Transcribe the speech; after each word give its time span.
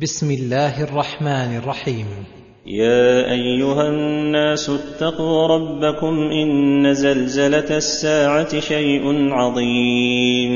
بسم 0.00 0.30
الله 0.30 0.82
الرحمن 0.82 1.56
الرحيم. 1.56 2.06
يا 2.66 3.30
أيها 3.34 3.88
الناس 3.88 4.70
اتقوا 4.70 5.46
ربكم 5.46 6.14
إن 6.30 6.94
زلزلة 6.94 7.76
الساعة 7.76 8.60
شيء 8.60 9.02
عظيم. 9.32 10.52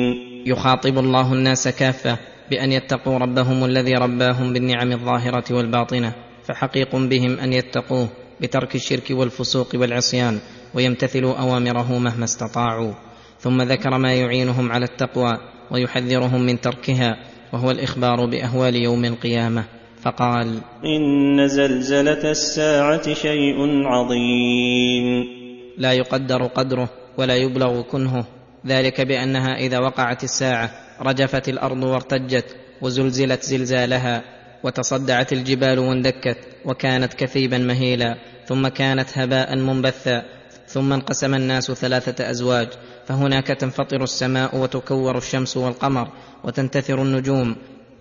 يخاطب 0.47 0.99
الله 0.99 1.33
الناس 1.33 1.69
كافة 1.69 2.19
بأن 2.51 2.73
يتقوا 2.73 3.19
ربهم 3.19 3.65
الذي 3.65 3.93
رباهم 3.95 4.52
بالنعم 4.52 4.93
الظاهرة 4.93 5.45
والباطنة 5.50 6.12
فحقيق 6.45 6.96
بهم 6.96 7.38
أن 7.38 7.52
يتقوه 7.52 8.09
بترك 8.40 8.74
الشرك 8.74 9.11
والفسوق 9.11 9.68
والعصيان 9.74 10.38
ويمتثلوا 10.74 11.34
أوامره 11.34 11.98
مهما 11.98 12.24
استطاعوا. 12.24 12.93
ثم 13.38 13.62
ذكر 13.62 13.98
ما 13.98 14.14
يعينهم 14.14 14.72
على 14.72 14.84
التقوى 14.84 15.32
ويحذرهم 15.70 16.43
من 16.46 16.61
تركها 16.61 17.32
وهو 17.53 17.71
الإخبار 17.71 18.27
بأهوال 18.27 18.77
يوم 18.77 19.05
القيامة. 19.05 19.64
فقال 20.02 20.61
إن 20.84 21.48
زلزلة 21.48 22.30
الساعة 22.30 23.15
شيء 23.15 23.87
عظيم. 23.87 25.25
لا 25.78 25.92
يقدر 25.92 26.47
قدره 26.47 26.88
ولا 27.19 27.37
يبلغ 27.37 27.83
كنهه. 27.83 28.25
ذلك 28.66 29.01
بأنها 29.01 29.56
إذا 29.56 29.78
وقعت 29.78 30.25
الساعة 30.25 30.70
رجفت 31.01 31.48
الأرض 31.48 31.83
وارتجت 31.83 32.56
وزلزلت 32.83 33.42
زلزالها 33.42 34.23
وتصدعت 34.62 35.33
الجبال 35.33 35.78
واندكت 35.78 36.39
وكانت 36.64 37.14
كثيبا 37.14 37.59
مهيلا 37.59 38.16
ثم 38.47 38.69
كانت 38.69 39.19
هباء 39.19 39.56
منبثا 39.56 40.23
ثم 40.73 40.93
انقسم 40.93 41.35
الناس 41.35 41.73
ثلاثة 41.73 42.31
أزواج 42.31 42.69
فهناك 43.07 43.47
تنفطر 43.47 44.03
السماء 44.03 44.57
وتكور 44.57 45.19
الشمس 45.19 45.57
والقمر 45.57 46.09
وتنتثر 46.45 47.03
النجوم 47.03 47.57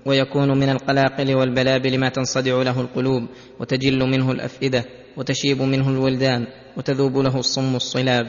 ويكون 0.06 0.58
من 0.58 0.70
القلاقل 0.70 1.36
والبلابل 1.36 2.00
ما 2.00 2.10
تنصدع 2.10 2.62
له 2.62 2.82
القلوب 2.82 3.24
وتجل 3.60 4.00
منه 4.00 4.32
الأفئدة 4.32 4.84
وتشيب 5.18 5.62
منه 5.62 5.90
الولدان 5.90 6.48
وتذوب 6.78 7.18
له 7.18 7.40
الصم 7.40 7.76
الصلاب. 7.76 8.26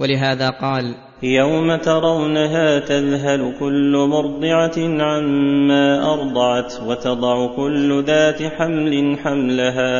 ولهذا 0.00 0.50
قال 0.50 0.94
يوم 1.22 1.76
ترونها 1.76 2.78
تذهل 2.78 3.58
كل 3.60 4.08
مرضعة 4.10 4.78
عما 4.78 6.12
أرضعت 6.14 6.72
وتضع 6.82 7.56
كل 7.56 8.04
ذات 8.04 8.42
حمل 8.42 9.18
حملها. 9.18 9.92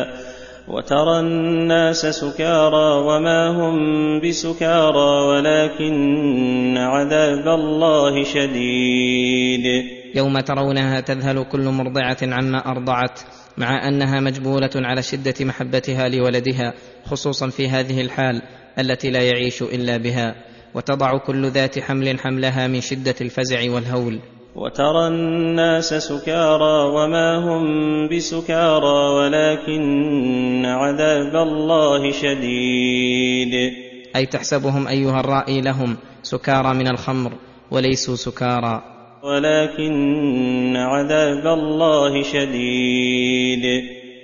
وترى 0.67 1.19
الناس 1.19 2.05
سكارى 2.05 2.87
وما 3.07 3.47
هم 3.49 3.75
بسكارى 4.19 5.27
ولكن 5.27 6.77
عذاب 6.77 7.47
الله 7.47 8.23
شديد. 8.23 9.65
يوم 10.15 10.39
ترونها 10.39 10.99
تذهل 10.99 11.43
كل 11.43 11.69
مرضعة 11.69 12.17
عما 12.21 12.71
أرضعت 12.71 13.19
مع 13.57 13.87
أنها 13.87 14.19
مجبولة 14.19 14.69
على 14.75 15.01
شدة 15.01 15.33
محبتها 15.41 16.09
لولدها 16.09 16.73
خصوصا 17.05 17.49
في 17.49 17.69
هذه 17.69 18.01
الحال 18.01 18.41
التي 18.79 19.11
لا 19.11 19.21
يعيش 19.21 19.61
إلا 19.61 19.97
بها 19.97 20.35
وتضع 20.73 21.17
كل 21.17 21.49
ذات 21.49 21.79
حمل 21.79 22.19
حملها 22.19 22.67
من 22.67 22.81
شدة 22.81 23.15
الفزع 23.21 23.71
والهول. 23.71 24.19
وترى 24.55 25.07
الناس 25.07 25.93
سكارى 25.93 26.77
وما 26.95 27.37
هم 27.37 27.63
بسكارى 28.07 29.09
ولكن 29.15 30.65
عذاب 30.65 31.35
الله 31.35 32.11
شديد. 32.11 33.53
أي 34.15 34.25
تحسبهم 34.25 34.87
أيها 34.87 35.19
الرائي 35.19 35.61
لهم 35.61 35.97
سكارى 36.23 36.73
من 36.73 36.87
الخمر 36.87 37.31
وليسوا 37.71 38.15
سكارى. 38.15 38.81
ولكن 39.23 40.75
عذاب 40.75 41.47
الله 41.47 42.23
شديد. 42.23 43.65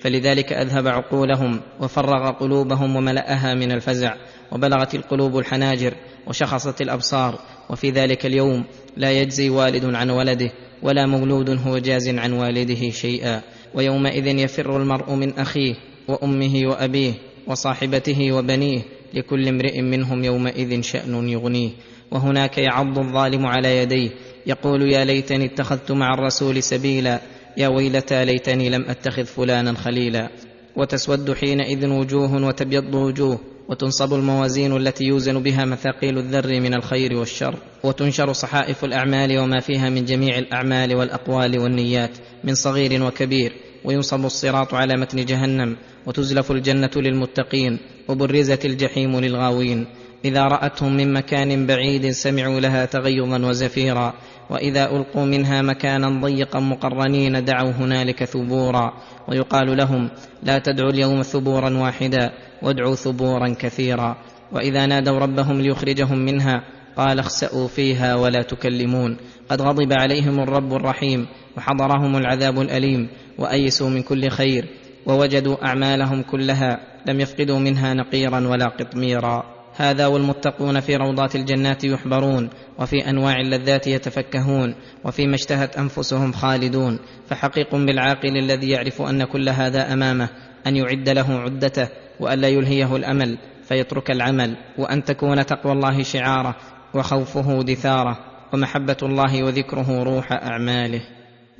فلذلك 0.01 0.53
أذهب 0.53 0.87
عقولهم 0.87 1.61
وفرغ 1.79 2.31
قلوبهم 2.31 2.95
وملأها 2.95 3.53
من 3.53 3.71
الفزع 3.71 4.15
وبلغت 4.51 4.95
القلوب 4.95 5.37
الحناجر 5.37 5.93
وشخصت 6.27 6.81
الأبصار 6.81 7.39
وفي 7.71 7.89
ذلك 7.89 8.25
اليوم 8.25 8.63
لا 8.97 9.11
يجزي 9.11 9.49
والد 9.49 9.85
عن 9.95 10.09
ولده 10.09 10.51
ولا 10.83 11.05
مولود 11.05 11.49
هو 11.49 11.77
جاز 11.77 12.09
عن 12.09 12.33
والده 12.33 12.89
شيئا. 12.89 13.41
ويومئذ 13.73 14.27
يفر 14.27 14.77
المرء 14.77 15.13
من 15.13 15.33
أخيه 15.33 15.75
وأمه 16.07 16.61
وأبيه 16.65 17.13
وصاحبته 17.47 18.31
وبنيه 18.31 18.81
لكل 19.13 19.47
امرئ 19.47 19.81
منهم 19.81 20.23
يومئذ 20.23 20.81
شأن 20.81 21.29
يغنيه. 21.29 21.69
وهناك 22.11 22.57
يعض 22.57 22.99
الظالم 22.99 23.45
على 23.45 23.77
يديه. 23.77 24.09
يقول 24.47 24.91
يا 24.91 25.05
ليتني 25.05 25.45
اتخذت 25.45 25.91
مع 25.91 26.13
الرسول 26.13 26.63
سبيلا. 26.63 27.21
يا 27.57 27.67
ويلتى 27.67 28.25
ليتني 28.25 28.69
لم 28.69 28.85
أتخذ 28.89 29.25
فلانا 29.25 29.73
خليلا. 29.73 30.29
وتسود 30.75 31.33
حينئذ 31.33 31.87
وجوه 31.87 32.47
وتبيض 32.47 32.95
وجوه. 32.95 33.39
وتنصب 33.71 34.13
الموازين 34.13 34.77
التي 34.77 35.03
يوزن 35.03 35.43
بها 35.43 35.65
مثاقيل 35.65 36.17
الذر 36.17 36.59
من 36.59 36.73
الخير 36.73 37.13
والشر 37.13 37.55
وتنشر 37.83 38.33
صحائف 38.33 38.85
الأعمال 38.85 39.39
وما 39.39 39.59
فيها 39.59 39.89
من 39.89 40.05
جميع 40.05 40.37
الأعمال 40.37 40.95
والأقوال 40.95 41.59
والنيات 41.59 42.11
من 42.43 42.55
صغير 42.55 43.03
وكبير 43.03 43.53
وينصب 43.85 44.25
الصراط 44.25 44.73
على 44.73 44.97
متن 44.97 45.25
جهنم 45.25 45.77
وتزلف 46.05 46.51
الجنة 46.51 46.91
للمتقين 46.95 47.79
وبرزت 48.07 48.65
الجحيم 48.65 49.19
للغاوين. 49.19 49.85
إذا 50.25 50.43
رأتهم 50.43 50.97
من 50.97 51.13
مكان 51.13 51.65
بعيد 51.65 52.11
سمعوا 52.11 52.59
لها 52.59 52.85
تغيظا 52.85 53.45
وزفيرا. 53.45 54.13
وإذا 54.51 54.91
ألقوا 54.95 55.25
منها 55.25 55.61
مكانا 55.61 56.21
ضيقا 56.21 56.59
مقرنين 56.59 57.45
دعوا 57.45 57.71
هنالك 57.71 58.23
ثبورا 58.23 58.93
ويقال 59.27 59.77
لهم 59.77 60.09
لا 60.43 60.59
تدعوا 60.59 60.89
اليوم 60.89 61.21
ثبورا 61.21 61.77
واحدا 61.77 62.31
وادعوا 62.61 62.95
ثبورا 62.95 63.55
كثيرا 63.59 64.17
وإذا 64.51 64.85
نادوا 64.85 65.19
ربهم 65.19 65.61
ليخرجهم 65.61 66.17
منها 66.17 66.63
قال 66.97 67.19
اخسأوا 67.19 67.67
فيها 67.67 68.15
ولا 68.15 68.41
تكلمون 68.41 69.17
قد 69.49 69.61
غضب 69.61 69.93
عليهم 69.93 70.39
الرب 70.39 70.73
الرحيم 70.73 71.27
وحضرهم 71.57 72.17
العذاب 72.17 72.61
الأليم 72.61 73.07
وأيسوا 73.37 73.89
من 73.89 74.01
كل 74.01 74.29
خير 74.29 74.65
ووجدوا 75.05 75.65
أعمالهم 75.65 76.21
كلها 76.21 76.79
لم 77.07 77.19
يفقدوا 77.19 77.59
منها 77.59 77.93
نقيرا 77.93 78.47
ولا 78.47 78.65
قطميرا 78.65 79.60
هذا 79.75 80.07
والمتقون 80.07 80.79
في 80.79 80.95
روضات 80.95 81.35
الجنات 81.35 81.83
يحبرون 81.83 82.49
وفي 82.79 83.09
أنواع 83.09 83.39
اللذات 83.39 83.87
يتفكهون 83.87 84.75
وفيما 85.05 85.35
اشتهت 85.35 85.77
أنفسهم 85.77 86.31
خالدون. 86.31 86.99
فحقيق 87.27 87.75
بالعاقل 87.75 88.37
الذي 88.37 88.69
يعرف 88.69 89.01
أن 89.01 89.23
كل 89.23 89.49
هذا 89.49 89.93
أمامه 89.93 90.29
أن 90.67 90.75
يعد 90.75 91.09
له 91.09 91.39
عدته 91.39 91.89
والا 92.19 92.47
يلهيه 92.47 92.95
الأمل 92.95 93.37
فيترك 93.63 94.11
العمل 94.11 94.57
وأن 94.77 95.03
تكون 95.03 95.45
تقوى 95.45 95.73
الله 95.73 96.03
شعاره 96.03 96.55
وخوفه 96.93 97.63
دثاره 97.63 98.17
ومحبة 98.53 98.97
الله 99.03 99.43
وذكره 99.43 100.03
روح 100.03 100.31
أعماله. 100.31 101.01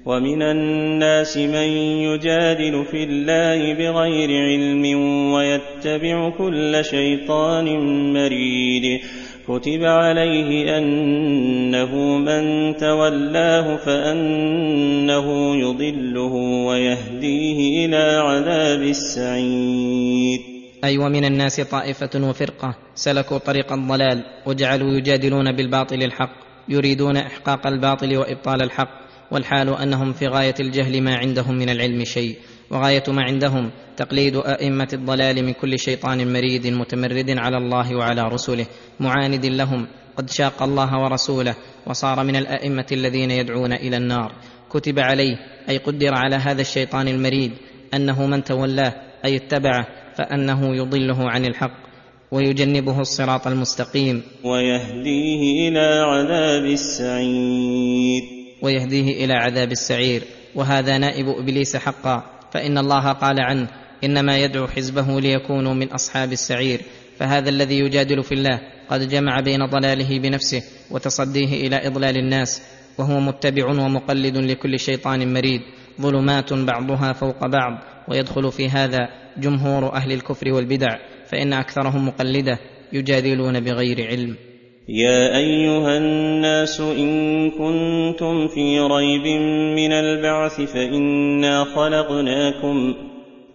ومن 0.05 0.41
الناس 0.41 1.37
من 1.37 1.69
يجادل 2.09 2.85
في 2.91 3.03
الله 3.03 3.73
بغير 3.73 4.29
علم 4.29 4.83
ويتبع 5.33 6.29
كل 6.37 6.85
شيطان 6.85 7.65
مريد. 8.13 9.01
كتب 9.47 9.83
عليه 9.83 10.77
أنه 10.77 11.95
من 12.17 12.75
تولاه 12.77 13.75
فأنه 13.75 15.55
يضله 15.55 16.33
ويهديه 16.67 17.85
إلى 17.85 18.21
عذاب 18.21 18.81
السعير. 18.81 20.39
أي 20.83 20.89
أيوة 20.89 21.05
ومن 21.05 21.25
الناس 21.25 21.61
طائفة 21.61 22.29
وفرقة 22.29 22.75
سلكوا 22.95 23.37
طريق 23.37 23.73
الضلال 23.73 24.23
وجعلوا 24.45 24.97
يجادلون 24.97 25.51
بالباطل 25.51 26.03
الحق 26.03 26.33
يريدون 26.69 27.17
إحقاق 27.17 27.67
الباطل 27.67 28.17
وإبطال 28.17 28.61
الحق. 28.61 29.00
والحال 29.31 29.69
أنهم 29.69 30.13
في 30.13 30.27
غاية 30.27 30.55
الجهل 30.59 31.01
ما 31.01 31.15
عندهم 31.15 31.55
من 31.55 31.69
العلم 31.69 32.03
شيء 32.03 32.37
وغاية 32.71 33.03
ما 33.07 33.23
عندهم 33.23 33.71
تقليد 33.97 34.35
أئمة 34.35 34.87
الضلال 34.93 35.45
من 35.45 35.53
كل 35.53 35.79
شيطان 35.79 36.33
مريد 36.33 36.67
متمرد 36.67 37.29
على 37.29 37.57
الله 37.57 37.95
وعلى 37.95 38.21
رسله 38.21 38.65
معاند 38.99 39.45
لهم 39.45 39.87
قد 40.17 40.29
شاق 40.29 40.63
الله 40.63 41.03
ورسوله 41.03 41.55
وصار 41.87 42.23
من 42.23 42.35
الأئمة 42.35 42.85
الذين 42.91 43.31
يدعون 43.31 43.73
إلى 43.73 43.97
النار. 43.97 44.31
كتب 44.69 44.99
عليه 44.99 45.35
أي 45.69 45.77
قدر 45.77 46.13
على 46.13 46.35
هذا 46.35 46.61
الشيطان 46.61 47.07
المريد 47.07 47.51
أنه 47.93 48.25
من 48.25 48.43
تولاه 48.43 48.93
أي 49.25 49.35
اتبعه 49.35 49.87
فأنه 50.17 50.75
يضله 50.75 51.29
عن 51.29 51.45
الحق 51.45 51.77
ويجنبه 52.31 52.99
الصراط 52.99 53.47
المستقيم. 53.47 54.23
ويهديه 54.43 55.69
إلى 55.69 56.03
عذاب 56.05 56.65
السعير. 56.65 58.40
ويهديه 58.61 59.25
إلى 59.25 59.33
عذاب 59.33 59.71
السعير. 59.71 60.23
وهذا 60.55 60.97
نائب 60.97 61.29
إبليس 61.29 61.77
حقا. 61.77 62.23
فإن 62.53 62.77
الله 62.77 63.11
قال 63.11 63.39
عنه 63.39 63.67
إنما 64.03 64.37
يدعو 64.37 64.67
حزبه 64.67 65.21
ليكونوا 65.21 65.73
من 65.73 65.91
أصحاب 65.91 66.31
السعير. 66.31 66.81
فهذا 67.17 67.49
الذي 67.49 67.79
يجادل 67.79 68.23
في 68.23 68.31
الله 68.31 68.59
قد 68.89 69.09
جمع 69.09 69.39
بين 69.39 69.65
ضلاله 69.65 70.19
بنفسه 70.19 70.63
وتصديه 70.91 71.67
إلى 71.67 71.87
إضلال 71.87 72.17
الناس. 72.17 72.61
وهو 72.97 73.19
متبع 73.19 73.65
ومقلد 73.65 74.37
لكل 74.37 74.79
شيطان 74.79 75.33
مريد. 75.33 75.61
ظلمات 76.01 76.53
بعضها 76.53 77.13
فوق 77.13 77.47
بعض. 77.47 77.83
ويدخل 78.07 78.51
في 78.51 78.69
هذا 78.69 78.99
جمهور 79.37 79.93
أهل 79.93 80.11
الكفر 80.11 80.51
والبدع. 80.51 80.97
فإن 81.27 81.53
أكثرهم 81.53 82.07
مقلدة 82.07 82.59
يجادلون 82.93 83.59
بغير 83.59 84.07
علم. 84.07 84.37
يا 84.89 85.37
ايها 85.37 85.97
الناس 85.97 86.81
ان 86.81 87.51
كنتم 87.51 88.47
في 88.47 88.79
ريب 88.79 89.27
من 89.75 89.91
البعث 89.91 90.61
فانا 90.61 91.63
خلقناكم 91.63 92.95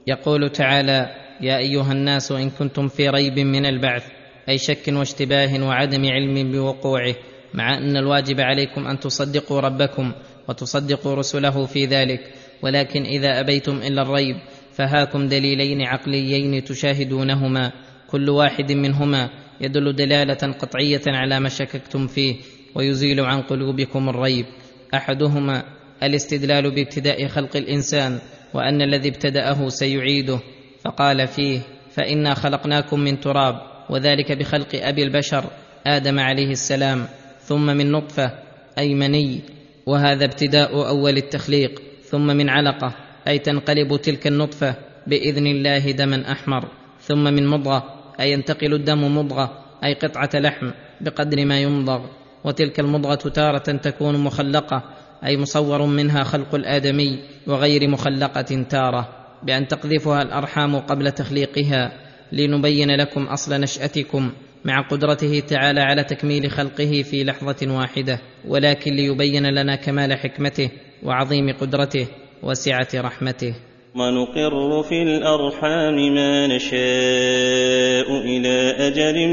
يقول 0.06 0.50
تعالى 0.50 1.08
يا 1.40 1.58
ايها 1.58 1.93
الناس 1.93 2.32
ان 2.32 2.50
كنتم 2.50 2.88
في 2.88 3.08
ريب 3.08 3.38
من 3.38 3.67
البعث 3.67 4.05
أي 4.49 4.58
شك 4.58 4.88
واشتباه 4.88 5.67
وعدم 5.67 6.05
علم 6.05 6.52
بوقوعه 6.52 7.14
مع 7.55 7.78
ان 7.78 7.96
الواجب 7.96 8.40
عليكم 8.40 8.87
ان 8.87 9.00
تصدقوا 9.00 9.61
ربكم 9.61 10.12
وتصدقوا 10.49 11.14
رسله 11.14 11.67
في 11.67 11.87
ذلك 11.87 12.20
ولكن 12.62 13.02
اذا 13.02 13.40
ابيتم 13.40 13.76
الا 13.76 14.02
الريب 14.02 14.37
فهاكم 14.73 15.28
دليلين 15.28 15.82
عقليين 15.82 16.64
تشاهدونهما 16.64 17.73
كل 18.11 18.31
واحد 18.31 18.73
منهما 18.73 19.31
يدل 19.61 19.97
دلالة 19.97 20.53
قطعية 20.53 21.03
على 21.06 21.41
ما 21.41 21.49
شككتم 21.49 22.06
فيه 22.06 22.37
ويزيل 22.75 23.20
عن 23.20 23.43
قلوبكم 23.43 24.08
الريب. 24.08 24.47
أحدهما 24.94 25.62
الاستدلال 26.03 26.75
بابتداء 26.75 27.26
خلق 27.26 27.56
الإنسان 27.56 28.19
وأن 28.55 28.82
الذي 28.82 29.08
ابتدأه 29.08 29.69
سيعيده. 29.69 30.41
فقال 30.85 31.26
فيه 31.26 31.61
فإنا 31.91 32.35
خلقناكم 32.35 33.00
من 33.00 33.20
تراب 33.20 33.61
وذلك 33.91 34.32
بخلق 34.32 34.69
أبي 34.75 35.03
البشر 35.03 35.44
آدم 35.87 36.20
عليه 36.20 36.50
السلام 36.50 37.06
ثم 37.41 37.67
من 37.67 37.93
نطفة 37.93 38.32
أي 38.79 38.94
مني. 38.94 39.41
وهذا 39.87 40.25
ابتداء 40.25 40.88
أول 40.88 41.17
التخليق 41.17 41.82
ثم 42.02 42.26
من 42.26 42.49
علقة 42.49 42.94
أي 43.29 43.38
تنقلب 43.38 43.97
تلك 43.97 44.26
النطفة 44.26 44.75
بإذن 45.06 45.47
الله 45.47 45.91
دما 45.91 46.32
أحمر. 46.32 46.69
ثم 47.00 47.25
من 47.25 47.47
مضغة 47.47 47.95
أي 48.20 48.32
ينتقل 48.32 48.74
الدم 48.74 49.18
مضغة 49.18 49.64
أي 49.84 49.94
قطعة 49.94 50.30
لحم 50.34 50.70
بقدر 51.00 51.44
ما 51.44 51.60
يمضغ. 51.60 52.06
وتلك 52.44 52.80
المضغة 52.80 53.14
تارة 53.14 53.58
تكون 53.58 54.18
مخلقة 54.18 54.82
أي 55.24 55.36
مصور 55.36 55.86
منها 55.86 56.24
خلق 56.24 56.54
الآدمي 56.54 57.18
وغير 57.46 57.88
مخلقة 57.88 58.64
تارة. 58.70 59.08
بأن 59.42 59.68
تقذفها 59.68 60.22
الأرحام 60.22 60.76
قبل 60.76 61.12
تخليقها 61.12 61.92
لنبين 62.32 62.90
لكم 62.90 63.22
أصل 63.22 63.60
نشأتكم 63.60 64.32
مع 64.64 64.80
قدرته 64.80 65.40
تعالى 65.40 65.80
على 65.80 66.04
تكميل 66.04 66.50
خلقه 66.50 67.02
في 67.02 67.24
لحظة 67.24 67.76
واحدة. 67.76 68.18
ولكن 68.48 68.92
ليبين 68.92 69.46
لنا 69.46 69.76
كمال 69.76 70.18
حكمته 70.18 70.70
وعظيم 71.02 71.52
قدرته 71.52 72.06
وسعة 72.42 72.88
رحمته. 72.94 73.54
ونقر 73.96 74.82
في 74.82 75.02
الأرحام 75.02 76.14
ما 76.14 76.46
نشاء 76.46 78.08
إلى 78.20 78.75
أجل 78.88 79.28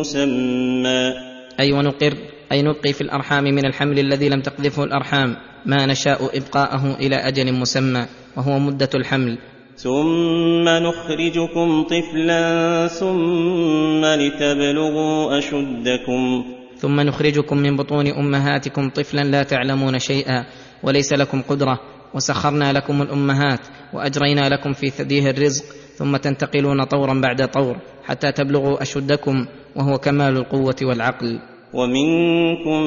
مسمى. 0.00 1.12
أي 1.60 1.72
ونقر 1.72 2.14
أي 2.52 2.62
نبقي 2.62 2.92
في 2.92 3.00
الأرحام 3.00 3.44
من 3.44 3.66
الحمل 3.66 3.98
الذي 3.98 4.28
لم 4.28 4.40
تقذفه 4.40 4.84
الأرحام 4.84 5.36
ما 5.66 5.86
نشاء 5.86 6.38
إبقاءه 6.38 6.96
إلى 7.00 7.16
أجل 7.16 7.52
مسمى 7.52 8.06
وهو 8.36 8.58
مدة 8.58 8.88
الحمل. 8.94 9.38
ثم 9.76 10.68
نخرجكم 10.68 11.82
طفلا 11.82 12.86
ثم 12.86 14.04
لتبلغوا 14.04 15.38
أشدكم. 15.38 16.44
ثم 16.76 17.00
نخرجكم 17.00 17.56
من 17.58 17.76
بطون 17.76 18.06
أمهاتكم 18.06 18.90
طفلا 18.90 19.20
لا 19.20 19.42
تعلمون 19.42 19.98
شيئا 19.98 20.44
وليس 20.82 21.12
لكم 21.12 21.42
قدرة. 21.42 21.91
وسخرنا 22.14 22.72
لكم 22.72 23.02
الأمهات 23.02 23.60
وأجرينا 23.92 24.48
لكم 24.48 24.72
في 24.72 24.90
ثديه 24.90 25.30
الرزق 25.30 25.64
ثم 25.96 26.16
تنتقلون 26.16 26.84
طورا 26.84 27.14
بعد 27.14 27.50
طور 27.50 27.76
حتى 28.04 28.32
تبلغوا 28.32 28.82
أشدكم 28.82 29.46
وهو 29.76 29.98
كمال 29.98 30.36
القوة 30.36 30.76
والعقل. 30.82 31.38
ومنكم 31.74 32.82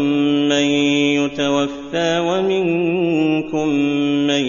من 0.50 0.66
يتوفى 1.18 2.20
ومنكم 2.20 3.68
من 4.28 4.44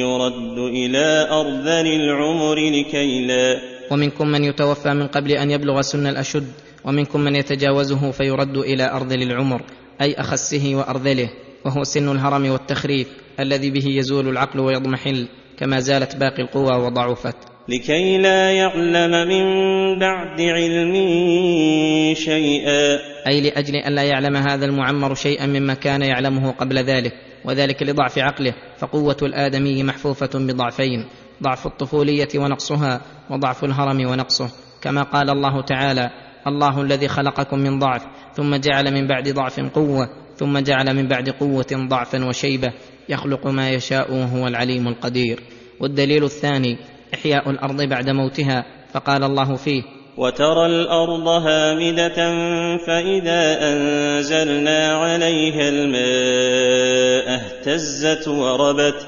يرد 0.00 0.58
إلى 0.58 1.28
ارذل 1.30 1.86
العمر 2.00 2.54
لكي 2.54 3.26
لا. 3.26 3.60
ومنكم 3.90 4.28
من 4.28 4.44
يتوفى 4.44 4.94
من 4.94 5.06
قبل 5.06 5.30
أن 5.32 5.50
يبلغ 5.50 5.80
سن 5.80 6.06
الأشد 6.06 6.46
ومنكم 6.84 7.20
من 7.20 7.36
يتجاوزه 7.36 8.10
فيرد 8.10 8.56
إلى 8.56 8.90
ارذل 8.90 9.22
العمر 9.22 9.62
أي 10.00 10.14
أخسه 10.14 10.74
وأرذله. 10.74 11.28
وهو 11.64 11.84
سن 11.84 12.08
الهرم 12.08 12.50
والتخريف 12.50 13.08
الذي 13.40 13.70
به 13.70 13.84
يزول 13.86 14.28
العقل 14.28 14.60
ويضمحل 14.60 15.28
كما 15.58 15.80
زالت 15.80 16.16
باقي 16.16 16.42
القوى 16.42 16.76
وضعفت. 16.86 17.36
لكي 17.68 18.18
لا 18.18 18.52
يعلم 18.52 19.28
من 19.28 19.44
بعد 19.98 20.40
علم 20.40 20.94
شيئا. 22.14 22.98
أي 23.26 23.40
لأجل 23.40 23.76
أن 23.76 23.94
لا 23.94 24.02
يعلم 24.02 24.36
هذا 24.36 24.66
المعمر 24.66 25.14
شيئا 25.14 25.46
مما 25.46 25.74
كان 25.74 26.02
يعلمه 26.02 26.50
قبل 26.50 26.78
ذلك 26.78 27.12
وذلك 27.44 27.82
لضعف 27.82 28.18
عقله 28.18 28.54
فقوة 28.78 29.16
الآدمي 29.22 29.82
محفوفة 29.82 30.38
بضعفين 30.38 31.04
ضعف 31.42 31.66
الطفولية 31.66 32.28
ونقصها 32.36 33.00
وضعف 33.30 33.64
الهرم 33.64 34.10
ونقصه. 34.10 34.50
كما 34.82 35.02
قال 35.02 35.30
الله 35.30 35.62
تعالى 35.62 36.10
الله 36.46 36.82
الذي 36.82 37.08
خلقكم 37.08 37.58
من 37.58 37.78
ضعف 37.78 38.02
ثم 38.34 38.56
جعل 38.56 38.94
من 38.94 39.06
بعد 39.06 39.28
ضعف 39.28 39.60
قوة 39.60 40.23
ثم 40.36 40.58
جعل 40.58 40.94
من 40.94 41.08
بعد 41.08 41.30
قوة 41.30 41.66
ضعفا 41.88 42.24
وشيبة 42.24 42.72
يخلق 43.08 43.46
ما 43.46 43.70
يشاء 43.70 44.12
وهو 44.12 44.46
العليم 44.46 44.88
القدير. 44.88 45.40
والدليل 45.80 46.24
الثاني 46.24 46.78
إحياء 47.14 47.50
الأرض 47.50 47.82
بعد 47.82 48.10
موتها 48.10 48.64
فقال 48.92 49.24
الله 49.24 49.56
فيه 49.56 49.82
وترى 50.16 50.66
الأرض 50.66 51.28
هامدة 51.28 52.16
فإذا 52.86 53.72
أنزلنا 53.72 54.92
عليها 54.96 55.68
الماء 55.68 57.40
اهتزت 57.40 58.28
وربت. 58.28 59.06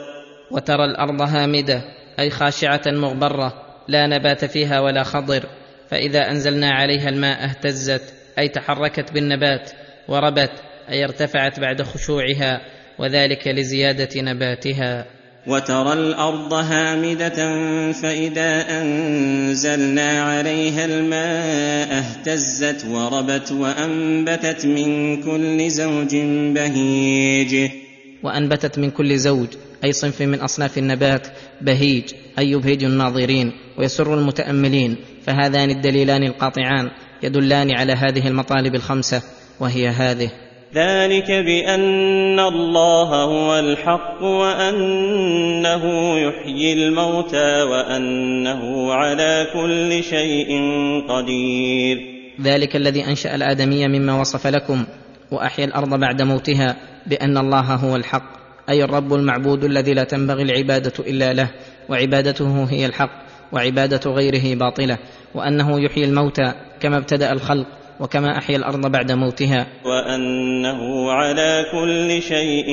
وترى 0.50 0.84
الأرض 0.84 1.22
هامدة 1.22 1.82
أي 2.18 2.30
خاشعة 2.30 2.82
مغبرة 2.86 3.52
لا 3.88 4.06
نبات 4.06 4.44
فيها 4.44 4.80
ولا 4.80 5.02
خضر. 5.02 5.42
فإذا 5.90 6.30
أنزلنا 6.30 6.70
عليها 6.70 7.08
الماء 7.08 7.44
اهتزت 7.44 8.14
أي 8.38 8.48
تحركت 8.48 9.12
بالنبات 9.12 9.70
وربت. 10.08 10.52
أي 10.88 11.04
ارتفعت 11.04 11.60
بعد 11.60 11.82
خشوعها 11.82 12.60
وذلك 12.98 13.48
لزيادة 13.48 14.20
نباتها. 14.20 15.06
وترى 15.46 15.92
الأرض 15.92 16.52
هامدة 16.52 17.62
فإذا 17.92 18.80
أنزلنا 18.82 20.22
عليها 20.22 20.84
الماء 20.84 21.98
اهتزت 21.98 22.84
وربت 22.84 23.52
وأنبتت 23.52 24.66
من 24.66 25.22
كل 25.22 25.70
زوج 25.70 26.16
بهيج. 26.54 27.70
وأنبتت 28.22 28.78
من 28.78 28.90
كل 28.90 29.18
زوج 29.18 29.48
أي 29.84 29.92
صنف 29.92 30.22
من 30.22 30.40
أصناف 30.40 30.78
النبات 30.78 31.26
بهيج 31.60 32.04
أي 32.38 32.50
يبهج 32.50 32.84
الناظرين 32.84 33.52
ويسر 33.78 34.14
المتأملين 34.14 34.96
فهذان 35.22 35.70
الدليلان 35.70 36.22
القاطعان 36.22 36.90
يدلان 37.22 37.70
على 37.70 37.92
هذه 37.92 38.28
المطالب 38.28 38.74
الخمسة 38.74 39.22
وهي 39.60 39.88
هذه. 39.88 40.45
ذلك 40.74 41.30
بأن 41.30 42.40
الله 42.40 43.22
هو 43.24 43.58
الحق 43.58 44.22
وأنه 44.22 45.84
يحيي 46.18 46.72
الموتى 46.72 47.62
وأنه 47.62 48.92
على 48.92 49.46
كل 49.52 50.02
شيء 50.02 50.48
قدير. 51.08 51.98
ذلك 52.42 52.76
الذي 52.76 53.04
أنشأ 53.04 53.34
الآدمي 53.34 53.88
مما 53.88 54.20
وصف 54.20 54.46
لكم 54.46 54.84
وأحيا 55.30 55.64
الأرض 55.64 56.00
بعد 56.00 56.22
موتها 56.22 56.76
بأن 57.06 57.38
الله 57.38 57.74
هو 57.74 57.96
الحق 57.96 58.36
أي 58.68 58.84
الرب 58.84 59.14
المعبود 59.14 59.64
الذي 59.64 59.94
لا 59.94 60.04
تنبغي 60.04 60.42
العبادة 60.42 60.92
إلا 60.98 61.32
له 61.32 61.50
وعبادته 61.88 62.64
هي 62.70 62.86
الحق 62.86 63.10
وعبادة 63.52 64.10
غيره 64.10 64.54
باطلة 64.54 64.98
وأنه 65.34 65.80
يحيي 65.80 66.04
الموتى 66.04 66.52
كما 66.80 66.96
ابتدأ 66.96 67.32
الخلق. 67.32 67.66
وكما 68.00 68.38
أحيا 68.38 68.56
الأرض 68.56 68.86
بعد 68.86 69.12
موتها. 69.12 69.66
وأنه 69.84 71.12
على 71.12 71.66
كل 71.72 72.22
شيء 72.22 72.66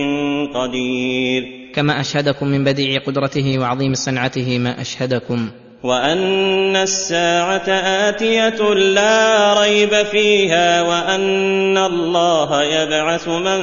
قدير. 0.53 1.44
كما 1.75 2.00
أشهدكم 2.00 2.48
من 2.48 2.63
بديع 2.63 3.00
قدرته 3.00 3.60
وعظيم 3.60 3.94
صنعته 3.94 4.58
ما 4.58 4.82
أشهدكم. 4.82 5.50
وأن 5.84 6.75
الساعة 6.75 7.70
آتية 8.10 8.74
لا 8.74 9.53
ريب 9.62 10.03
فيها 10.03 10.82
وأن 10.82 11.77
الله 11.77 12.63
يبعث 12.63 13.27
من 13.27 13.62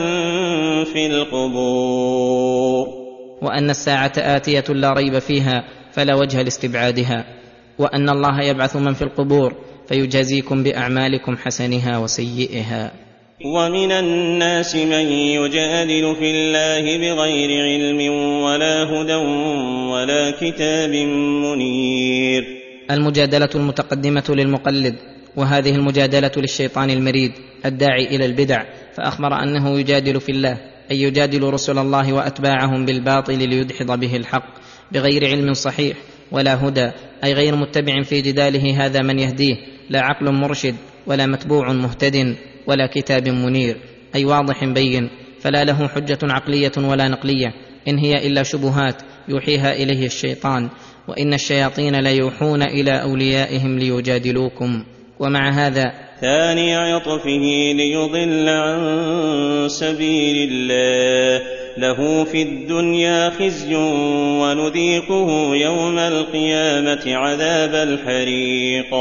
في 0.84 1.06
القبور. 1.06 2.88
وأن 3.42 3.70
الساعة 3.70 4.12
آتية 4.16 4.64
لا 4.68 4.92
ريب 4.92 5.18
فيها 5.18 5.64
فلا 5.92 6.14
وجه 6.14 6.42
لاستبعادها. 6.42 7.24
وأن 7.78 8.08
الله 8.08 8.40
يبعث 8.42 8.76
من 8.76 8.94
في 8.94 9.02
القبور. 9.02 9.69
فيجازيكم 9.90 10.62
بأعمالكم 10.62 11.36
حسنها 11.36 11.98
وسيئها. 11.98 12.92
ومن 13.44 13.92
الناس 13.92 14.76
من 14.76 15.06
يجادل 15.12 16.16
في 16.18 16.30
الله 16.30 16.84
بغير 16.98 17.50
علم 17.50 18.00
ولا 18.42 18.76
هدى 18.82 19.20
ولا 19.92 20.30
كتاب 20.30 20.90
منير. 21.44 22.42
المجادلة 22.90 23.48
المتقدمة 23.54 24.24
للمقلد 24.28 24.94
وهذه 25.36 25.74
المجادلة 25.74 26.32
للشيطان 26.36 26.90
المريد 26.90 27.32
الداعي 27.66 28.06
إلى 28.06 28.26
البدع 28.26 28.62
فأخبر 28.96 29.42
أنه 29.42 29.78
يجادل 29.80 30.20
في 30.20 30.32
الله 30.32 30.58
أي 30.90 31.02
يجادل 31.02 31.42
رسل 31.42 31.78
الله 31.78 32.12
وأتباعهم 32.12 32.86
بالباطل 32.86 33.48
ليدحض 33.48 34.00
به 34.00 34.16
الحق 34.16 34.48
بغير 34.92 35.26
علم 35.26 35.54
صحيح 35.54 35.96
ولا 36.32 36.68
هدى 36.68 36.90
أي 37.24 37.32
غير 37.32 37.56
متبع 37.56 38.02
في 38.02 38.20
جداله 38.20 38.86
هذا 38.86 39.02
من 39.02 39.18
يهديه. 39.18 39.69
لا 39.90 40.00
عقل 40.00 40.32
مرشد 40.32 40.74
ولا 41.06 41.26
متبوع 41.26 41.72
مهتد 41.72 42.36
ولا 42.66 42.86
كتاب 42.86 43.28
منير 43.28 43.76
أي 44.14 44.24
واضح 44.24 44.64
بين 44.64 45.10
فلا 45.40 45.64
له 45.64 45.88
حجة 45.88 46.18
عقلية 46.22 46.72
ولا 46.78 47.08
نقلية 47.08 47.52
إن 47.88 47.98
هي 47.98 48.26
إلا 48.26 48.42
شبهات 48.42 49.02
يوحيها 49.28 49.72
إليه 49.72 50.06
الشيطان 50.06 50.68
وإن 51.08 51.34
الشياطين 51.34 51.96
ليوحون 51.96 52.62
إلى 52.62 53.02
أوليائهم 53.02 53.78
ليجادلوكم. 53.78 54.84
ومع 55.20 55.50
هذا 55.50 55.92
ثاني 56.20 56.74
عطفه 56.74 57.72
ليضل 57.74 58.48
عن 58.48 59.68
سبيل 59.68 60.48
الله 60.50 61.42
له 61.78 62.24
في 62.24 62.42
الدنيا 62.42 63.30
خزي 63.30 63.74
ونذيقه 64.40 65.54
يوم 65.54 65.98
القيامة 65.98 67.02
عذاب 67.06 67.88
الحريق. 67.88 68.94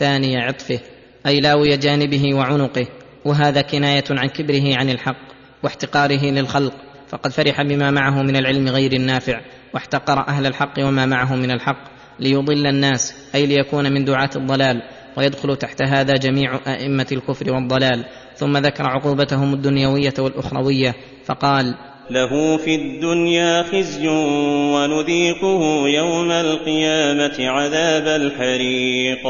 ثاني 0.00 0.36
عطفه 0.36 0.80
أي 1.26 1.40
لاوي 1.40 1.76
جانبه 1.76 2.34
وعنقه 2.34 2.86
وهذا 3.24 3.62
كناية 3.62 4.04
عن 4.10 4.28
كبره 4.28 4.76
عن 4.76 4.90
الحق 4.90 5.16
واحتقاره 5.62 6.24
للخلق 6.24 6.72
فقد 7.08 7.30
فرح 7.30 7.62
بما 7.62 7.90
معه 7.90 8.22
من 8.22 8.36
العلم 8.36 8.68
غير 8.68 8.92
النافع 8.92 9.40
واحتقر 9.74 10.28
أهل 10.28 10.46
الحق 10.46 10.74
وما 10.78 11.06
معه 11.06 11.36
من 11.36 11.50
الحق 11.50 11.84
ليضل 12.20 12.66
الناس 12.66 13.14
أي 13.34 13.46
ليكون 13.46 13.92
من 13.92 14.04
دعاة 14.04 14.30
الضلال 14.36 14.82
ويدخل 15.16 15.56
تحت 15.56 15.82
هذا 15.82 16.14
جميع 16.14 16.60
أئمة 16.66 17.06
الكفر 17.12 17.52
والضلال. 17.52 18.04
ثم 18.36 18.56
ذكر 18.56 18.84
عقوبتهم 18.86 19.54
الدنيوية 19.54 20.14
والأخروية 20.18 20.94
فقال 21.24 21.74
له 22.10 22.56
في 22.56 22.74
الدنيا 22.74 23.62
خزي 23.62 24.08
ونذيقه 24.74 25.88
يوم 25.88 26.30
القيامة 26.30 27.36
عذاب 27.38 28.06
الحريق. 28.06 29.26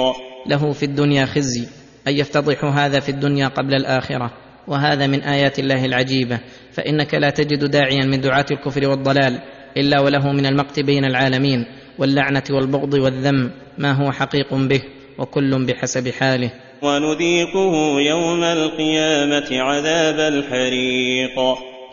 له 0.46 0.72
في 0.72 0.82
الدنيا 0.82 1.26
خزي 1.26 1.68
اي 2.06 2.18
يفتضح 2.18 2.64
هذا 2.64 3.00
في 3.00 3.08
الدنيا 3.08 3.48
قبل 3.48 3.74
الآخرة. 3.74 4.30
وهذا 4.68 5.06
من 5.06 5.22
آيات 5.22 5.58
الله 5.58 5.84
العجيبة. 5.84 6.38
فإنك 6.72 7.14
لا 7.14 7.30
تجد 7.30 7.64
داعيا 7.64 8.04
من 8.04 8.20
دعاة 8.20 8.46
الكفر 8.50 8.86
والضلال 8.88 9.40
إلا 9.76 10.00
وله 10.00 10.32
من 10.32 10.46
المقت 10.46 10.80
بين 10.80 11.04
العالمين 11.04 11.66
واللعنة 11.98 12.42
والبغض 12.50 12.94
والذم 12.94 13.50
ما 13.78 13.92
هو 13.92 14.12
حقيق 14.12 14.54
به 14.54 14.82
وكل 15.18 15.66
بحسب 15.66 16.08
حاله. 16.08 16.50
ونذيقه 16.82 18.00
يوم 18.00 18.44
القيامة 18.44 19.62
عذاب 19.62 20.32
الحريق. 20.32 21.38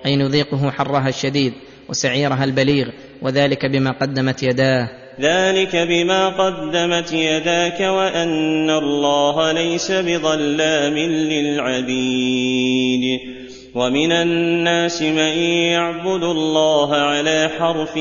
أي 0.06 0.16
نذيقه 0.16 0.72
حرها 0.72 1.10
الشديد 1.10 1.54
وسعيرها 1.90 2.44
البليغ 2.44 2.88
وذلك 3.22 3.66
بما 3.66 3.92
قدمت 3.92 4.44
يداه. 4.44 4.90
ذلك 5.22 5.76
بما 5.76 6.30
قدمت 6.30 7.14
يداك 7.14 7.80
وان 7.80 8.70
الله 8.70 9.52
ليس 9.52 9.92
بظلام 9.92 10.98
للعبيد 11.34 13.20
ومن 13.76 14.12
الناس 14.12 15.02
من 15.02 15.38
يعبد 15.72 16.24
الله 16.24 16.96
على 16.96 17.50
حرف 17.60 17.94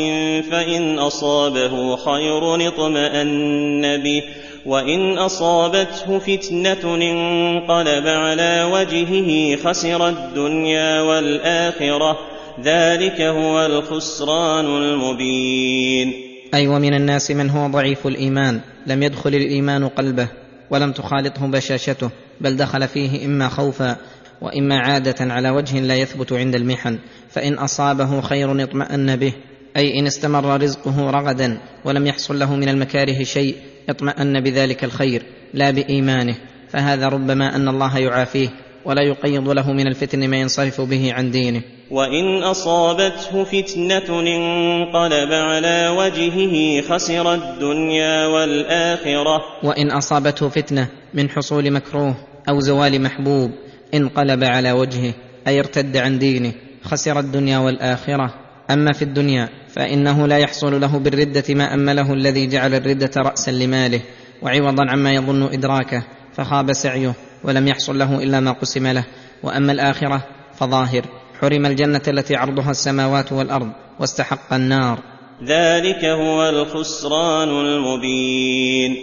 فان 0.50 0.98
اصابه 0.98 1.96
خير 1.96 2.68
اطمان 2.68 4.02
به 4.02 4.22
وان 4.66 5.18
اصابته 5.18 6.18
فتنه 6.18 6.94
انقلب 6.94 8.06
على 8.06 8.68
وجهه 8.72 9.56
خسر 9.56 10.08
الدنيا 10.08 11.00
والاخره 11.00 12.18
ذلك 12.62 13.20
هو 13.20 13.66
الخسران 13.66 14.66
المبين 14.66 16.25
أي 16.54 16.66
ومن 16.66 16.94
الناس 16.94 17.30
من 17.30 17.50
هو 17.50 17.66
ضعيف 17.66 18.06
الإيمان 18.06 18.60
لم 18.86 19.02
يدخل 19.02 19.34
الإيمان 19.34 19.88
قلبه 19.88 20.28
ولم 20.70 20.92
تخالطه 20.92 21.46
بشاشته 21.46 22.10
بل 22.40 22.56
دخل 22.56 22.88
فيه 22.88 23.26
إما 23.26 23.48
خوفا 23.48 23.96
وإما 24.40 24.78
عادة 24.78 25.32
على 25.32 25.50
وجه 25.50 25.80
لا 25.80 25.96
يثبت 25.96 26.32
عند 26.32 26.54
المحن 26.54 26.98
فإن 27.30 27.54
أصابه 27.54 28.20
خير 28.20 28.62
اطمأن 28.62 29.16
به 29.16 29.32
أي 29.76 29.98
إن 29.98 30.06
استمر 30.06 30.62
رزقه 30.62 31.10
رغدا 31.10 31.58
ولم 31.84 32.06
يحصل 32.06 32.38
له 32.38 32.56
من 32.56 32.68
المكاره 32.68 33.22
شيء 33.22 33.56
اطمأن 33.88 34.40
بذلك 34.40 34.84
الخير 34.84 35.22
لا 35.54 35.70
بإيمانه 35.70 36.36
فهذا 36.68 37.06
ربما 37.06 37.56
أن 37.56 37.68
الله 37.68 37.98
يعافيه. 37.98 38.48
ولا 38.86 39.02
يقيض 39.02 39.48
له 39.48 39.72
من 39.72 39.86
الفتن 39.86 40.28
ما 40.30 40.36
ينصرف 40.36 40.80
به 40.80 41.12
عن 41.12 41.30
دينه. 41.30 41.62
وإن 41.90 42.42
أصابته 42.42 43.44
فتنة 43.44 44.20
انقلب 44.20 45.32
على 45.32 45.88
وجهه 45.88 46.82
خسر 46.82 47.34
الدنيا 47.34 48.26
والآخرة. 48.26 49.42
وإن 49.62 49.90
أصابته 49.90 50.48
فتنة 50.48 50.88
من 51.14 51.30
حصول 51.30 51.70
مكروه 51.70 52.16
أو 52.48 52.60
زوال 52.60 53.02
محبوب 53.02 53.50
انقلب 53.94 54.44
على 54.44 54.72
وجهه 54.72 55.14
أي 55.46 55.58
ارتد 55.58 55.96
عن 55.96 56.18
دينه 56.18 56.52
خسر 56.82 57.18
الدنيا 57.18 57.58
والآخرة. 57.58 58.34
أما 58.70 58.92
في 58.92 59.02
الدنيا 59.02 59.48
فإنه 59.68 60.26
لا 60.26 60.38
يحصل 60.38 60.80
له 60.80 60.98
بالردة 60.98 61.54
ما 61.54 61.74
أمله 61.74 62.12
الذي 62.12 62.46
جعل 62.46 62.74
الردة 62.74 63.10
رأسا 63.16 63.50
لماله 63.50 64.00
وعوضا 64.42 64.84
عما 64.90 65.12
يظن 65.12 65.42
إدراكه 65.42 66.04
فخاب 66.32 66.72
سعيه. 66.72 67.14
ولم 67.44 67.68
يحصل 67.68 67.98
له 67.98 68.22
إلا 68.22 68.40
ما 68.40 68.52
قسم 68.52 68.86
له. 68.86 69.04
وأما 69.42 69.72
الآخرة 69.72 70.22
فظاهر. 70.58 71.02
حرم 71.40 71.66
الجنة 71.66 72.00
التي 72.08 72.36
عرضها 72.36 72.70
السماوات 72.70 73.32
والأرض 73.32 73.68
واستحق 74.00 74.52
النار. 74.52 74.98
ذلك 75.44 76.04
هو 76.04 76.48
الخسران 76.48 77.48
المبين. 77.48 78.96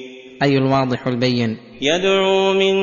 أي 0.43 0.57
الواضح 0.57 1.07
البين. 1.07 1.57
يدعو 1.81 2.53
من 2.53 2.75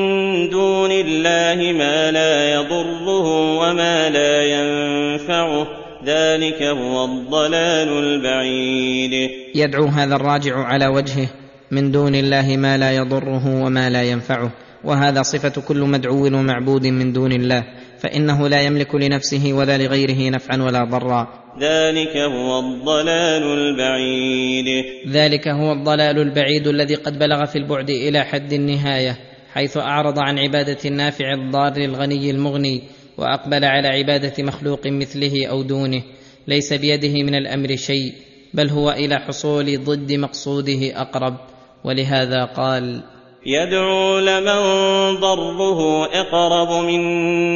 دون 0.49 0.91
الله 0.91 1.71
ما 1.77 2.11
لا 2.11 2.53
يضره 2.53 3.57
وما 3.57 4.09
لا 4.09 4.43
ينفعه. 4.43 5.67
ذلك 6.05 6.63
هو 6.63 7.05
الضلال 7.05 7.87
البعيد. 7.87 9.29
يدعو 9.55 9.85
هذا 9.85 10.15
الراجع 10.15 10.55
على 10.55 10.87
وجهه. 10.87 11.27
من 11.71 11.91
دون 11.91 12.15
الله 12.15 12.57
ما 12.57 12.77
لا 12.77 12.91
يضره 12.95 13.63
وما 13.63 13.89
لا 13.89 14.03
ينفعه. 14.03 14.51
وهذا 14.83 15.21
صفة 15.21 15.61
كل 15.61 15.79
مدعو 15.79 16.25
ومعبود 16.25 16.87
من 16.87 17.13
دون 17.13 17.31
الله 17.31 17.63
فإنه 17.99 18.47
لا 18.47 18.61
يملك 18.61 18.95
لنفسه 18.95 19.53
ولا 19.53 19.77
لغيره 19.77 20.29
نفعا 20.29 20.57
ولا 20.61 20.83
ضرا. 20.83 21.27
ذلك 21.59 22.17
هو 22.17 22.59
الضلال 22.59 23.43
البعيد. 23.43 24.85
ذلك 25.07 25.47
هو 25.47 25.71
الضلال 25.71 26.19
البعيد 26.19 26.67
الذي 26.67 26.95
قد 26.95 27.19
بلغ 27.19 27.45
في 27.45 27.57
البعد 27.57 27.89
إلى 27.89 28.23
حد 28.23 28.53
النهاية 28.53 29.17
حيث 29.53 29.77
أعرض 29.77 30.19
عن 30.19 30.39
عبادة 30.39 30.77
النافع 30.85 31.33
الضار 31.33 31.77
الغني 31.77 32.31
المغني 32.31 32.81
وأقبل 33.17 33.65
على 33.65 33.87
عبادة 33.87 34.43
مخلوق 34.43 34.87
مثله 34.87 35.47
أو 35.47 35.61
دونه. 35.61 36.03
ليس 36.47 36.73
بيده 36.73 37.23
من 37.23 37.35
الأمر 37.35 37.75
شيء 37.75 38.13
بل 38.53 38.69
هو 38.69 38.91
إلى 38.91 39.19
حصول 39.19 39.83
ضد 39.83 40.13
مقصوده 40.13 41.01
أقرب. 41.01 41.37
ولهذا 41.83 42.45
قال 42.45 43.03
يدعو 43.45 44.19
لمن 44.19 44.61
ضره 45.19 46.05
أقرب 46.05 46.85
من 46.85 47.01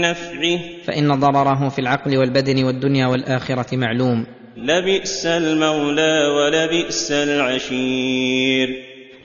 نفعه. 0.02 0.60
فإن 0.86 1.20
ضرره 1.20 1.70
في 1.70 1.80
العقل 1.80 2.18
والبدن 2.18 2.64
والدنيا 2.64 3.08
والآخرة 3.08 3.76
معلوم. 3.76 4.26
لبئس 4.58 5.26
المولى 5.26 6.28
ولبئس 6.28 7.12
العشير. 7.12 8.70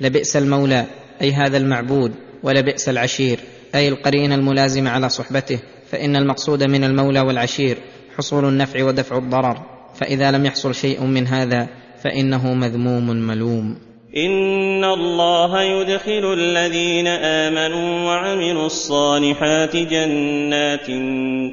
لبئس 0.01 0.37
المولى 0.37 0.87
أي 1.23 1.33
هذا 1.33 1.57
المعبود 1.57 2.13
ولبئس 2.43 2.89
العشير 2.89 3.39
أي 3.75 3.89
القرين 3.89 4.33
الملازم 4.33 4.89
على 4.89 5.09
صحبته. 5.09 5.59
فإن 5.91 6.17
المقصود 6.17 6.63
من 6.63 6.85
المولى 6.85 7.21
والعشير 7.21 7.79
حصول 8.19 8.45
النفع 8.45 8.85
ودفع 8.85 9.19
الضرر. 9.19 9.63
فإذا 9.95 10.31
لم 10.31 10.47
يحصل 10.47 10.75
شيء 10.75 11.05
من 11.05 11.27
هذا 11.27 11.69
فإنه 12.05 12.55
مذموم 12.55 13.07
ملوم. 13.07 13.90
ان 14.17 14.85
الله 14.85 15.63
يدخل 15.63 16.33
الذين 16.33 17.07
امنوا 17.07 18.07
وعملوا 18.07 18.67
الصالحات 18.67 19.77
جنات 19.77 20.87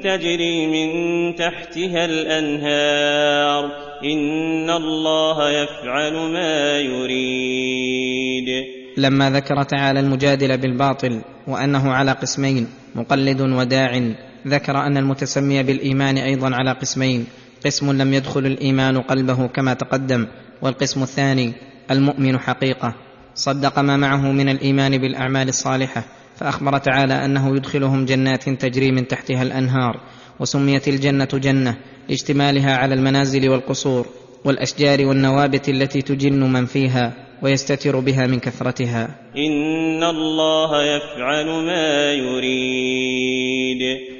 تجري 0.04 0.66
من 0.66 0.88
تحتها 1.34 2.04
الانهار 2.04 3.64
ان 4.04 4.70
الله 4.70 5.50
يفعل 5.50 6.12
ما 6.12 6.78
يريد. 6.78 8.48
لما 8.96 9.30
ذكر 9.30 9.62
تعالى 9.62 10.00
المجادل 10.00 10.58
بالباطل 10.58 11.20
وأنه 11.46 11.92
على 11.92 12.12
قسمين 12.12 12.68
مقلد 12.94 13.40
وداع 13.40 14.02
ذكر 14.46 14.76
أن 14.78 14.96
المتسمي 14.96 15.62
بالإيمان 15.62 16.18
أيضا 16.18 16.50
على 16.54 16.72
قسمين 16.72 17.26
قسم 17.66 18.02
لم 18.02 18.14
يدخل 18.14 18.46
الإيمان 18.46 19.00
قلبه 19.00 19.46
كما 19.46 19.74
تقدم 19.74 20.26
والقسم 20.62 21.02
الثاني 21.02 21.67
المؤمن 21.90 22.38
حقيقة. 22.38 22.94
صدق 23.34 23.78
ما 23.78 23.96
معه 23.96 24.32
من 24.32 24.48
الإيمان 24.48 24.98
بالأعمال 24.98 25.48
الصالحة 25.48 26.04
فأخبر 26.36 26.78
تعالى 26.78 27.24
أنه 27.24 27.56
يدخلهم 27.56 28.04
جنات 28.04 28.48
تجري 28.48 28.92
من 28.92 29.08
تحتها 29.08 29.42
الأنهار 29.42 30.00
وسميت 30.40 30.88
الجنة 30.88 31.28
جنة 31.34 31.76
لاجتمالها 32.08 32.76
على 32.76 32.94
المنازل 32.94 33.48
والقصور 33.48 34.06
والأشجار 34.44 35.06
والنوابت 35.06 35.68
التي 35.68 36.02
تجن 36.02 36.52
من 36.52 36.66
فيها 36.66 37.12
ويستتر 37.42 38.00
بها 38.00 38.26
من 38.26 38.38
كثرتها. 38.38 39.04
إن 39.36 40.04
الله 40.04 40.82
يفعل 40.82 41.46
ما 41.46 42.12
يريد. 42.12 43.58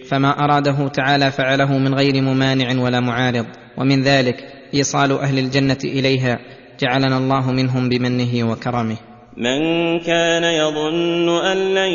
فما 0.08 0.44
أراده 0.44 0.88
تعالى 0.88 1.30
فعله 1.30 1.78
من 1.78 1.94
غير 1.94 2.22
ممانع 2.22 2.82
ولا 2.82 3.00
معارض 3.00 3.46
ومن 3.78 4.02
ذلك 4.02 4.36
إيصال 4.74 5.12
أهل 5.12 5.38
الجنة 5.38 5.78
إليها 5.84 6.38
جعلنا 6.80 7.18
الله 7.18 7.52
منهم 7.52 7.88
بمنه 7.88 8.50
وكرمه. 8.52 8.96
من 9.36 9.60
كان 10.00 10.44
يظن 10.44 11.28
أن 11.46 11.74
لن 11.74 11.92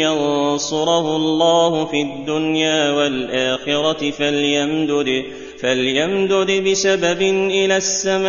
ينصره 0.00 1.16
الله 1.16 1.84
في 1.84 2.02
الدنيا 2.02 2.90
والآخرة 2.90 4.10
فليمدد 4.10 5.24
فليمدد 5.62 6.68
بسبب 6.68 7.22
إلى 7.50 7.76
السماء 7.76 8.26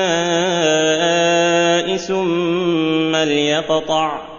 ثم 1.97 3.15
ليقطع. 3.15 4.30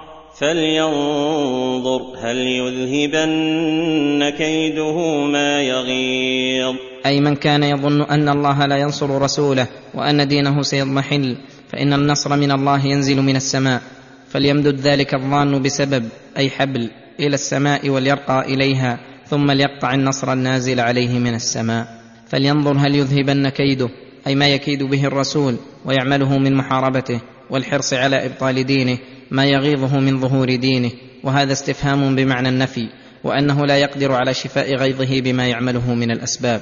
فلينظر 0.42 2.02
هل 2.18 2.36
يذهبن 2.36 4.30
كيده 4.38 4.96
ما 5.24 5.62
يغيظ. 5.62 6.76
أي 7.06 7.20
من 7.20 7.36
كان 7.36 7.62
يظن 7.62 8.02
أن 8.02 8.28
الله 8.28 8.66
لا 8.66 8.76
ينصر 8.76 9.22
رسوله 9.22 9.66
وأن 9.94 10.28
دينه 10.28 10.62
سيضمحل 10.62 11.36
فإن 11.72 11.92
النصر 11.92 12.36
من 12.36 12.50
الله 12.52 12.86
ينزل 12.86 13.22
من 13.22 13.36
السماء. 13.36 13.82
فليمدد 14.28 14.80
ذلك 14.80 15.14
الظان 15.14 15.62
بسبب 15.62 16.08
أي 16.36 16.50
حبل 16.50 16.90
إلى 17.20 17.34
السماء 17.34 17.88
وليرقى 17.88 18.54
إليها 18.54 18.98
ثم 19.26 19.50
ليقطع 19.50 19.94
النصر 19.94 20.32
النازل 20.32 20.80
عليه 20.80 21.18
من 21.18 21.34
السماء. 21.34 21.86
فلينظر 22.28 22.76
هل 22.78 22.94
يذهبن 22.94 23.48
كيده 23.48 23.88
أي 24.26 24.34
ما 24.34 24.48
يكيد 24.48 24.82
به 24.82 25.04
الرسول 25.04 25.56
ويعمله 25.84 26.38
من 26.38 26.54
محاربته 26.54 27.20
والحرص 27.50 27.92
على 27.94 28.26
إبطال 28.26 28.66
دينه 28.66 28.98
ما 29.32 29.46
يغيظه 29.46 30.00
من 30.00 30.20
ظهور 30.20 30.54
دينه 30.54 30.90
وهذا 31.24 31.52
استفهام 31.52 32.16
بمعنى 32.16 32.48
النفي 32.48 32.88
وأنه 33.24 33.66
لا 33.66 33.78
يقدر 33.78 34.12
على 34.12 34.34
شفاء 34.34 34.74
غيظه 34.74 35.20
بما 35.20 35.48
يعمله 35.48 35.94
من 35.94 36.10
الأسباب. 36.10 36.60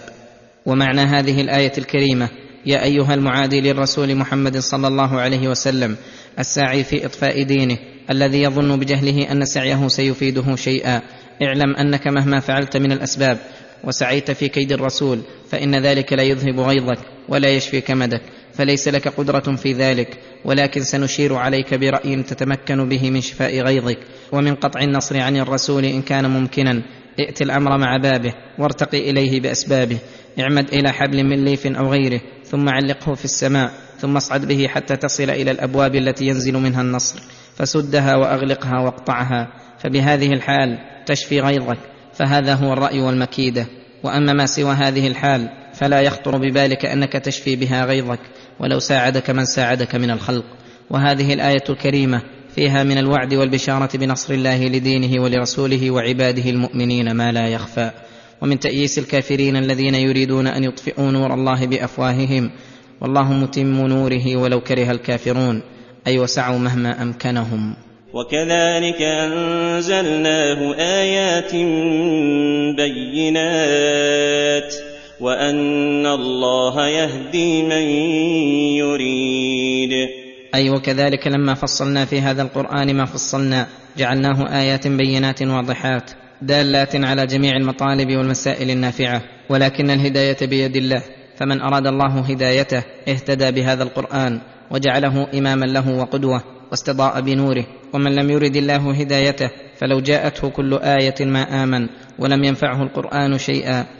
ومعنى 0.67 1.01
هذه 1.01 1.41
الآية 1.41 1.73
الكريمة 1.79 2.29
يا 2.67 2.85
أيها 2.85 3.15
المعادي 3.15 3.61
للرسول 3.61 4.15
محمد 4.15 4.59
صلى 4.59 4.89
الله 4.89 5.21
عليه 5.21 5.49
وسلم 5.49 5.97
الساعي 6.39 6.85
في 6.85 7.07
إطفاء 7.07 7.43
دينه 7.43 7.79
الذي 8.11 8.43
يظن 8.43 8.79
بجهله 8.79 9.33
أن 9.33 9.45
سعيه 9.45 9.89
سيفيده 9.89 10.57
شيئا 10.57 11.03
اعلم 11.43 11.77
أنك 11.77 12.07
مهما 12.07 12.41
فعلت 12.41 12.77
من 12.77 12.93
الأسباب 12.93 13.39
وسعيت 13.85 14.31
في 14.31 14.49
كيد 14.49 14.73
الرسول 14.73 15.21
فإن 15.51 15.83
ذلك 15.83 16.13
لا 16.13 16.23
يذهب 16.23 16.61
غيظك 16.61 16.99
ولا 17.29 17.49
يشفي 17.49 17.81
كمدك. 17.81 18.23
فليس 18.55 18.89
لك 18.89 19.09
قدرة 19.09 19.57
في 19.57 19.73
ذلك 19.73 20.19
ولكن 20.45 20.81
سنشير 20.81 21.35
عليك 21.35 21.75
برأي 21.75 22.23
تتمكن 22.23 22.89
به 22.89 23.11
من 23.11 23.21
شفاء 23.21 23.61
غيظك 23.61 23.99
ومن 24.33 24.55
قطع 24.55 24.81
النصر 24.81 25.21
عن 25.21 25.37
الرسول 25.37 25.85
إن 25.85 26.03
كان 26.03 26.31
ممكنا. 26.31 26.83
ائت 27.21 27.43
الأمر 27.43 27.79
مع 27.79 27.97
بابه 27.97 28.35
وارتقي 28.59 29.11
إليه 29.11 29.41
بأسبابه. 29.41 29.99
اعمد 30.41 30.75
إلى 30.75 30.93
حبل 30.93 31.25
من 31.25 31.45
ليف 31.45 31.67
أو 31.67 31.93
غيره 31.93 32.21
ثم 32.45 32.69
علقه 32.69 33.15
في 33.15 33.25
السماء 33.25 33.73
ثم 33.99 34.17
اصعد 34.17 34.47
به 34.47 34.69
حتى 34.69 34.97
تصل 34.97 35.31
إلى 35.31 35.51
الأبواب 35.51 35.95
التي 35.95 36.27
ينزل 36.27 36.55
منها 36.55 36.83
النصر 36.83 37.23
فسدها 37.57 38.17
وأغلقها 38.17 38.81
واقطعها. 38.81 39.53
فبهذه 39.79 40.33
الحال 40.33 40.79
تشفي 41.07 41.41
غيظك 41.41 41.79
فهذا 42.15 42.55
هو 42.55 42.73
الرأي 42.73 43.01
والمكيدة. 43.01 43.67
وأما 44.03 44.33
ما 44.33 44.47
سوى 44.47 44.73
هذه 44.73 45.07
الحال 45.07 45.60
فلا 45.81 46.01
يخطر 46.01 46.37
ببالك 46.37 46.87
أنك 46.87 47.13
تشفي 47.13 47.57
بها 47.57 47.85
غيظك 47.85 48.21
ولو 48.61 48.79
ساعدك 48.79 49.31
من 49.31 49.45
ساعدك 49.45 49.95
من 49.95 50.11
الخلق. 50.11 50.45
وهذه 50.91 51.35
الآية 51.35 51.65
الكريمة 51.71 52.23
فيها 52.55 52.83
من 52.83 52.99
الوعد 52.99 53.35
والبشارة 53.35 53.97
بنصر 53.97 54.35
الله 54.35 54.69
لدينه 54.69 55.23
ولرسوله 55.23 55.91
وعباده 55.91 56.51
المؤمنين 56.51 57.13
ما 57.13 57.33
لا 57.33 57.49
يخفى. 57.49 57.91
ومن 58.43 58.59
تأييس 58.59 58.99
الكافرين 58.99 59.57
الذين 59.57 59.95
يريدون 59.95 60.47
أن 60.47 60.65
يطفئوا 60.65 61.11
نور 61.11 61.35
الله 61.35 61.67
بأفواههم 61.67 62.51
والله 63.01 63.33
متم 63.33 63.87
نوره 63.87 64.37
ولو 64.37 64.61
كره 64.61 64.91
الكافرون. 64.91 65.63
أي 66.07 66.19
وسعوا 66.19 66.59
مهما 66.59 67.03
أمكنهم. 67.03 67.77
وكذلك 68.15 69.03
أنزلناه 69.03 70.75
آيات 70.79 71.53
بينات. 72.77 74.75
وأن 75.21 76.07
الله 76.07 76.89
يهدي 76.89 77.63
من 77.63 77.83
يريد. 78.83 79.93
أي 80.55 80.71
وكذلك 80.71 81.27
لما 81.27 81.55
فصلنا 81.55 82.05
في 82.05 82.21
هذا 82.21 82.43
القرآن 82.43 82.97
ما 82.97 83.05
فصلنا 83.05 83.67
جعلناه 83.97 84.61
آيات 84.61 84.89
بينات 84.89 85.43
واضحات 85.43 86.11
دالات 86.43 86.97
على 86.97 87.27
جميع 87.27 87.57
المطالب 87.57 88.17
والمسائل 88.17 88.71
النافعة 88.71 89.23
ولكن 89.51 89.91
الهداية 89.91 90.37
بيد 90.43 90.77
الله 90.77 91.03
فمن 91.37 91.61
أراد 91.61 91.87
الله 91.87 92.21
هدايته 92.21 92.83
اهتدى 93.09 93.51
بهذا 93.51 93.83
القرآن 93.83 94.41
وجعله 94.71 95.27
إماما 95.35 95.65
له 95.65 95.99
وقدوة 95.99 96.43
واستضاء 96.71 97.21
بنوره 97.21 97.67
ومن 97.93 98.15
لم 98.15 98.31
يرد 98.31 98.57
الله 98.57 98.93
هدايته 98.93 99.51
فلو 99.79 100.01
جاءته 100.01 100.49
كل 100.49 100.75
آية 100.75 101.15
ما 101.21 101.65
آمن 101.65 101.89
ولم 102.19 102.45
ينفعه 102.45 102.83
القرآن 102.83 103.39
شيئا. 103.39 104.00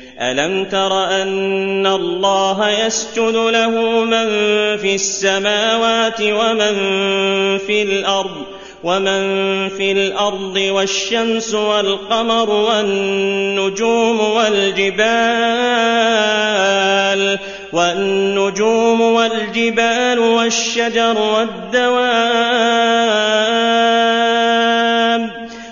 ألم 0.21 0.65
تر 0.65 1.03
أن 1.03 1.87
الله 1.87 2.69
يسجد 2.69 3.35
له 3.35 3.69
من 4.05 4.27
في 4.77 4.95
السماوات 4.95 6.21
ومن 6.21 6.77
في 7.57 7.81
الأرض 7.81 8.45
ومن 8.83 9.69
في 9.69 9.91
الأرض 9.91 10.55
والشمس 10.57 11.53
والقمر 11.53 12.49
والنجوم 12.49 14.19
والجبال 14.19 15.11
والنجوم 17.73 19.01
والجبال 19.01 20.19
والشجر 20.19 21.17
والدواب 21.21 22.21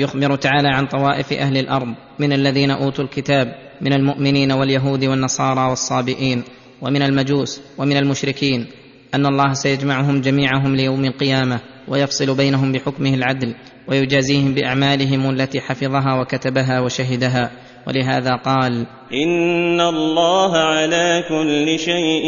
يخبر 0.00 0.36
تعالى 0.36 0.68
عن 0.68 0.86
طوائف 0.86 1.32
أهل 1.32 1.56
الأرض 1.56 1.94
من 2.18 2.32
الذين 2.32 2.70
أوتوا 2.70 3.04
الكتاب 3.04 3.54
من 3.80 3.92
المؤمنين 3.92 4.52
واليهود 4.52 5.04
والنصارى 5.04 5.70
والصابئين 5.70 6.42
ومن 6.82 7.02
المجوس 7.02 7.60
ومن 7.78 7.96
المشركين 7.96 8.66
أن 9.14 9.26
الله 9.26 9.52
سيجمعهم 9.52 10.20
جميعهم 10.20 10.76
ليوم 10.76 11.04
القيامة 11.04 11.60
ويفصل 11.88 12.36
بينهم 12.36 12.72
بحكمه 12.72 13.14
العدل 13.14 13.54
ويجازيهم 13.88 14.54
بأعمالهم 14.54 15.30
التي 15.30 15.60
حفظها 15.60 16.20
وكتبها 16.20 16.80
وشهدها. 16.80 17.50
ولهذا 17.86 18.30
قال 18.36 18.86
إن 19.12 19.80
الله 19.80 20.56
على 20.56 21.24
كل 21.28 21.78
شيء 21.78 22.24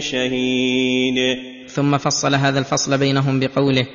شهيد. 0.00 1.16
ثم 1.68 1.96
فصل 1.98 2.34
هذا 2.34 2.58
الفصل 2.58 2.98
بينهم 2.98 3.40
بقوله 3.40 3.86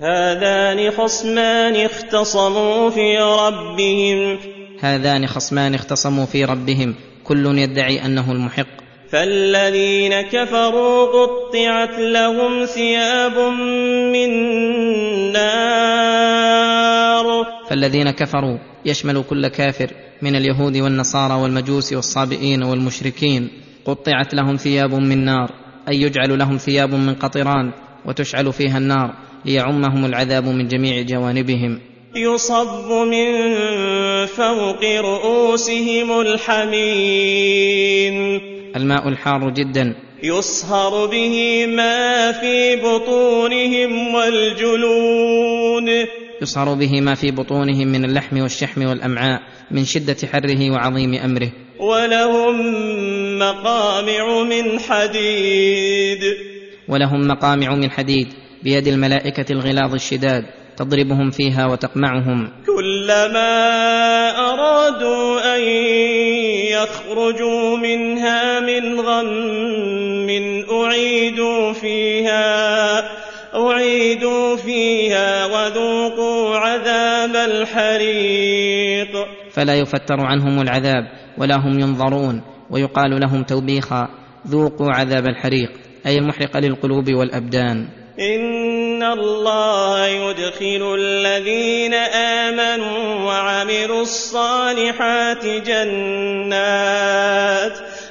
هذان 0.00 0.90
خصمان 0.90 1.76
اختصموا 1.76 2.90
في 2.90 3.18
ربهم. 3.18 4.38
هذان 4.80 5.26
خصمان 5.26 5.74
اختصموا 5.74 6.26
في 6.26 6.44
ربهم. 6.44 6.94
كل 7.24 7.58
يدعي 7.58 8.04
أنه 8.04 8.32
المحق. 8.32 8.66
فالذين 9.10 10.20
كفروا 10.20 11.06
قطعت 11.06 11.98
لهم 11.98 12.64
ثياب 12.64 13.38
من 14.12 14.30
نار. 15.32 16.46
فالذين 17.70 18.10
كفروا 18.10 18.58
يشمل 18.84 19.24
كل 19.30 19.48
كافر 19.48 19.90
من 20.22 20.36
اليهود 20.36 20.76
والنصارى 20.76 21.34
والمجوس 21.34 21.92
والصابئين 21.92 22.62
والمشركين. 22.62 23.50
قطعت 23.84 24.34
لهم 24.34 24.56
ثياب 24.56 24.94
من 24.94 25.24
نار. 25.24 25.50
أي 25.88 26.02
يجعل 26.02 26.38
لهم 26.38 26.56
ثياب 26.56 26.94
من 26.94 27.14
قطران 27.14 27.72
وتشعل 28.04 28.52
فيها 28.52 28.78
النار. 28.78 29.27
ليعمهم 29.44 30.04
العذاب 30.04 30.44
من 30.44 30.68
جميع 30.68 31.02
جوانبهم. 31.02 31.80
يصب 32.16 32.92
من 32.92 33.26
فوق 34.26 34.84
رؤوسهم 34.84 36.20
الحميم. 36.20 38.40
الماء 38.76 39.08
الحار 39.08 39.50
جدا. 39.50 39.94
يصهر 40.22 41.06
به 41.06 41.66
ما 41.66 42.32
في 42.32 42.76
بطونهم 42.76 44.14
والجلود. 44.14 46.08
يصهر 46.42 46.74
به 46.74 47.00
ما 47.00 47.14
في 47.14 47.30
بطونهم 47.30 47.88
من 47.88 48.04
اللحم 48.04 48.40
والشحم 48.40 48.86
والأمعاء 48.86 49.40
من 49.70 49.84
شدة 49.84 50.16
حره 50.32 50.70
وعظيم 50.70 51.14
أمره. 51.14 51.50
ولهم 51.80 52.58
مقامع 53.38 54.42
من 54.42 54.80
حديد. 54.80 56.20
ولهم 56.88 57.28
مقامع 57.28 57.74
من 57.74 57.90
حديد. 57.90 58.28
بيد 58.62 58.88
الملائكة 58.88 59.52
الغلاظ 59.52 59.94
الشداد 59.94 60.44
تضربهم 60.76 61.30
فيها 61.30 61.66
وتقمعهم. 61.66 62.48
كلما 62.66 63.50
أرادوا 64.30 65.56
أن 65.56 65.60
يخرجوا 66.70 67.76
منها 67.76 68.60
من 68.60 69.00
غم 69.00 70.28
أعيدوا 70.70 71.72
فيها 71.72 72.48
أعيدوا 73.54 74.56
فيها 74.56 75.46
وذوقوا 75.46 76.56
عذاب 76.56 77.36
الحريق. 77.36 79.26
فلا 79.50 79.74
يفتر 79.74 80.20
عنهم 80.20 80.60
العذاب 80.60 81.04
ولا 81.38 81.56
هم 81.56 81.80
ينظرون 81.80 82.42
ويقال 82.70 83.20
لهم 83.20 83.42
توبيخا 83.42 84.08
ذوقوا 84.46 84.92
عذاب 84.92 85.26
الحريق 85.26 85.70
أي 86.06 86.18
المحرق 86.18 86.56
للقلوب 86.56 87.12
والأبدان. 87.14 87.97
إن 88.20 89.02
الله 89.02 90.06
يدخل 90.06 90.94
الذين 90.98 91.94
آمنوا 91.94 93.24
وعملوا 93.24 94.02
الصالحات 94.02 95.46
جنات 95.46 96.98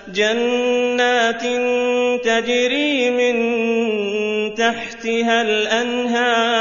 جنات 0.07 1.41
تجري 2.23 3.09
من 3.11 3.35
تحتها 4.55 5.41
الأنهار 5.41 6.57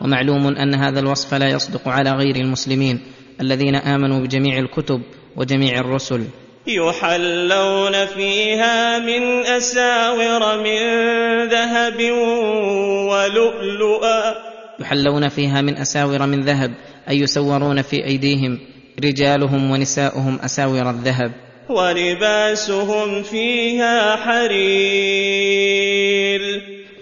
ومعلوم 0.00 0.46
أن 0.46 0.74
هذا 0.74 1.00
الوصف 1.00 1.34
لا 1.34 1.48
يصدق 1.48 1.88
على 1.88 2.10
غير 2.10 2.36
المسلمين 2.36 3.00
الذين 3.40 3.74
آمنوا 3.74 4.20
بجميع 4.20 4.58
الكتب 4.58 5.02
وجميع 5.36 5.78
الرسل 5.80 6.24
يحلون 6.66 8.06
فيها 8.06 8.98
من 8.98 9.46
أساور 9.46 10.62
من 10.62 10.80
ذهب 11.48 12.00
ولؤلؤا. 13.10 14.34
يحلون 14.80 15.28
فيها 15.28 15.60
من 15.60 15.76
أساور 15.78 16.26
من 16.26 16.40
ذهب 16.40 16.70
أي 17.08 17.20
يسورون 17.20 17.82
في 17.82 18.04
أيديهم 18.04 18.58
رجالهم 19.04 19.70
ونساؤهم 19.70 20.38
أساور 20.44 20.90
الذهب. 20.90 21.32
ولباسهم 21.68 23.22
فيها 23.22 24.16
حرير. 24.16 25.64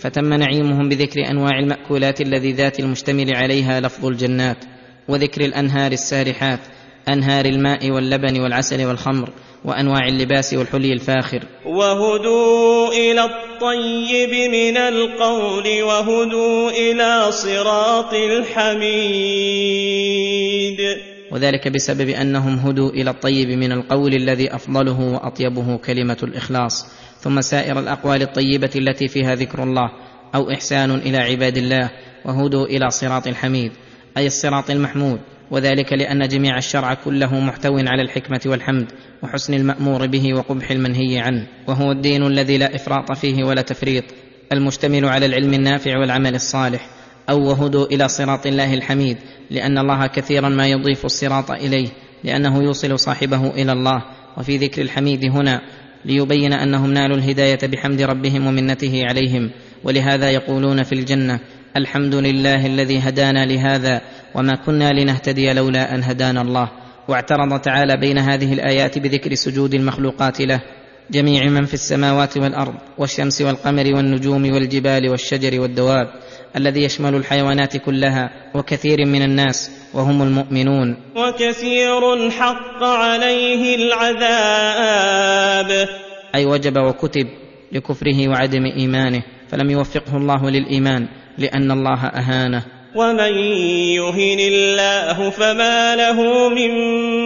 فتم 0.01 0.35
نعيمهم 0.35 0.89
بذكر 0.89 1.31
أنواع 1.31 1.59
المأكولات 1.59 2.21
اللذيذات 2.21 2.81
المشتمل 2.81 3.37
عليها 3.37 3.81
لفظ 3.81 4.07
الجنات 4.07 4.57
وذكر 5.09 5.41
الأنهار 5.41 5.93
السارحات 5.93 6.61
أنهار 7.09 7.45
الماء 7.45 7.91
واللبن 7.91 8.41
والعسل 8.41 8.87
والخمر. 8.87 9.31
وأنواع 9.65 10.09
اللباس 10.09 10.55
والحلي 10.55 10.93
الفاخر. 10.93 11.43
وهدوا 11.67 12.89
إلى 12.89 13.25
الطيب 13.25 14.51
من 14.51 14.77
القول 14.77 15.83
وهدوا 15.83 16.71
إلى 16.71 17.33
صراط 17.33 18.15
الحميد. 18.15 19.43
وذلك 21.33 21.69
بسبب 21.69 22.09
أنهم 22.09 22.59
هدوا 22.59 22.91
إلى 22.91 23.11
الطيب 23.11 23.49
من 23.49 23.73
القول 23.73 24.15
الذي 24.15 24.55
أفضله 24.55 25.01
وأطيبه 25.01 25.77
كلمة 25.77 26.19
الإخلاص. 26.23 26.87
ثم 27.21 27.41
سائر 27.41 27.79
الأقوال 27.79 28.23
الطيبة 28.23 28.71
التي 28.77 29.09
فيها 29.09 29.35
ذكر 29.35 29.63
الله 29.63 29.91
أو 30.35 30.51
إحسان 30.51 30.91
إلى 30.91 31.17
عباد 31.17 31.57
الله 31.57 31.91
وهدوا 32.25 32.67
إلى 32.67 32.91
صراط 32.91 33.27
الحميد 33.27 33.73
أي 34.17 34.27
الصراط 34.27 34.71
المحمود. 34.71 35.21
وذلك 35.51 35.93
لأن 35.93 36.29
جميع 36.29 36.59
الشرع 36.59 36.95
كله 36.95 37.41
محتو 37.41 37.79
على 37.79 38.03
الحكمة 38.03 38.41
والحمد 38.47 38.87
وحسن 39.23 39.55
المأمور 39.55 40.07
به 40.07 40.35
وقبح 40.35 40.71
المنهي 40.71 41.19
عنه 41.19 41.47
وهو 41.69 41.93
الدين 41.93 42.27
الذي 42.27 42.59
لا 42.59 42.75
إفراط 42.75 43.13
فيه 43.13 43.45
ولا 43.45 43.63
تفريط 43.63 44.05
المشتمل 44.53 45.05
على 45.05 45.27
العلم 45.27 45.55
النافع 45.55 45.99
والعمل 45.99 46.35
الصالح 46.35 46.87
أو 47.31 47.49
وهدوا 47.49 47.87
إلى 47.87 48.09
صراط 48.09 48.47
الله 48.47 48.75
الحميد 48.75 49.17
لأن 49.51 49.79
الله 49.79 50.07
كثيرا 50.07 50.49
ما 50.49 50.69
يضيف 50.69 51.05
الصراط 51.05 51.51
إليه 51.51 51.89
لأنه 52.25 52.63
يوصل 52.63 52.99
صاحبه 52.99 53.51
إلى 53.51 53.73
الله 53.73 54.03
وفي 54.39 54.57
ذكر 54.57 54.83
الحميد 54.83 55.25
هنا 55.25 55.61
ليبين 56.05 56.53
أنهم 56.53 56.93
نالوا 56.93 57.17
الهداية 57.17 57.59
بحمد 57.63 58.03
ربهم 58.03 58.47
ومنته 58.47 59.03
عليهم 59.05 59.51
ولهذا 59.85 60.31
يقولون 60.31 60.83
في 60.83 60.93
الجنة 60.93 61.41
الحمد 61.77 62.15
لله 62.15 62.67
الذي 62.67 62.99
هدانا 62.99 63.47
لهذا 63.47 64.01
وما 64.35 64.55
كنا 64.67 64.93
لنهتدي 64.93 65.53
لولا 65.53 65.95
أن 65.95 66.03
هدانا 66.05 66.43
الله. 66.43 66.69
واعترض 67.09 67.61
تعالى 67.61 67.97
بين 67.97 68.19
هذه 68.19 68.53
الآيات 68.53 68.99
بذكر 68.99 69.35
سجود 69.35 69.75
المخلوقات 69.75 70.41
له. 70.41 70.61
جميع 71.11 71.45
من 71.49 71.65
في 71.65 71.75
السماوات 71.75 72.37
والأرض 72.37 72.75
والشمس 72.99 73.43
والقمر 73.43 73.95
والنجوم 73.95 74.53
والجبال 74.53 75.09
والشجر 75.09 75.61
والدواب 75.61 76.07
الذي 76.57 76.85
يشمل 76.85 77.15
الحيوانات 77.15 77.77
كلها 77.77 78.31
وكثير 78.55 79.07
من 79.07 79.23
الناس 79.23 79.71
وهم 79.95 80.23
المؤمنون. 80.23 80.97
وكثير 81.17 82.31
حق 82.31 82.83
عليه 82.83 83.77
العذاب. 83.77 85.09
أي 86.35 86.47
وجب 86.47 86.77
وكتب 86.77 87.27
لكفره 87.73 88.29
وعدم 88.29 88.65
إيمانه. 88.65 89.23
فلم 89.49 89.71
يوفقه 89.71 90.17
الله 90.17 90.51
للإيمان 90.51 91.09
لأن 91.39 91.71
الله 91.71 92.07
أهانه. 92.07 92.63
ومن 92.95 93.35
يهن 93.97 94.41
الله 94.41 95.31
فما 95.31 95.97
له 95.97 96.49
من 96.49 96.73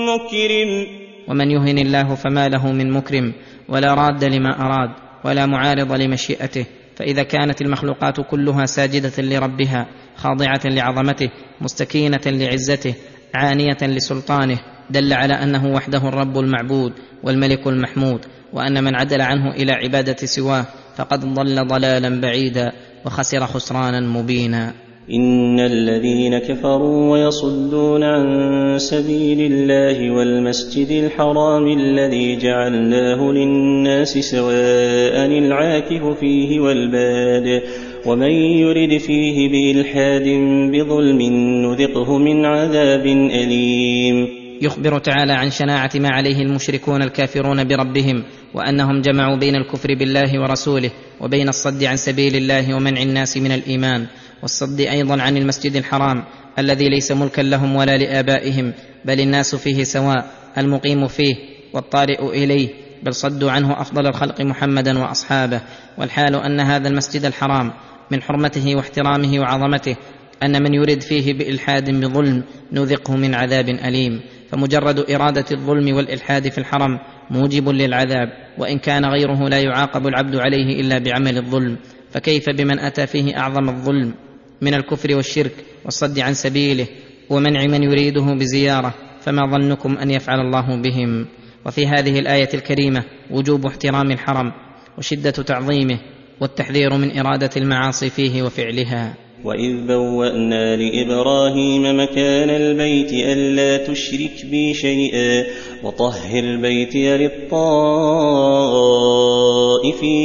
مكرم 0.07 0.87
ومن 1.29 1.51
يهن 1.51 1.79
الله 1.79 2.15
فما 2.15 2.49
له 2.49 2.73
من 2.73 2.91
مكرم 2.91 3.33
ولا 3.69 3.95
راد 3.95 4.25
لما 4.25 4.61
اراد 4.61 4.91
ولا 5.25 5.47
معارض 5.47 5.93
لمشيئته 5.93 6.67
فاذا 6.97 7.23
كانت 7.23 7.63
المخلوقات 7.63 8.21
كلها 8.21 8.67
ساجده 8.67 9.23
لربها 9.23 9.87
خاضعه 10.17 10.61
لعظمته 10.65 11.31
مستكينه 11.61 12.21
لعزته 12.27 12.95
عانيه 13.35 13.79
لسلطانه 13.83 14.59
دل 14.91 15.13
على 15.13 15.35
انه 15.35 15.67
وحده 15.67 16.09
الرب 16.09 16.39
المعبود 16.39 16.93
والملك 17.23 17.67
المحمود 17.67 18.21
وان 18.53 18.85
من 18.85 18.95
عدل 18.95 19.21
عنه 19.21 19.51
إلى 19.51 19.73
عباده 19.73 20.17
سواه 20.17 20.67
فقد 20.97 21.35
ضل 21.35 21.67
ضلالا 21.67 22.21
بعيدا 22.21 22.73
وخسر 23.05 23.47
خسرانا 23.47 24.01
مبينا 24.01 24.86
إن 25.13 25.61
الذين 25.61 26.39
كفروا 26.39 27.13
ويصدون 27.13 28.03
عن 28.03 28.79
سبيل 28.79 29.53
الله 29.53 30.11
والمسجد 30.11 30.91
الحرام 30.91 31.67
الذي 31.79 32.37
جعلناه 32.37 33.33
للناس 33.33 34.19
سواء 34.19 35.27
العاكف 35.39 36.19
فيه 36.21 36.61
والباد 36.61 37.63
ومن 38.07 38.31
يرد 38.31 38.99
فيه 38.99 39.49
بإلحاد 39.49 40.29
بظلم 40.73 41.23
نذقه 41.67 42.19
من 42.19 42.45
عذاب 42.45 43.07
أليم. 43.07 44.29
يخبر 44.63 44.99
تعالى 44.99 45.33
عن 45.33 45.51
شناعة 45.51 45.91
ما 45.95 46.09
عليه 46.09 46.43
المشركون 46.43 47.03
الكافرون 47.03 47.65
بربهم 47.65 48.23
وأنهم 48.55 49.01
جمعوا 49.01 49.37
بين 49.37 49.55
الكفر 49.55 49.95
بالله 49.95 50.41
ورسوله 50.41 50.91
وبين 51.21 51.49
الصد 51.49 51.85
عن 51.85 51.97
سبيل 51.97 52.37
الله 52.37 52.75
ومنع 52.77 53.03
الناس 53.03 53.37
من 53.37 53.53
الإيمان. 53.53 54.07
والصد 54.43 54.81
أيضا 54.81 55.23
عن 55.23 55.37
المسجد 55.37 55.77
الحرام 55.77 56.25
الذي 56.59 56.89
ليس 56.89 57.13
ملكا 57.13 57.43
لهم 57.43 57.77
ولا 57.77 57.97
لآبائهم 57.97 58.73
بل 59.05 59.21
الناس 59.21 59.55
فيه 59.55 59.85
سواء 59.85 60.31
المقيم 60.59 61.09
فيه 61.09 61.35
والطارئ 61.73 62.29
إليه 62.29 62.69
بل 63.03 63.15
صدوا 63.15 63.51
عنه 63.51 63.81
أفضل 63.81 64.07
الخلق 64.07 64.41
محمدا 64.41 64.99
وأصحابه. 64.99 65.61
والحال 65.99 66.35
أن 66.35 66.61
هذا 66.61 66.89
المسجد 66.89 67.25
الحرام 67.25 67.73
من 68.11 68.23
حرمته 68.23 68.77
واحترامه 68.77 69.39
وعظمته 69.39 69.97
أن 70.43 70.63
من 70.63 70.75
يرد 70.75 71.01
فيه 71.01 71.33
بإلحاد 71.33 71.91
بظلم 71.91 72.43
نذقه 72.73 73.17
من 73.17 73.35
عذاب 73.35 73.69
أليم. 73.69 74.21
فمجرد 74.51 75.11
إرادة 75.11 75.45
الظلم 75.53 75.97
والإلحاد 75.97 76.49
في 76.49 76.59
الحرم 76.59 76.99
موجب 77.31 77.69
للعذاب 77.69 78.29
وإن 78.59 78.79
كان 78.79 79.05
غيره 79.05 79.49
لا 79.49 79.61
يعاقب 79.61 80.07
العبد 80.07 80.37
عليه 80.37 80.81
إلا 80.81 80.99
بعمل 80.99 81.37
الظلم. 81.39 81.77
فكيف 82.11 82.51
بمن 82.51 82.79
أتى 82.79 83.07
فيه 83.07 83.39
أعظم 83.39 83.69
الظلم؟ 83.69 84.15
من 84.63 84.75
الكفر 84.75 85.17
والشرك 85.17 85.53
والصد 85.85 86.19
عن 86.19 86.35
سبيله 86.35 86.87
ومنع 87.31 87.67
من 87.67 87.83
يريده 87.83 88.35
بزيارة 88.35 88.95
فما 89.21 89.51
ظنكم 89.51 89.99
أن 89.99 90.11
يفعل 90.11 90.41
الله 90.41 90.83
بهم؟ 90.83 91.27
وفي 91.67 91.87
هذه 91.87 92.19
الآية 92.19 92.49
الكريمة 92.55 93.05
وجوب 93.31 93.67
احترام 93.67 94.11
الحرم 94.11 94.53
وشدة 94.99 95.31
تعظيمه 95.31 95.99
والتحذير 96.41 96.97
من 96.97 97.19
إرادة 97.19 97.51
المعاصي 97.57 98.11
فيه 98.11 98.43
وفعلها. 98.43 99.26
وإذ 99.45 99.87
بوأنا 99.87 100.77
لإبراهيم 100.77 102.01
مكان 102.01 102.51
البيت 102.51 103.13
ألا 103.13 103.77
تشرك 103.87 104.47
بي 104.51 104.75
شيئا 104.75 105.45
وطهر 105.83 106.57
بيتي 106.57 107.17
للطائفين 107.17 107.53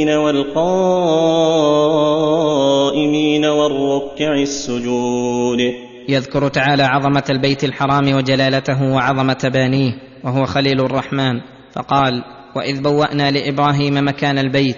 والقائمين 0.08 0.64
والركع 3.44 4.34
السجود 4.34 5.58
يذكر 6.08 6.48
تعالى 6.48 6.82
عظمة 6.82 7.24
البيت 7.30 7.64
الحرام 7.64 8.14
وجلالته 8.14 8.82
وعظمة 8.82 9.50
بانيه 9.52 9.92
وهو 10.24 10.44
خليل 10.44 10.80
الرحمن. 10.80 11.40
فقال 11.74 12.24
واذ 12.56 12.82
بوانا 12.82 13.30
لابراهيم 13.30 13.94
مكان 14.08 14.38
البيت 14.38 14.76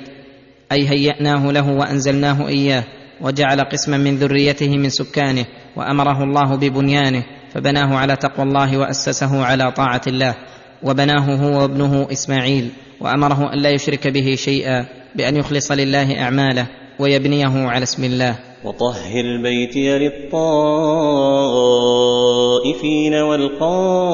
أي 0.73 0.89
هيأناه 0.89 1.53
له 1.53 1.71
وأنزلناه 1.73 2.49
إياه. 2.49 2.85
وجعل 3.21 3.61
قسما 3.61 3.97
من 3.97 4.17
ذريته 4.17 4.69
من 4.69 4.89
سكانه 4.89 5.47
وأمره 5.77 6.25
الله 6.25 6.55
ببنيانه 6.57 7.25
فبناه 7.55 7.97
على 7.97 8.17
تقوى 8.17 8.47
الله 8.47 8.79
وأسسه 8.79 9.45
على 9.45 9.73
طاعة 9.73 10.03
الله 10.07 10.35
وبناه 10.83 11.37
هو 11.37 11.61
وابنه 11.61 12.07
إسماعيل 12.13 12.71
وأمره 13.01 13.53
أن 13.53 13.59
لا 13.59 13.71
يشرك 13.71 14.09
به 14.09 14.35
شيئا 14.35 14.87
بأن 15.15 15.37
يخلص 15.37 15.73
لله 15.73 16.21
أعماله 16.21 16.67
ويبنيه 16.99 17.69
على 17.69 17.83
اسم 17.83 18.05
الله. 18.05 18.39
وطهر 18.65 19.43
بيتي 19.43 19.99
للطائفين 19.99 20.35
والقائمين 23.15 24.11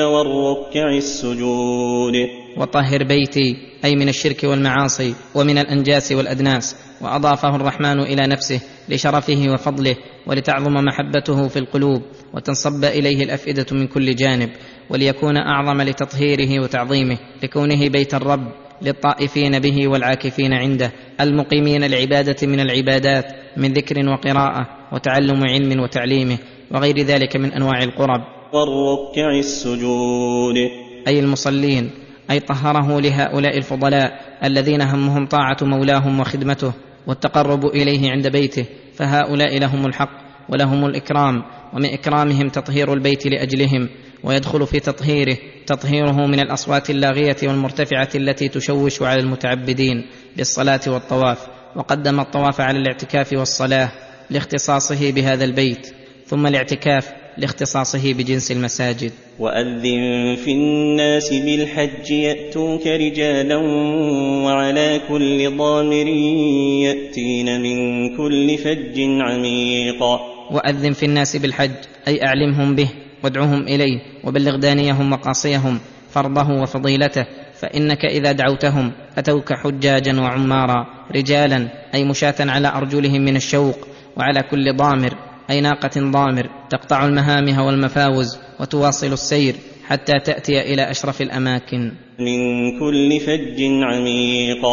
والركع 0.00 0.88
السجود. 0.96 2.43
وطهر 2.56 3.04
بيتي 3.04 3.56
أي 3.84 3.96
من 3.96 4.08
الشرك 4.08 4.44
والمعاصي 4.44 5.14
ومن 5.34 5.58
الأنجاس 5.58 6.12
والأدناس. 6.12 6.76
وأضافه 7.00 7.56
الرحمن 7.56 8.00
إلى 8.00 8.26
نفسه 8.26 8.60
لشرفه 8.88 9.46
وفضله 9.48 9.96
ولتعظم 10.26 10.72
محبته 10.72 11.48
في 11.48 11.58
القلوب 11.58 12.02
وتنصب 12.34 12.84
إليه 12.84 13.24
الأفئدة 13.24 13.66
من 13.72 13.86
كل 13.86 14.14
جانب 14.14 14.50
وليكون 14.90 15.36
أعظم 15.36 15.82
لتطهيره 15.82 16.62
وتعظيمه 16.62 17.18
لكونه 17.42 17.88
بيت 17.88 18.14
الرب 18.14 18.52
للطائفين 18.82 19.58
به 19.58 19.88
والعاكفين 19.88 20.52
عنده 20.52 20.92
المقيمين 21.20 21.84
العباده 21.84 22.46
من 22.46 22.60
العبادات 22.60 23.26
من 23.56 23.72
ذكر 23.72 24.08
وقراءة 24.08 24.66
وتعلم 24.92 25.44
علم 25.44 25.80
وتعليمه 25.80 26.38
وغير 26.70 26.98
ذلك 26.98 27.36
من 27.36 27.52
أنواع 27.52 27.82
القرب. 27.82 28.20
والركع 28.52 29.38
السجود. 29.38 30.56
أي 31.08 31.20
المصلين. 31.20 32.03
أي 32.30 32.40
طهره 32.40 33.00
لهؤلاء 33.00 33.58
الفضلاء 33.58 34.20
الذين 34.44 34.82
همهم 34.82 35.26
طاعة 35.26 35.56
مولاهم 35.62 36.20
وخدمته 36.20 36.72
والتقرب 37.06 37.66
إليه 37.66 38.10
عند 38.10 38.28
بيته 38.28 38.66
فهؤلاء 38.94 39.58
لهم 39.58 39.86
الحق 39.86 40.24
ولهم 40.48 40.84
الإكرام 40.84 41.42
ومن 41.72 41.92
إكرامهم 41.92 42.48
تطهير 42.48 42.92
البيت 42.92 43.26
لأجلهم 43.26 43.88
ويدخل 44.24 44.66
في 44.66 44.80
تطهيره 44.80 45.36
تطهيره 45.66 46.26
من 46.26 46.40
الأصوات 46.40 46.90
اللاغية 46.90 47.36
والمرتفعة 47.42 48.08
التي 48.14 48.48
تشوش 48.48 49.02
على 49.02 49.20
المتعبدين 49.20 50.06
بالصلاه 50.36 50.80
والطواف 50.86 51.38
وقدم 51.76 52.20
الطواف 52.20 52.60
على 52.60 52.78
الاعتكاف 52.78 53.32
والصلاة 53.32 53.90
لاختصاصه 54.30 55.12
بهذا 55.12 55.44
البيت 55.44 55.94
ثم 56.26 56.46
الاعتكاف 56.46 57.23
لاختصاصه 57.38 58.12
بجنس 58.12 58.52
المساجد. 58.52 59.12
وأذن 59.38 60.36
في 60.44 60.52
الناس 60.52 61.30
بالحج 61.30 62.10
يأتوك 62.10 62.86
رجالا 62.86 63.56
وعلى 64.46 65.00
كل 65.08 65.56
ضامر 65.56 66.06
يأتين 66.86 67.60
من 67.60 67.76
كل 68.16 68.58
فج 68.58 69.00
عميق. 69.20 70.02
وأذن 70.50 70.92
في 70.92 71.06
الناس 71.06 71.36
بالحج 71.36 71.70
أي 72.08 72.26
أعلمهم 72.26 72.74
به 72.74 72.88
وادعهم 73.24 73.62
إليه 73.62 74.00
وبلغ 74.24 74.56
دانيهم 74.56 75.12
وقاصيهم 75.12 75.80
فرضه 76.10 76.62
وفضيلته 76.62 77.26
فإنك 77.60 78.04
إذا 78.04 78.32
دعوتهم 78.32 78.92
أتوك 79.18 79.52
حجاجا 79.52 80.20
وعمارا 80.20 80.86
رجالا 81.16 81.68
أي 81.94 82.04
مشاة 82.04 82.34
على 82.40 82.68
أرجلهم 82.68 83.20
من 83.20 83.36
الشوق 83.36 83.78
وعلى 84.16 84.42
كل 84.42 84.76
ضامر. 84.76 85.33
أي 85.50 85.60
ناقة 85.60 86.10
ضامر 86.10 86.50
تقطع 86.70 87.04
المهامه 87.04 87.66
والمفاوز 87.66 88.38
وتواصل 88.60 89.12
السير 89.12 89.54
حتى 89.86 90.12
تأتي 90.24 90.60
إلى 90.60 90.90
أشرف 90.90 91.22
الأماكن. 91.22 91.92
من 92.18 92.78
كل 92.80 93.20
فج 93.20 93.60
عميق. 93.82 94.64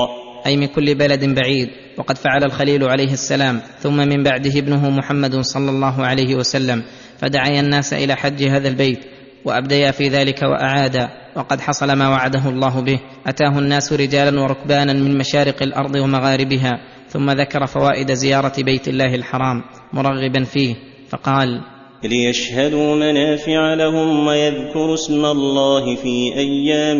أي 0.46 0.58
من 0.58 0.68
كل 0.68 0.96
بلد 0.96 1.26
بعيد. 1.26 1.70
وقد 1.98 2.18
فعل 2.18 2.44
الخليل 2.44 2.84
عليه 2.84 3.14
السلام 3.14 3.62
ثم 3.80 3.98
من 3.98 4.24
بعده 4.24 4.60
ابنه 4.60 4.90
محمد 4.90 5.36
صلى 5.36 5.70
الله 5.70 6.06
عليه 6.06 6.36
وسلم 6.36 6.84
فدعي 7.18 7.60
الناس 7.60 7.94
إلى 7.94 8.16
حج 8.16 8.44
هذا 8.44 8.68
البيت 8.68 9.00
وأبديا 9.46 9.92
في 9.92 10.08
ذلك 10.08 10.42
واعادا 10.42 11.10
وقد 11.36 11.62
حصل 11.62 11.94
ما 11.94 12.08
وعده 12.08 12.50
الله 12.50 12.82
به. 12.82 13.00
أتاه 13.28 13.60
الناس 13.60 13.94
رجالا 13.94 14.42
وركبانا 14.42 14.94
من 14.94 15.18
مشارق 15.18 15.64
الأرض 15.64 15.96
ومغاربها. 15.96 16.72
ثم 17.12 17.32
ذكر 17.32 17.66
فوائد 17.66 18.12
زيارة 18.12 18.54
بيت 18.64 18.88
الله 18.88 19.16
الحرام 19.16 19.64
مرغبا 19.94 20.44
فيه 20.44 20.76
فقال 21.10 21.62
ليشهدوا 22.04 22.96
منافع 22.96 23.74
لهم 23.74 24.28
ويذكروا 24.28 24.94
اسم 24.94 25.26
الله 25.26 25.96
في 25.96 26.34
أيام 26.38 27.00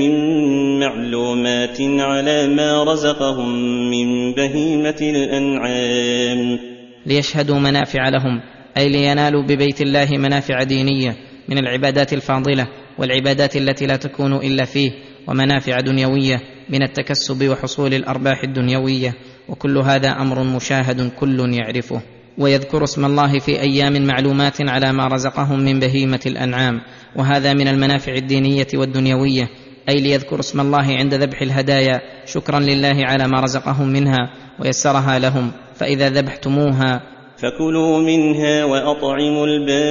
معلومات 0.80 1.78
على 1.82 2.48
ما 2.48 2.84
رزقهم 2.84 3.50
من 3.92 4.34
بهيمة 4.34 4.98
الأنعام. 5.02 6.60
ليشهدوا 7.06 7.60
منافع 7.60 8.10
لهم 8.10 8.42
أي 8.78 8.90
لينالوا 8.90 9.44
ببيت 9.44 9.82
الله 9.82 10.08
منافع 10.12 10.64
دينية 10.64 11.16
من 11.50 11.58
العبادات 11.58 12.14
الفاضلة 12.14 12.68
والعبادات 12.98 13.56
التي 13.56 13.86
لا 13.86 13.96
تكون 13.96 14.36
إلا 14.36 14.66
فيه 14.66 14.92
ومنافع 15.28 15.80
دنيوية 15.80 16.42
من 16.70 16.84
التكسب 16.84 17.50
وحصول 17.50 17.94
الأرباح 17.94 18.44
الدنيوية. 18.44 19.14
وكل 19.50 19.78
هذا 19.78 20.10
أمر 20.10 20.44
مشاهد 20.44 21.12
كل 21.20 21.54
يعرفه. 21.54 22.02
ويذكر 22.38 22.84
اسم 22.84 23.06
الله 23.06 23.40
في 23.40 23.62
أيام 23.62 24.06
معلومات 24.08 24.62
على 24.62 24.94
ما 24.94 25.08
رزقهم 25.08 25.60
من 25.60 25.80
بهيمة 25.80 26.20
الأنعام. 26.26 26.82
وهذا 27.16 27.54
من 27.54 27.68
المنافع 27.68 28.14
الدينية 28.14 28.68
والدنيوية. 28.74 29.50
أي 29.90 29.96
ليذكر 29.96 30.40
اسم 30.40 30.60
الله 30.60 30.98
عند 30.98 31.14
ذبح 31.14 31.42
الهدايا. 31.42 32.02
شكرا 32.26 32.60
لله 32.60 33.06
على 33.06 33.28
ما 33.28 33.40
رزقهم 33.40 33.88
منها 33.88 34.34
ويسرها 34.60 35.20
لهم. 35.20 35.52
فإذا 35.76 36.10
ذبحتموها 36.10 37.02
فكلوا 37.38 38.00
منها 38.00 38.66
وأطعموا 38.66 39.48
البائس 39.48 39.82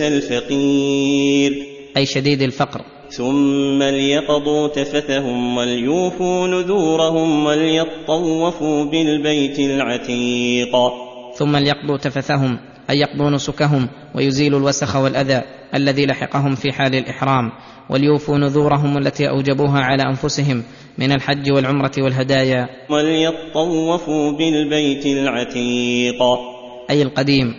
الفقير. 0.00 1.52
أي 1.96 2.06
شديد 2.06 2.42
الفقر. 2.42 2.84
ثم 3.10 3.82
ليقضوا 3.82 4.68
تفثهم 4.68 5.56
وليوفوا 5.56 6.46
نذورهم 6.46 7.46
وليطوفوا 7.46 8.84
بالبيت 8.84 9.58
العتيق. 9.58 10.72
ثم 11.34 11.56
ليقضوا 11.56 11.96
تفثهم 11.96 12.58
أي 12.90 12.98
يقضوا 12.98 13.30
نسكهم 13.30 13.88
ويزيلوا 14.14 14.58
الوسخ 14.58 14.96
والأذى 14.96 15.42
الذي 15.74 16.06
لحقهم 16.06 16.54
في 16.54 16.72
حال 16.72 16.94
الإحرام 16.94 17.52
وليوفوا 17.90 18.38
نذورهم 18.38 18.98
التي 18.98 19.28
أوجبوها 19.28 19.80
على 19.80 20.02
أنفسهم 20.02 20.62
من 20.98 21.12
الحج 21.12 21.52
والعمرة 21.52 21.92
والهدايا. 21.98 22.68
وليطوفوا 22.90 24.32
بالبيت 24.32 25.06
العتيق. 25.06 26.22
أي 26.90 27.02
القديم 27.02 27.54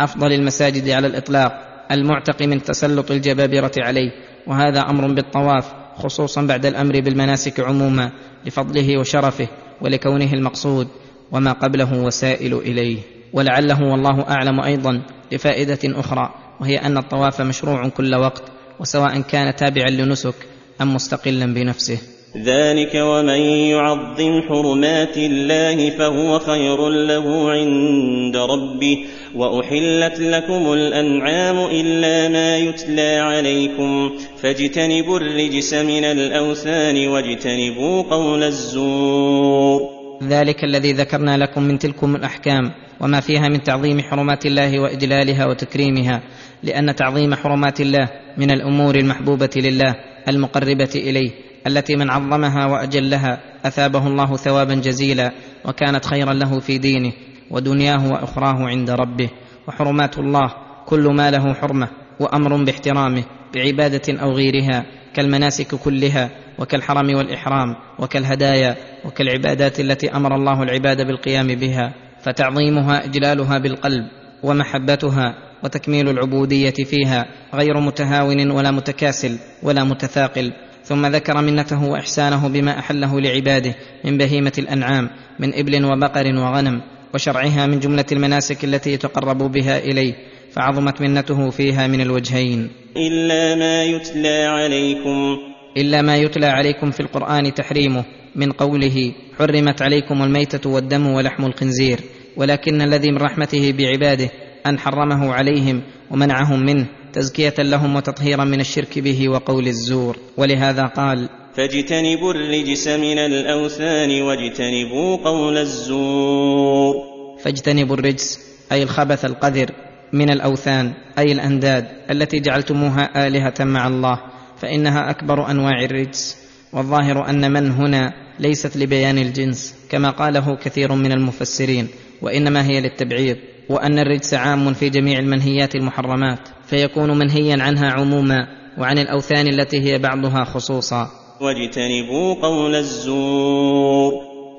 أفضل 0.00 0.32
المساجد 0.32 0.88
على 0.88 1.06
الإطلاق 1.06 1.52
المعتق 1.90 2.42
من 2.42 2.62
تسلط 2.62 3.10
الجبابرة 3.10 3.72
عليه 3.78 4.10
وهذا 4.46 4.80
أمر 4.80 5.12
بالطواف 5.12 5.64
خصوصا 5.96 6.42
بعد 6.42 6.66
الأمر 6.66 7.00
بالمناسك 7.00 7.60
عموما 7.60 8.10
لفضله 8.46 8.98
وشرفه 8.98 9.48
ولكونه 9.80 10.32
المقصود 10.32 10.88
وما 11.32 11.52
قبله 11.52 12.02
وسائل 12.02 12.54
إليه. 12.54 12.98
ولعله 13.32 13.82
والله 13.82 14.30
أعلم 14.30 14.60
أيضا 14.60 15.02
لفائده 15.32 15.78
أخرى 15.84 16.34
وهي 16.60 16.76
أن 16.76 16.98
الطواف 16.98 17.40
مشروع 17.40 17.88
كل 17.88 18.14
وقت 18.14 18.42
وسواء 18.80 19.20
كان 19.20 19.56
تابعا 19.56 19.90
لنسك 19.90 20.34
أم 20.80 20.94
مستقلا 20.94 21.54
بنفسه. 21.54 21.98
ذلك 22.34 22.94
ومن 22.94 23.40
يعظم 23.70 24.42
حرمات 24.48 25.16
الله 25.16 25.90
فهو 25.90 26.38
خير 26.38 26.88
له 26.88 27.50
عند 27.50 28.36
ربه 28.36 29.04
واحلت 29.34 30.20
لكم 30.20 30.72
الانعام 30.72 31.58
الا 31.70 32.28
ما 32.28 32.58
يتلى 32.58 33.16
عليكم 33.18 34.10
فاجتنبوا 34.42 35.18
الرجس 35.18 35.74
من 35.74 36.04
الاوثان 36.04 37.08
واجتنبوا 37.08 38.02
قول 38.02 38.42
الزور. 38.42 39.80
ذلك 40.22 40.64
الذي 40.64 40.92
ذكرنا 40.92 41.36
لكم 41.36 41.62
من 41.62 41.78
تلكم 41.78 42.16
الاحكام 42.16 42.70
وما 43.00 43.20
فيها 43.20 43.48
من 43.48 43.62
تعظيم 43.62 44.00
حرمات 44.00 44.46
الله 44.46 44.80
واجلالها 44.80 45.46
وتكريمها 45.46 46.22
لأن 46.62 46.94
تعظيم 46.94 47.34
حرمات 47.34 47.80
الله 47.80 48.08
من 48.38 48.50
الأمور 48.50 48.94
المحبوبه 48.94 49.50
لله 49.56 49.94
المقربه 50.28 50.90
اليه 50.94 51.45
التي 51.66 51.96
من 51.96 52.10
عظمها 52.10 52.66
وأجلها 52.66 53.40
أثابه 53.64 54.06
الله 54.06 54.36
ثوابا 54.36 54.74
جزيلا 54.74 55.32
وكانت 55.64 56.04
خيرا 56.04 56.32
له 56.32 56.60
في 56.60 56.78
دينه 56.78 57.12
ودنياه 57.50 58.12
وأخراه 58.12 58.66
عند 58.66 58.90
ربه. 58.90 59.28
وحرمات 59.68 60.18
الله 60.18 60.54
كل 60.86 61.08
ما 61.08 61.30
له 61.30 61.54
حرمة 61.54 61.88
وأمر 62.20 62.64
باحترامه 62.64 63.24
بعبادة 63.54 64.22
أو 64.22 64.32
غيرها 64.32 64.86
كالمناسك 65.14 65.74
كلها 65.74 66.30
وكالحرم 66.58 67.14
والإحرام 67.16 67.76
وكالهدايا 67.98 68.76
وكالعبادات 69.04 69.80
التي 69.80 70.16
أمر 70.16 70.34
الله 70.34 70.62
العباد 70.62 71.06
بالقيام 71.06 71.46
بها. 71.46 71.94
فتعظيمها 72.22 73.04
إجلالها 73.04 73.58
بالقلب 73.58 74.04
ومحبتها 74.42 75.34
وتكميل 75.64 76.08
العبودية 76.08 76.70
فيها 76.70 77.26
غير 77.54 77.80
متهاون 77.80 78.50
ولا 78.50 78.70
متكاسل 78.70 79.38
ولا 79.62 79.84
متثاقل. 79.84 80.52
ثم 80.86 81.06
ذكر 81.06 81.42
منته 81.42 81.84
وإحسانه 81.84 82.48
بما 82.48 82.78
أحله 82.78 83.20
لعباده 83.20 83.74
من 84.04 84.18
بهيمة 84.18 84.52
الأنعام 84.58 85.10
من 85.38 85.54
إبل 85.54 85.84
وبقر 85.84 86.26
وغنم 86.26 86.80
وشرعها 87.14 87.66
من 87.66 87.78
جملة 87.78 88.04
المناسك 88.12 88.64
التي 88.64 88.92
يتقرب 88.92 89.52
بها 89.52 89.78
إليه 89.78 90.14
فعظمت 90.52 91.00
منته 91.00 91.50
فيها 91.50 91.86
من 91.86 92.00
الوجهين. 92.00 92.70
إلا 92.96 93.54
ما 93.54 93.84
يتلى 93.84 94.44
عليكم. 94.44 95.36
إلا 95.76 96.02
ما 96.02 96.16
يتلى 96.16 96.46
عليكم 96.46 96.90
في 96.90 97.00
القرآن 97.00 97.54
تحريمه 97.54 98.04
من 98.36 98.52
قوله 98.52 99.12
حرمت 99.38 99.82
عليكم 99.82 100.22
الميتة 100.22 100.70
والدم 100.70 101.06
ولحم 101.06 101.44
الخنزير 101.44 102.00
ولكن 102.36 102.82
الذي 102.82 103.10
من 103.10 103.18
رحمته 103.18 103.74
بعباده 103.78 104.30
أن 104.66 104.78
حرمه 104.78 105.32
عليهم 105.32 105.82
ومنعهم 106.10 106.60
منه 106.60 106.86
تزكية 107.16 107.54
لهم 107.58 107.96
وتطهيرا 107.96 108.44
من 108.44 108.60
الشرك 108.60 108.98
به 108.98 109.28
وقول 109.28 109.66
الزور. 109.68 110.18
ولهذا 110.36 110.86
قال 110.86 111.28
فاجتنبوا 111.54 112.32
الرجس 112.32 112.88
من 112.88 113.18
الأوثان 113.18 114.22
واجتنبوا 114.22 115.16
قول 115.16 115.56
الزور. 115.56 116.94
فاجتنبوا 117.42 117.96
الرجس 117.96 118.38
أي 118.72 118.82
الخبث 118.82 119.24
القذر 119.24 119.70
من 120.12 120.30
الأوثان 120.30 120.92
أي 121.18 121.32
الأنداد 121.32 121.86
التي 122.10 122.40
جعلتموها 122.40 123.26
آلهة 123.26 123.54
مع 123.60 123.86
الله 123.86 124.20
فإنها 124.56 125.10
أكبر 125.10 125.50
أنواع 125.50 125.84
الرجس. 125.84 126.36
والظاهر 126.72 127.30
أن 127.30 127.52
من 127.52 127.70
هنا 127.70 128.12
ليست 128.38 128.76
لبيان 128.76 129.18
الجنس 129.18 129.74
كما 129.90 130.10
قاله 130.10 130.56
كثير 130.56 130.92
من 130.92 131.12
المفسرين 131.12 131.88
وإنما 132.22 132.66
هي 132.66 132.80
للتبعيض. 132.80 133.36
وأن 133.68 133.98
الرجس 133.98 134.34
عام 134.34 134.72
في 134.72 134.88
جميع 134.88 135.18
المنهيات 135.18 135.74
المحرمات 135.74 136.48
فيكون 136.66 137.18
منهيا 137.18 137.62
عنها 137.62 137.90
عموما 137.90 138.46
وعن 138.78 138.98
الأوثان 138.98 139.46
التي 139.46 139.80
هي 139.80 139.98
بعضها 139.98 140.44
خصوصا. 140.44 141.10
واجتنبوا 141.40 142.34
قول 142.42 142.74
الزور. 142.74 144.12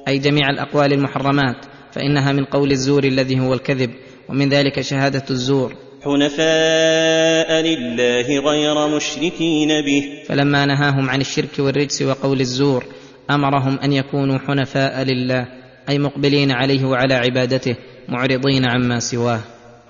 أي 0.07 0.17
جميع 0.17 0.49
الأقوال 0.49 0.93
المحرمات 0.93 1.65
فإنها 1.91 2.31
من 2.31 2.45
قول 2.45 2.71
الزور 2.71 3.03
الذي 3.03 3.39
هو 3.39 3.53
الكذب 3.53 3.89
ومن 4.29 4.49
ذلك 4.49 4.81
شهادة 4.81 5.23
الزور. 5.29 5.73
حنفاء 6.03 7.61
لله 7.61 8.39
غير 8.39 8.95
مشركين 8.95 9.69
به. 9.85 10.03
فلما 10.27 10.65
نهاهم 10.65 11.09
عن 11.09 11.21
الشرك 11.21 11.59
والرجس 11.59 12.01
وقول 12.01 12.39
الزور 12.39 12.83
أمرهم 13.29 13.79
أن 13.79 13.93
يكونوا 13.93 14.37
حنفاء 14.47 15.03
لله 15.03 15.47
أي 15.89 15.99
مقبلين 15.99 16.51
عليه 16.51 16.85
وعلى 16.85 17.13
عبادته. 17.13 17.75
معرضين 18.09 18.65
عما 18.65 18.99
سواه 18.99 19.39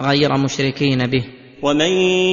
غير 0.02 0.38
مشركين 0.38 1.08
به. 1.08 1.24
ومن 1.64 1.92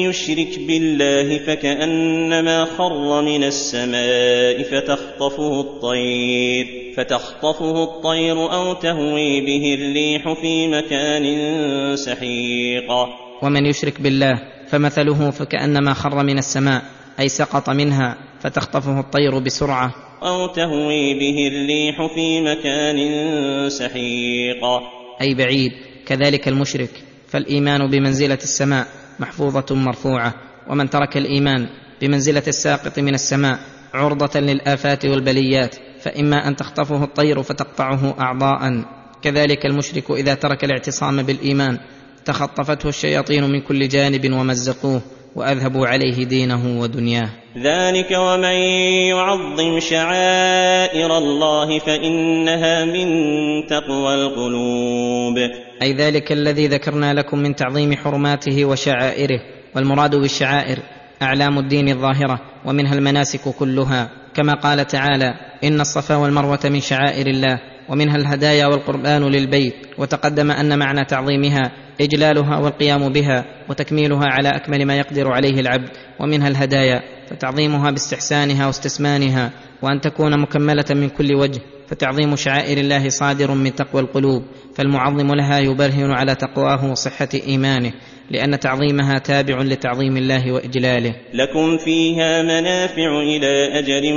يشرك 0.08 0.58
بالله 0.68 1.38
فكأنما 1.46 2.64
خر 2.64 3.22
من 3.22 3.44
السماء 3.44 4.62
فتخطفه 4.62 5.60
الطير 5.60 6.66
فتخطفه 6.96 7.84
الطير 7.84 8.52
أو 8.52 8.72
تهوي 8.72 9.40
به 9.40 9.74
الريح 9.74 10.32
في 10.40 10.68
مكان 10.68 11.24
سحيق. 11.96 12.90
ومن 13.42 13.66
يشرك 13.66 14.00
بالله 14.00 14.34
فمثله 14.68 15.30
فكأنما 15.30 15.94
خر 15.94 16.22
من 16.22 16.38
السماء 16.38 16.82
أي 17.20 17.28
سقط 17.28 17.70
منها 17.70 18.16
فتخطفه 18.40 19.00
الطير 19.00 19.38
بسرعة. 19.38 19.94
أو 20.22 20.46
تهوي 20.46 21.14
به 21.14 21.48
الريح 21.48 22.14
في 22.14 22.40
مكان 22.40 22.98
سحيق. 23.68 24.64
أي 25.20 25.34
بعيد 25.34 25.72
كذلك 26.06 26.48
المشرك. 26.48 26.90
فالإيمان 27.28 27.90
بمنزلة 27.90 28.38
السماء 28.42 28.86
محفوظة 29.20 29.74
مرفوعة 29.74 30.34
ومن 30.68 30.90
ترك 30.90 31.16
الإيمان 31.16 31.68
بمنزلة 32.00 32.42
الساقط 32.48 32.98
من 32.98 33.14
السماء 33.14 33.58
عرضة 33.94 34.40
للآفات 34.40 35.06
والبليات 35.06 35.76
فإما 36.00 36.48
أن 36.48 36.56
تخطفه 36.56 37.04
الطير 37.04 37.42
فتقطعه 37.42 38.20
اعضاء. 38.20 38.84
كذلك 39.22 39.66
المشرك 39.66 40.10
إذا 40.10 40.34
ترك 40.34 40.64
الاعتصام 40.64 41.22
بالإيمان 41.22 41.78
تخطفته 42.24 42.88
الشياطين 42.88 43.44
من 43.44 43.60
كل 43.60 43.88
جانب 43.88 44.32
ومزقوه. 44.32 45.02
وأذهبوا 45.36 45.86
عليه 45.86 46.24
دينه 46.24 46.80
ودنياه. 46.80 47.28
ذلك 47.58 48.10
ومن 48.10 48.56
يعظم 49.10 49.80
شعائر 49.80 51.18
الله 51.18 51.78
فإنها 51.78 52.84
من 52.84 53.06
تقوى 53.66 54.14
القلوب. 54.14 55.36
أي 55.82 55.92
ذلك 55.92 56.32
الذي 56.32 56.66
ذكرنا 56.66 57.14
لكم 57.14 57.38
من 57.38 57.54
تعظيم 57.54 57.96
حرماته 57.96 58.64
وشعائره. 58.64 59.40
والمراد 59.76 60.16
بالشعائر 60.16 60.78
أعلام 61.22 61.58
الدين 61.58 61.88
الظاهرة 61.88 62.40
ومنها 62.64 62.94
المناسك 62.94 63.48
كلها. 63.58 64.10
كما 64.34 64.54
قال 64.54 64.86
تعالى 64.86 65.34
إن 65.64 65.80
الصفا 65.80 66.16
والمروة 66.16 66.60
من 66.64 66.80
شعائر 66.80 67.26
الله 67.26 67.60
ومنها 67.88 68.16
الهدايا 68.16 68.66
والقربان 68.66 69.22
للبيت. 69.22 69.74
وتقدم 69.98 70.50
أن 70.50 70.78
معنى 70.78 71.04
تعظيمها 71.04 71.83
إجلالها 72.00 72.58
والقيام 72.58 73.12
بها 73.12 73.44
وتكميلها 73.68 74.26
على 74.26 74.48
أكمل 74.48 74.86
ما 74.86 74.96
يقدر 74.96 75.32
عليه 75.32 75.60
العبد 75.60 75.88
ومنها 76.20 76.48
الهدايا 76.48 77.02
فتعظيمها 77.30 77.90
باستحسانها 77.90 78.66
واستسمانها 78.66 79.50
وأن 79.82 80.00
تكون 80.00 80.40
مكملة 80.40 80.84
من 80.90 81.08
كل 81.08 81.34
وجه 81.34 81.60
فتعظيم 81.88 82.36
شعائر 82.36 82.78
الله 82.78 83.08
صادر 83.08 83.54
من 83.54 83.74
تقوى 83.74 84.02
القلوب 84.02 84.42
فالمعظم 84.74 85.34
لها 85.34 85.58
يبرهن 85.58 86.10
على 86.10 86.34
تقواه 86.34 86.90
وصحة 86.90 87.28
إيمانه 87.48 87.92
لأن 88.30 88.60
تعظيمها 88.60 89.18
تابع 89.18 89.62
لتعظيم 89.62 90.16
الله 90.16 90.52
وإجلاله. 90.52 91.14
لكم 91.34 91.78
فيها 91.78 92.42
منافع 92.42 93.20
إلى 93.20 93.78
أجل 93.78 94.14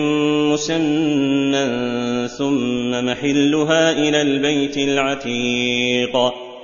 مسمى 0.53 2.27
ثم 2.37 3.05
محلها 3.05 3.91
إلى 3.91 4.21
البيت 4.21 4.77
العتيق. 4.77 6.15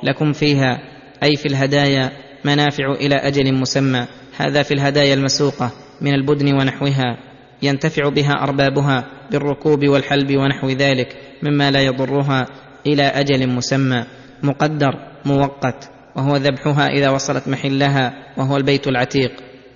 لكم 0.03 0.33
فيها 0.33 0.92
أي 1.23 1.35
في 1.35 1.45
الهدايا 1.45 2.11
منافع 2.45 2.91
إلى 2.91 3.15
أجل 3.15 3.53
مسمى. 3.53 4.07
هذا 4.37 4.63
في 4.63 4.73
الهدايا 4.73 5.13
المسوقة 5.13 5.71
من 6.01 6.13
البدن 6.13 6.53
ونحوها 6.53 7.17
ينتفع 7.61 8.09
بها 8.09 8.33
أربابها 8.43 9.05
بالركوب 9.31 9.87
والحلب 9.87 10.37
ونحو 10.37 10.69
ذلك 10.69 11.17
مما 11.43 11.71
لا 11.71 11.81
يضرها 11.81 12.47
إلى 12.87 13.03
أجل 13.03 13.49
مسمى. 13.49 14.05
مقدر 14.43 14.91
موقت 15.25 15.89
وهو 16.15 16.35
ذبحها 16.35 16.87
إذا 16.87 17.09
وصلت 17.09 17.47
محلها 17.47 18.13
وهو 18.37 18.57
البيت 18.57 18.87
العتيق 18.87 19.31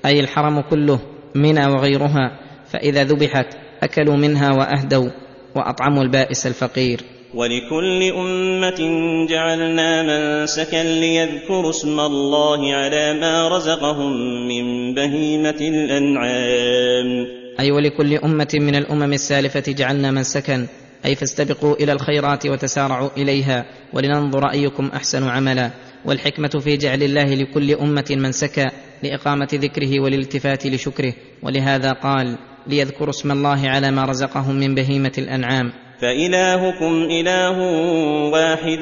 أي 0.06 0.20
الحرم 0.20 0.62
كله 0.62 1.00
منى 1.36 1.66
وغيرها. 1.66 2.40
فإذا 2.68 3.04
ذبحت 3.04 3.48
أكلوا 3.84 4.18
منها 4.18 4.52
وأهدوا 4.52 5.10
وأطعموا 5.56 6.04
البائس 6.04 6.48
الفقير. 6.48 7.17
ولكل 7.34 8.04
أمة 8.04 8.80
جعلنا 9.30 10.04
منسكا 10.04 10.84
ليذكروا 10.84 11.70
اسم 11.70 12.00
الله 12.00 12.74
على 12.74 13.20
ما 13.20 13.48
رزقهم 13.48 14.12
من 14.48 14.94
بهيمة 14.94 15.60
الأنعام. 15.62 17.28
أي 17.60 17.72
ولكل 17.72 18.18
أمة 18.18 18.48
من 18.54 18.76
الأمم 18.76 19.14
السالفة 19.14 19.72
جعلنا 19.72 20.12
منسكا 20.12 20.68
أي 21.06 21.16
فاستبقوا 21.16 21.76
إلى 21.76 21.92
الخيرات 21.92 22.48
وتسارعوا 22.48 23.10
إليها 23.18 23.66
ولننظر 23.94 24.52
أيكم 24.52 24.90
أحسن 24.96 25.24
عملا. 25.24 25.72
والحكمة 26.06 26.50
في 26.60 26.78
جعل 26.78 27.04
الله 27.04 27.36
لكل 27.36 27.74
أمة 27.74 28.06
منسكا 28.10 28.66
لإقامة 29.04 29.50
ذكره 29.54 30.00
والالتفات 30.00 30.68
لشكره. 30.68 31.14
ولهذا 31.44 31.92
قال 31.92 32.38
ليذكروا 32.68 33.10
اسم 33.10 33.32
الله 33.32 33.70
على 33.70 33.92
ما 33.92 34.06
رزقهم 34.06 34.56
من 34.56 34.76
بهيمة 34.76 35.12
الأنعام. 35.18 35.87
فإلهكم 36.02 37.04
إله 37.04 37.58
واحد 38.32 38.80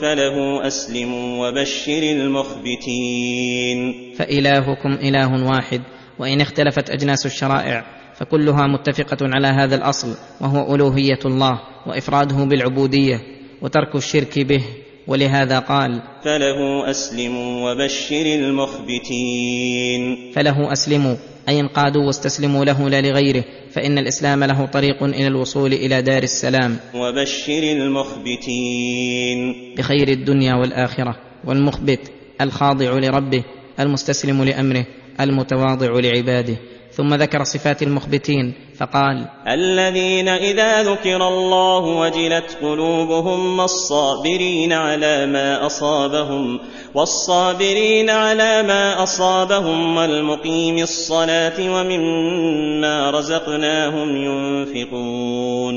فله 0.00 0.66
أسلموا 0.66 1.48
وبشر 1.48 2.02
المخبتين. 2.02 3.94
فإلهكم 4.18 4.92
إله 4.92 5.50
واحد 5.50 5.80
وإن 6.18 6.40
اختلفت 6.40 6.90
أجناس 6.90 7.26
الشرائع 7.26 7.84
فكلها 8.14 8.66
متفقة 8.66 9.16
على 9.22 9.46
هذا 9.46 9.74
الأصل 9.74 10.16
وهو 10.40 10.74
ألوهية 10.74 11.18
الله 11.24 11.60
وإفراده 11.86 12.44
بالعبودية 12.44 13.20
وترك 13.62 13.94
الشرك 13.94 14.38
به 14.38 14.62
ولهذا 15.06 15.58
قال 15.58 16.02
فله 16.24 16.90
أسلموا 16.90 17.70
وبشر 17.70 18.26
المخبتين. 18.26 20.02
فله 20.34 20.72
اسلموا 20.72 21.16
أي 21.48 21.60
انقادوا 21.60 22.06
واستسلموا 22.06 22.64
له 22.64 22.88
لا 22.88 23.00
لغيره 23.00 23.44
فإن 23.70 23.98
الإسلام 23.98 24.44
له 24.44 24.66
طريق 24.66 25.02
إلى 25.02 25.26
الوصول 25.26 25.72
إلى 25.72 26.02
دار 26.02 26.22
السلام. 26.22 26.76
وبشر 26.94 27.62
المخبتين. 27.62 29.54
بخير 29.78 30.08
الدنيا 30.08 30.54
والآخرة 30.54 31.16
والمخبت 31.44 32.00
الخاضع 32.40 32.98
لربه 32.98 33.44
المستسلم 33.80 34.44
لأمره 34.44 34.86
المتواضع 35.20 36.00
لعباده. 36.00 36.56
ثم 36.96 37.14
ذكر 37.14 37.44
صفات 37.44 37.82
المخبتين 37.82 38.54
فقال 38.78 39.28
الذين 39.48 40.28
إذا 40.28 40.82
ذكر 40.82 41.28
الله 41.28 41.84
وجلت 41.84 42.58
قلوبهم 42.62 43.58
والصابرين 43.58 44.72
على 44.72 45.26
ما 45.26 45.66
أصابهم 45.66 46.60
والصابرين 46.94 48.10
على 48.10 48.62
ما 48.62 49.02
أصابهم 49.02 49.96
والمقيم 49.96 50.78
الصلاة 50.78 51.58
ومما 51.58 53.10
رزقناهم 53.10 54.08
ينفقون. 54.16 55.74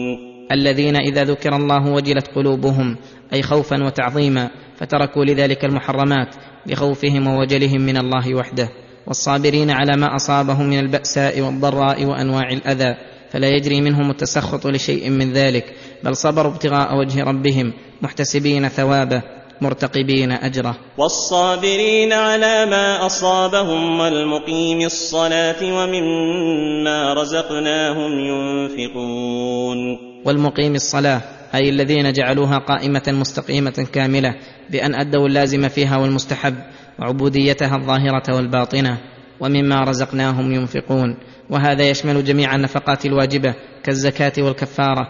الذين 0.51 0.95
إذا 0.95 1.23
ذكر 1.23 1.55
الله 1.55 1.91
وجلت 1.91 2.27
قلوبهم 2.35 2.97
أي 3.33 3.43
خوفا 3.43 3.83
وتعظيما 3.83 4.49
فتركوا 4.77 5.25
لذلك 5.25 5.65
المحرمات 5.65 6.35
لخوفهم 6.65 7.27
ووجلهم 7.27 7.81
من 7.81 7.97
الله 7.97 8.35
وحده. 8.35 8.69
والصابرين 9.07 9.71
على 9.71 9.97
ما 9.97 10.15
أصابهم 10.15 10.65
من 10.69 10.79
البأساء 10.79 11.41
والضراء 11.41 12.05
وأنواع 12.05 12.49
الأذى 12.51 12.95
فلا 13.31 13.47
يجري 13.47 13.81
منهم 13.81 14.09
التسخط 14.09 14.67
لشيء 14.67 15.09
من 15.09 15.33
ذلك 15.33 15.65
بل 16.03 16.15
صبروا 16.15 16.51
ابتغاء 16.51 16.97
وجه 16.97 17.23
ربهم 17.23 17.73
محتسبين 18.01 18.67
ثوابه 18.67 19.21
مرتقبين 19.61 20.31
أجره. 20.31 20.75
والصابرين 20.97 22.13
على 22.13 22.65
ما 22.65 23.05
أصابهم 23.05 23.99
والمقيم 23.99 24.85
الصلاة 24.85 25.63
ومما 25.63 27.13
رزقناهم 27.13 28.11
ينفقون. 28.19 29.77
والمقيم 30.25 30.75
الصلاة 30.75 31.21
أي 31.55 31.69
الذين 31.69 32.13
جعلوها 32.13 32.57
قائمة 32.57 33.03
مستقيمة 33.07 33.87
كاملة 33.93 34.35
بأن 34.69 34.95
أدوا 34.95 35.27
اللازم 35.27 35.67
فيها 35.67 35.97
والمستحب 35.97 36.55
وعبوديتها 36.99 37.75
الظاهرة 37.75 38.35
والباطنة 38.35 38.97
ومما 39.39 39.83
رزقناهم 39.83 40.51
ينفقون. 40.51 41.17
وهذا 41.49 41.89
يشمل 41.89 42.23
جميع 42.23 42.55
النفقات 42.55 43.05
الواجبة 43.05 43.55
كالزكاة 43.83 44.33
والكفارة 44.37 45.07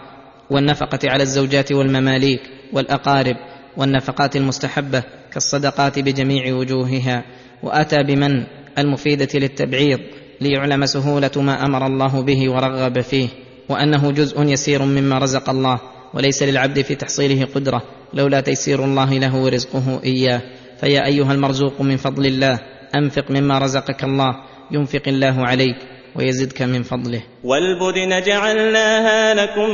والنفقة 0.50 0.98
على 1.04 1.22
الزوجات 1.22 1.72
والمماليك 1.72 2.40
والأقارب 2.72 3.36
والنفقات 3.76 4.36
المستحبة 4.36 5.02
كالصدقات 5.32 5.98
بجميع 5.98 6.54
وجوهها. 6.54 7.24
وأتى 7.62 8.02
بمن؟ 8.02 8.44
المفيدة 8.78 9.28
للتبعيض 9.34 9.98
ليعلم 10.40 10.86
سهولة 10.86 11.30
ما 11.36 11.66
أمر 11.66 11.86
الله 11.86 12.22
به 12.22 12.50
ورغب 12.50 13.00
فيه. 13.00 13.28
وأنه 13.68 14.10
جزء 14.10 14.42
يسير 14.42 14.82
مما 14.82 15.18
رزق 15.18 15.50
الله 15.50 15.80
وليس 16.14 16.42
للعبد 16.42 16.80
في 16.80 16.94
تحصيله 16.94 17.44
قدرة 17.54 17.82
لولا 18.14 18.40
تيسير 18.40 18.84
الله 18.84 19.18
له 19.18 19.36
ورزقه 19.36 20.00
إياه. 20.04 20.42
فيا 20.80 21.06
أيها 21.06 21.32
المرزوق 21.32 21.80
من 21.80 21.96
فضل 21.96 22.26
الله 22.26 22.58
أنفق 22.94 23.30
مما 23.30 23.58
رزقك 23.58 24.04
الله 24.04 24.36
ينفق 24.70 25.02
الله 25.06 25.46
عليك 25.46 25.76
ويزدك 26.16 26.62
من 26.62 26.82
فضله. 26.82 27.22
والبدن 27.44 28.22
جعلناها 28.22 29.34
لكم 29.34 29.70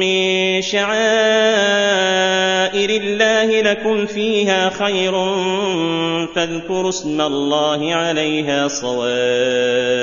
من 0.00 0.62
شعائر 0.62 0.90
الله 2.90 3.60
لكم 3.60 4.06
فيها 4.06 4.70
خير 4.70 5.12
فاذكروا 6.34 6.88
اسم 6.88 7.20
الله 7.20 7.94
عليها 7.94 8.68
صواف. 8.68 10.02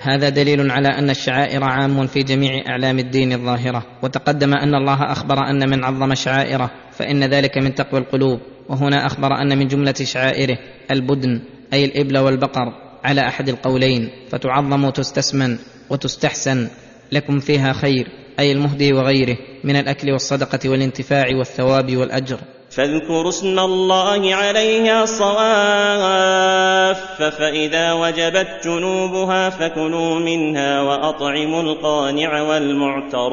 هذا 0.00 0.28
دليل 0.28 0.70
على 0.70 0.88
أن 0.88 1.10
الشعائر 1.10 1.64
عام 1.64 2.06
في 2.06 2.22
جميع 2.22 2.62
أعلام 2.68 2.98
الدين 2.98 3.32
الظاهرة 3.32 3.86
وتقدم 4.02 4.54
أن 4.54 4.74
الله 4.74 5.12
أخبر 5.12 5.38
أن 5.50 5.70
من 5.70 5.84
عظم 5.84 6.14
شعائره 6.14 6.70
فإن 6.92 7.24
ذلك 7.24 7.58
من 7.58 7.74
تقوى 7.74 8.00
القلوب. 8.00 8.40
وهنا 8.68 9.06
أخبر 9.06 9.42
أن 9.42 9.58
من 9.58 9.66
جملة 9.66 9.94
شعائره 10.02 10.58
البدن 10.90 11.40
أي 11.72 11.84
الإبل 11.84 12.18
والبقر 12.18 12.72
على 13.04 13.20
أحد 13.20 13.48
القولين 13.48 14.10
فتعظم 14.30 14.84
وتستسمن 14.84 15.58
وتستحسن 15.90 16.68
لكم 17.12 17.38
فيها 17.38 17.72
خير 17.72 18.08
أي 18.40 18.52
المهدي 18.52 18.92
وغيره 18.92 19.36
من 19.64 19.76
الأكل 19.76 20.12
والصدقة 20.12 20.68
والانتفاع 20.68 21.26
والثواب 21.38 21.96
والأجر. 21.96 22.38
فاذكروا 22.70 23.28
اسم 23.28 23.58
الله 23.58 24.34
عليها 24.34 25.04
صواف 25.04 26.98
فإذا 27.38 27.92
وجبت 27.92 28.48
جنوبها 28.64 29.50
فكلوا 29.50 30.18
منها 30.18 30.82
وأطعموا 30.82 31.62
القانع 31.62 32.42
والمعتر. 32.42 33.30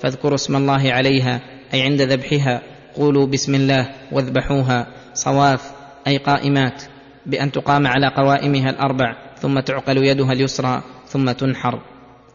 فاذكروا 0.00 0.34
اسم 0.34 0.56
الله 0.56 0.92
عليها 0.92 1.40
أي 1.74 1.82
عند 1.82 2.02
ذبحها 2.02 2.62
قولوا 2.96 3.26
بسم 3.26 3.54
الله 3.54 3.88
واذبحوها. 4.12 4.86
صواف 5.14 5.72
أي 6.06 6.16
قائمات. 6.16 6.82
بأن 7.26 7.52
تقام 7.52 7.86
على 7.86 8.08
قوائمها 8.16 8.70
الأربع 8.70 9.16
ثم 9.38 9.60
تعقل 9.60 9.96
يدها 9.96 10.32
اليسرى 10.32 10.82
ثم 11.06 11.32
تنحر. 11.32 11.80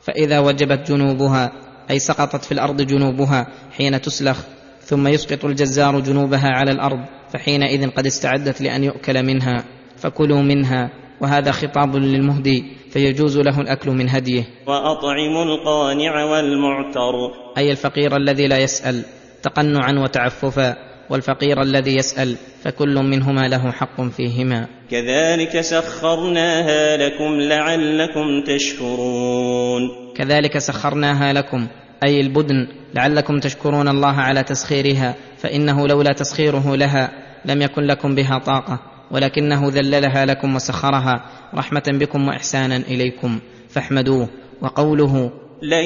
فإذا 0.01 0.39
وجبت 0.39 0.91
جنوبها 0.91 1.51
أي 1.91 1.99
سقطت 1.99 2.45
في 2.45 2.51
الأرض 2.51 2.81
جنوبها 2.81 3.47
حين 3.71 4.01
تسلخ 4.01 4.37
ثم 4.81 5.07
يسقط 5.07 5.45
الجزار 5.45 5.99
جنوبها 5.99 6.49
على 6.49 6.71
الأرض 6.71 6.99
فحينئذ 7.33 7.89
قد 7.89 8.05
استعدت 8.05 8.61
لأن 8.61 8.83
يؤكل 8.83 9.23
منها. 9.23 9.63
فكلوا 9.97 10.41
منها 10.41 10.89
وهذا 11.21 11.51
خطاب 11.51 11.95
للمهدي 11.95 12.63
فيجوز 12.89 13.37
له 13.37 13.61
الأكل 13.61 13.91
من 13.91 14.09
هديه. 14.09 14.43
وأطعموا 14.67 15.43
القانع 15.43 16.23
والمعتر. 16.23 17.13
أي 17.57 17.71
الفقير 17.71 18.15
الذي 18.15 18.47
لا 18.47 18.57
يسأل. 18.57 19.05
تقنعا 19.43 19.91
وتعففا 19.99 20.75
والفقير 21.09 21.61
الذي 21.61 21.95
يسأل 21.95 22.35
فكل 22.63 22.95
منهما 22.95 23.47
له 23.47 23.71
حق 23.71 24.01
فيهما. 24.01 24.67
كذلك 24.91 25.61
سخرناها 25.61 26.97
لكم 26.97 27.39
لعلكم 27.39 28.43
تشكرون. 28.47 29.81
كذلك 30.15 30.57
سخرناها 30.57 31.33
لكم 31.33 31.67
أي 32.03 32.21
البدن 32.21 32.67
لعلكم 32.93 33.39
تشكرون 33.39 33.87
الله 33.87 34.15
على 34.15 34.43
تسخيرها 34.43 35.15
فإنه 35.37 35.87
لولا 35.87 36.13
تسخيره 36.13 36.75
لها 36.75 37.11
لم 37.45 37.61
يكن 37.61 37.81
لكم 37.81 38.15
بها 38.15 38.39
طاقة 38.39 38.79
ولكنه 39.11 39.69
ذللها 39.69 40.25
لكم 40.25 40.55
وسخرها. 40.55 41.25
رحمة 41.55 41.83
بكم 41.87 42.27
وإحسانا 42.27 42.75
إليكم. 42.75 43.39
فاحمدوه 43.69 44.29
وقوله 44.61 45.31
لن 45.63 45.85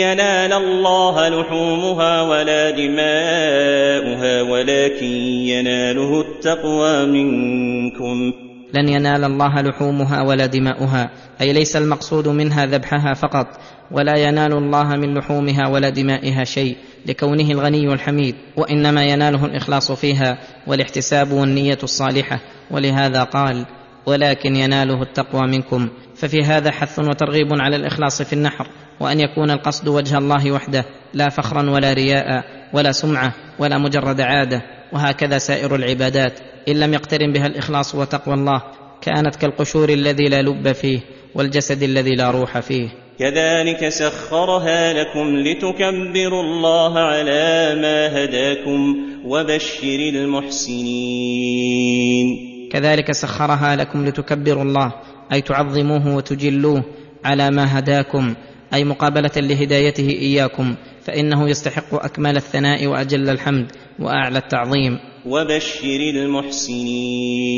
ينال 0.00 0.52
الله 0.52 1.28
لحومها 1.28 2.22
ولا 2.22 2.70
دماؤها 2.70 4.42
ولكن 4.42 5.06
يناله 5.46 6.20
التقوى 6.20 7.06
منكم. 7.06 8.32
لن 8.74 8.88
ينال 8.88 9.24
الله 9.24 9.60
لحومها 9.60 10.22
ولا 10.22 10.46
دماؤها 10.46 11.10
أي 11.40 11.52
ليس 11.52 11.76
المقصود 11.76 12.28
منها 12.28 12.66
ذبحها 12.66 13.14
فقط 13.14 13.46
ولا 13.90 14.16
ينال 14.16 14.52
الله 14.52 14.96
من 14.96 15.14
لحومها 15.14 15.68
ولا 15.68 15.88
دمائها 15.88 16.44
شيء 16.44 16.76
لكونه 17.06 17.50
الغني 17.50 17.92
الحميد 17.92 18.34
وإنما 18.56 19.04
يناله 19.04 19.44
الإخلاص 19.44 19.92
فيها 19.92 20.38
والاحتساب 20.66 21.32
والنية 21.32 21.78
الصالحة 21.82 22.40
ولهذا 22.70 23.22
قال 23.22 23.66
ولكن 24.06 24.56
يناله 24.56 25.02
التقوى 25.02 25.46
منكم 25.46 25.88
ففي 26.16 26.42
هذا 26.42 26.70
حث 26.70 26.98
وترغيب 26.98 27.48
على 27.52 27.76
الإخلاص 27.76 28.22
في 28.22 28.32
النحر 28.32 28.66
وأن 29.02 29.20
يكون 29.20 29.50
القصد 29.50 29.88
وجه 29.88 30.18
الله 30.18 30.52
وحده 30.52 30.84
لا 31.14 31.28
فخرا 31.28 31.70
ولا 31.70 31.92
رياء 31.92 32.44
ولا 32.72 32.92
سمعة 32.92 33.34
ولا 33.58 33.78
مجرد 33.78 34.20
عادة. 34.20 34.62
وهكذا 34.92 35.38
سائر 35.38 35.74
العبادات. 35.74 36.40
إن 36.68 36.80
لم 36.80 36.94
يقترن 36.94 37.32
بها 37.32 37.46
الإخلاص 37.46 37.94
وتقوى 37.94 38.34
الله 38.34 38.62
كانت 39.00 39.36
كالقشور 39.36 39.88
الذي 39.88 40.28
لا 40.28 40.42
لب 40.42 40.72
فيه 40.72 41.00
والجسد 41.34 41.82
الذي 41.82 42.14
لا 42.14 42.30
روح 42.30 42.60
فيه. 42.60 42.88
كذلك 43.18 43.88
سخرها 43.88 44.92
لكم 44.92 45.36
لتكبروا 45.36 46.42
الله 46.42 46.98
على 46.98 47.74
ما 47.82 48.24
هداكم 48.24 48.96
وبشر 49.24 49.98
المحسنين. 50.14 52.26
كذلك 52.72 53.12
سخرها 53.12 53.76
لكم 53.76 54.06
لتكبروا 54.06 54.62
الله 54.62 54.92
أي 55.32 55.40
تعظموه 55.40 56.16
وتجلوه 56.16 56.84
على 57.24 57.50
ما 57.50 57.78
هداكم 57.78 58.34
أي 58.74 58.84
مقابلة 58.84 59.30
لهدايته 59.36 60.08
إياكم 60.08 60.74
فإنه 61.04 61.48
يستحق 61.48 61.94
أكمل 61.94 62.36
الثناء 62.36 62.86
وأجل 62.86 63.28
الحمد 63.28 63.72
وأعلى 63.98 64.38
التعظيم. 64.38 64.98
وبشر 65.26 66.00
المحسنين. 66.14 67.48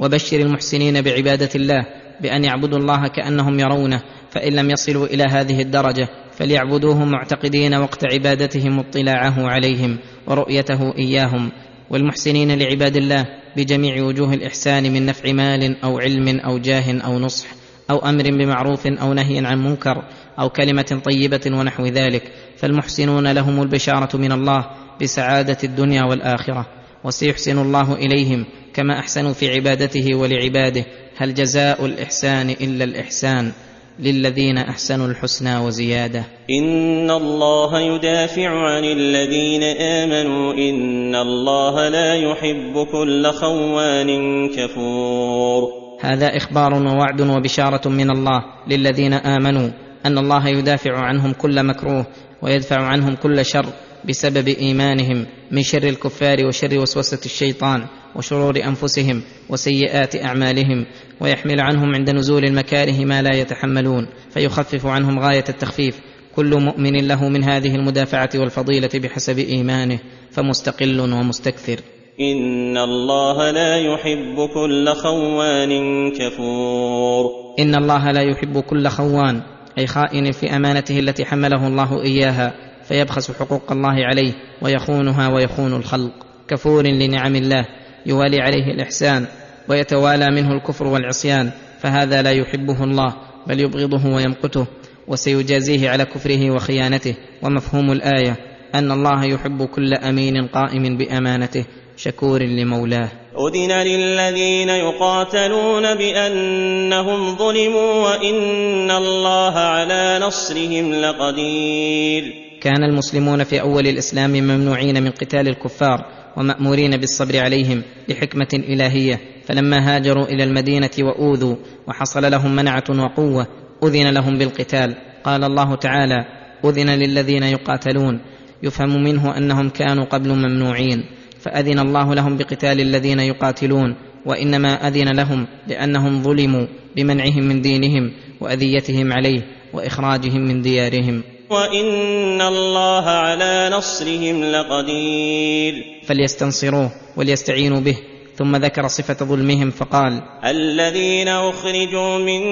وبشر 0.00 0.40
المحسنين 0.40 1.02
بعبادة 1.02 1.48
الله 1.54 1.86
بأن 2.20 2.44
يعبدوا 2.44 2.78
الله 2.78 3.08
كأنهم 3.08 3.60
يرونه 3.60 4.02
فإن 4.30 4.52
لم 4.52 4.70
يصلوا 4.70 5.06
إلى 5.06 5.24
هذه 5.24 5.60
الدرجة 5.60 6.08
فليعبدوه 6.32 7.04
معتقدين 7.04 7.74
وقت 7.74 8.04
عبادتهم 8.04 8.78
اطلاعه 8.78 9.48
عليهم 9.48 9.98
ورؤيته 10.26 10.94
إياهم. 10.98 11.52
والمحسنين 11.90 12.58
لعباد 12.58 12.96
الله 12.96 13.26
بجميع 13.56 14.02
وجوه 14.04 14.34
الإحسان 14.34 14.92
من 14.92 15.06
نفع 15.06 15.32
مال 15.32 15.84
أو 15.84 15.98
علم 15.98 16.40
أو 16.40 16.58
جاه 16.58 17.00
أو 17.04 17.18
نصح 17.18 17.61
أو 17.92 17.98
أمر 17.98 18.22
بمعروف 18.22 18.86
أو 18.86 19.12
نهي 19.12 19.46
عن 19.46 19.64
منكر 19.64 20.02
أو 20.38 20.48
كلمة 20.48 21.00
طيبة 21.04 21.40
ونحو 21.46 21.86
ذلك 21.86 22.22
فالمحسنون 22.56 23.32
لهم 23.32 23.62
البشارة 23.62 24.16
من 24.16 24.32
الله 24.32 24.66
بسعادة 25.02 25.58
الدنيا 25.64 26.02
والآخرة 26.04 26.66
وسيحسن 27.04 27.58
الله 27.58 27.94
إليهم 27.94 28.44
كما 28.74 28.98
أحسنوا 28.98 29.32
في 29.32 29.54
عبادته 29.54 30.14
ولعباده. 30.14 30.84
هل 31.16 31.34
جزاء 31.34 31.84
الإحسان 31.86 32.50
إلا 32.50 32.84
الإحسان 32.84 33.52
للذين 33.98 34.58
أحسنوا 34.58 35.06
الحسنى 35.06 35.58
وزيادة؟ 35.58 36.24
إن 36.50 37.10
الله 37.10 37.80
يدافع 37.80 38.48
عن 38.48 38.84
الذين 38.84 39.62
آمنوا 39.80 40.54
إن 40.54 41.14
الله 41.14 41.88
لا 41.88 42.14
يحب 42.14 42.86
كل 42.92 43.26
خوان 43.26 44.48
كفور. 44.48 45.81
هذا 46.02 46.36
إخبار 46.36 46.74
ووعد 46.74 47.20
وبشارة 47.20 47.88
من 47.88 48.10
الله 48.10 48.44
للذين 48.68 49.12
آمنوا 49.12 49.68
أن 50.06 50.18
الله 50.18 50.48
يدافع 50.48 50.98
عنهم 50.98 51.32
كل 51.32 51.62
مكروه 51.66 52.06
ويدفع 52.42 52.76
عنهم 52.76 53.14
كل 53.14 53.44
شر 53.44 53.66
بسبب 54.08 54.48
إيمانهم 54.48 55.26
من 55.50 55.62
شر 55.62 55.82
الكفار 55.82 56.46
وشر 56.46 56.78
وسوسة 56.78 57.20
الشيطان 57.24 57.86
وشرور 58.16 58.64
أنفسهم 58.64 59.22
وسيئات 59.48 60.16
أعمالهم 60.16 60.86
ويحمل 61.20 61.60
عنهم 61.60 61.94
عند 61.94 62.10
نزول 62.10 62.44
المكاره 62.44 63.04
ما 63.04 63.22
لا 63.22 63.36
يتحملون 63.36 64.06
فيخفف 64.30 64.86
عنهم 64.86 65.18
غاية 65.18 65.44
التخفيف 65.48 66.00
كل 66.36 66.60
مؤمن 66.60 67.08
له 67.08 67.28
من 67.28 67.44
هذه 67.44 67.74
المدافعة 67.74 68.30
والفضيلة 68.34 68.90
بحسب 68.94 69.38
إيمانه 69.38 69.98
فمستقل 70.30 71.00
ومستكثر 71.00 71.80
ان 72.20 72.78
الله 72.78 73.50
لا 73.50 73.76
يحب 73.76 74.48
كل 74.54 74.88
خوان 74.88 75.72
كفور 76.10 77.30
ان 77.58 77.74
الله 77.74 78.10
لا 78.10 78.22
يحب 78.22 78.58
كل 78.58 78.88
خوان 78.88 79.42
أي 79.78 79.86
خائن 79.86 80.32
في 80.32 80.56
امانته 80.56 80.98
التي 80.98 81.24
حمله 81.24 81.66
الله 81.66 82.02
اياها 82.02 82.54
فيبخس 82.88 83.30
حقوق 83.30 83.72
الله 83.72 84.06
عليه 84.06 84.32
ويخونها 84.62 85.28
ويخون 85.28 85.72
الخلق. 85.72 86.12
كفور 86.48 86.86
لنعم 86.86 87.36
الله 87.36 87.66
يوالي 88.06 88.40
عليه 88.40 88.74
الاحسان 88.74 89.26
ويتوالى 89.68 90.30
منه 90.30 90.52
الكفر 90.52 90.86
والعصيان 90.86 91.50
فهذا 91.80 92.22
لا 92.22 92.30
يحبه 92.30 92.84
الله 92.84 93.14
بل 93.46 93.60
يبغضه 93.60 94.14
ويمقته 94.14 94.66
وسيجازيه 95.08 95.90
على 95.90 96.04
كفره 96.04 96.50
وخيانته. 96.50 97.14
ومفهوم 97.42 97.92
الايه 97.92 98.36
ان 98.74 98.92
الله 98.92 99.24
يحب 99.24 99.64
كل 99.64 99.94
امين 99.94 100.46
قائم 100.46 100.96
بامانته. 100.96 101.64
شكور 101.96 102.42
لمولاه. 102.42 103.08
أذن 103.38 103.72
للذين 103.72 104.68
يقاتلون 104.68 105.94
بأنهم 105.94 107.36
ظلموا 107.36 108.08
وإن 108.08 108.90
الله 108.90 109.58
على 109.58 110.18
نصرهم 110.22 110.94
لقدير. 110.94 112.32
كان 112.60 112.84
المسلمون 112.84 113.44
في 113.44 113.60
أول 113.60 113.86
الإسلام 113.86 114.30
ممنوعين 114.30 115.02
من 115.02 115.10
قتال 115.10 115.48
الكفار 115.48 116.04
ومأمورين 116.36 116.96
بالصبر 116.96 117.38
عليهم 117.38 117.82
لحكمه 118.08 118.48
إلهية. 118.54 119.20
فلما 119.44 119.96
هاجروا 119.96 120.24
إلى 120.24 120.44
المدينة 120.44 120.90
وأوذوا 121.00 121.56
وحصل 121.88 122.30
لهم 122.30 122.56
منعة 122.56 122.84
وقوة 122.90 123.46
أذن 123.84 124.10
لهم 124.10 124.38
بالقتال. 124.38 124.96
قال 125.24 125.44
الله 125.44 125.74
تعالى 125.74 126.24
أذن 126.64 126.90
للذين 126.90 127.42
يقاتلون. 127.42 128.20
يفهم 128.62 129.04
منه 129.04 129.36
أنهم 129.36 129.68
كانوا 129.68 130.04
قبل 130.04 130.28
ممنوعين. 130.28 131.04
فأذن 131.42 131.78
الله 131.78 132.14
لهم 132.14 132.36
بقتال 132.36 132.80
الذين 132.80 133.20
يقاتلون 133.20 133.96
وإنما 134.26 134.88
أذن 134.88 135.16
لهم 135.16 135.46
لأنهم 135.68 136.22
ظلموا 136.22 136.66
بمنعهم 136.96 137.44
من 137.44 137.62
دينهم 137.62 138.12
وأذيتهم 138.40 139.12
عليه 139.12 139.42
وإخراجهم 139.72 140.40
من 140.40 140.62
ديارهم. 140.62 141.22
وإن 141.50 142.40
الله 142.40 143.04
على 143.08 143.70
نصرهم 143.72 144.44
لقدير. 144.44 145.74
فليستنصروه 146.06 146.90
وليستعينوا 147.16 147.80
به 147.80 147.96
ثم 148.36 148.56
ذكر 148.56 148.88
صفة 148.88 149.24
ظلمهم 149.24 149.70
فقال 149.70 150.22
الذين 150.44 151.28
أخرجوا 151.28 152.18
من 152.18 152.42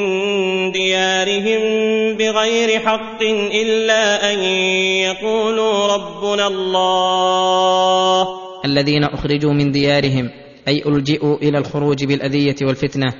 ديارهم 0.72 1.60
بغير 2.16 2.80
حق 2.80 3.22
إلا 3.52 4.32
أن 4.32 4.38
يقولوا 5.08 5.86
ربنا 5.86 6.46
الله. 6.46 8.26
الذين 8.64 9.04
أخرجوا 9.04 9.52
من 9.52 9.70
ديارهم 9.70 10.30
أي 10.68 10.82
ألجئوا 10.86 11.36
إلى 11.36 11.58
الخروج 11.58 12.04
بالأذية 12.04 12.56
والفتنة 12.62 13.12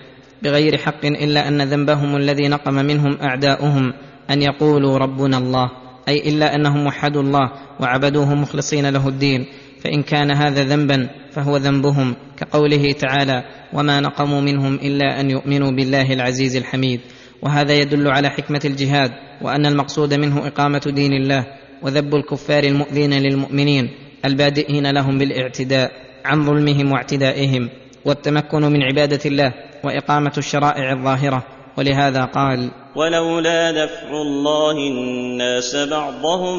بغير 0.43 0.79
حق 0.79 1.07
إلا 1.07 1.49
أن 1.49 1.63
ذنبهم 1.63 2.17
الذي 2.17 2.49
نقم 2.49 2.75
منهم 2.75 3.19
أعداؤهم 3.23 3.93
أن 4.31 4.43
يقولوا 4.43 4.99
ربنا 4.99 5.39
الله 5.39 5.71
أي 6.09 6.29
إلا 6.29 6.55
أنهم 6.55 6.87
وحدوا 6.87 7.23
الله 7.23 7.53
وعبدوه 7.81 8.35
مخلصين 8.35 8.87
له 8.91 9.09
الدين 9.09 9.47
فإن 9.81 10.03
كان 10.03 10.31
هذا 10.31 10.65
ذنبا 10.65 11.09
فهو 11.31 11.57
ذنبهم 11.57 12.15
كقوله 12.37 12.93
تعالى 12.93 13.45
وما 13.73 14.01
نقموا 14.01 14.41
منهم 14.41 14.75
إلا 14.75 15.21
أن 15.21 15.31
يؤمنوا 15.31 15.71
بالله 15.71 16.13
العزيز 16.13 16.57
الحميد 16.57 17.01
وهذا 17.43 17.73
يدل 17.73 18.09
على 18.09 18.31
حكمة 18.31 18.61
الجهاد 18.65 19.11
وأن 19.43 19.67
المقصود 19.67 20.15
منه 20.15 20.47
إقامة 20.47 20.83
دين 20.87 21.13
الله 21.13 21.47
وذب 21.83 22.15
الكفار 22.15 22.65
المؤذين 22.65 23.13
للمؤمنين 23.15 23.91
البادئين 24.25 24.91
لهم 24.91 25.19
بالاعتداء 25.19 25.93
عن 26.25 26.47
ظلمهم 26.47 26.93
واعتدائهم 26.93 27.71
والتمكن 28.05 28.63
من 28.63 28.83
عبادة 28.83 29.21
الله 29.27 29.55
وإقامة 29.85 30.33
الشرائع 30.39 30.93
الظاهرة. 30.93 31.43
ولهذا 31.79 32.25
قال 32.25 32.71
ولولا 32.97 33.71
دفع 33.71 34.11
الله 34.11 34.71
الناس 34.71 35.77
بعضهم 35.77 36.59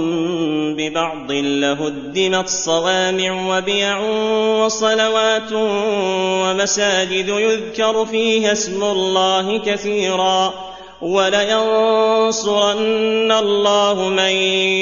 ببعض 0.76 1.32
لهدمت 1.32 2.48
صوامع 2.48 3.58
وبيع 3.58 4.00
وصلوات 4.66 5.54
ومساجد 5.54 7.28
يذكر 7.28 8.06
فيها 8.06 8.52
اسم 8.52 8.84
الله 8.84 9.60
كثيرا. 9.60 10.71
ولينصرن 11.02 12.82
الله 13.32 14.10
من 14.10 14.32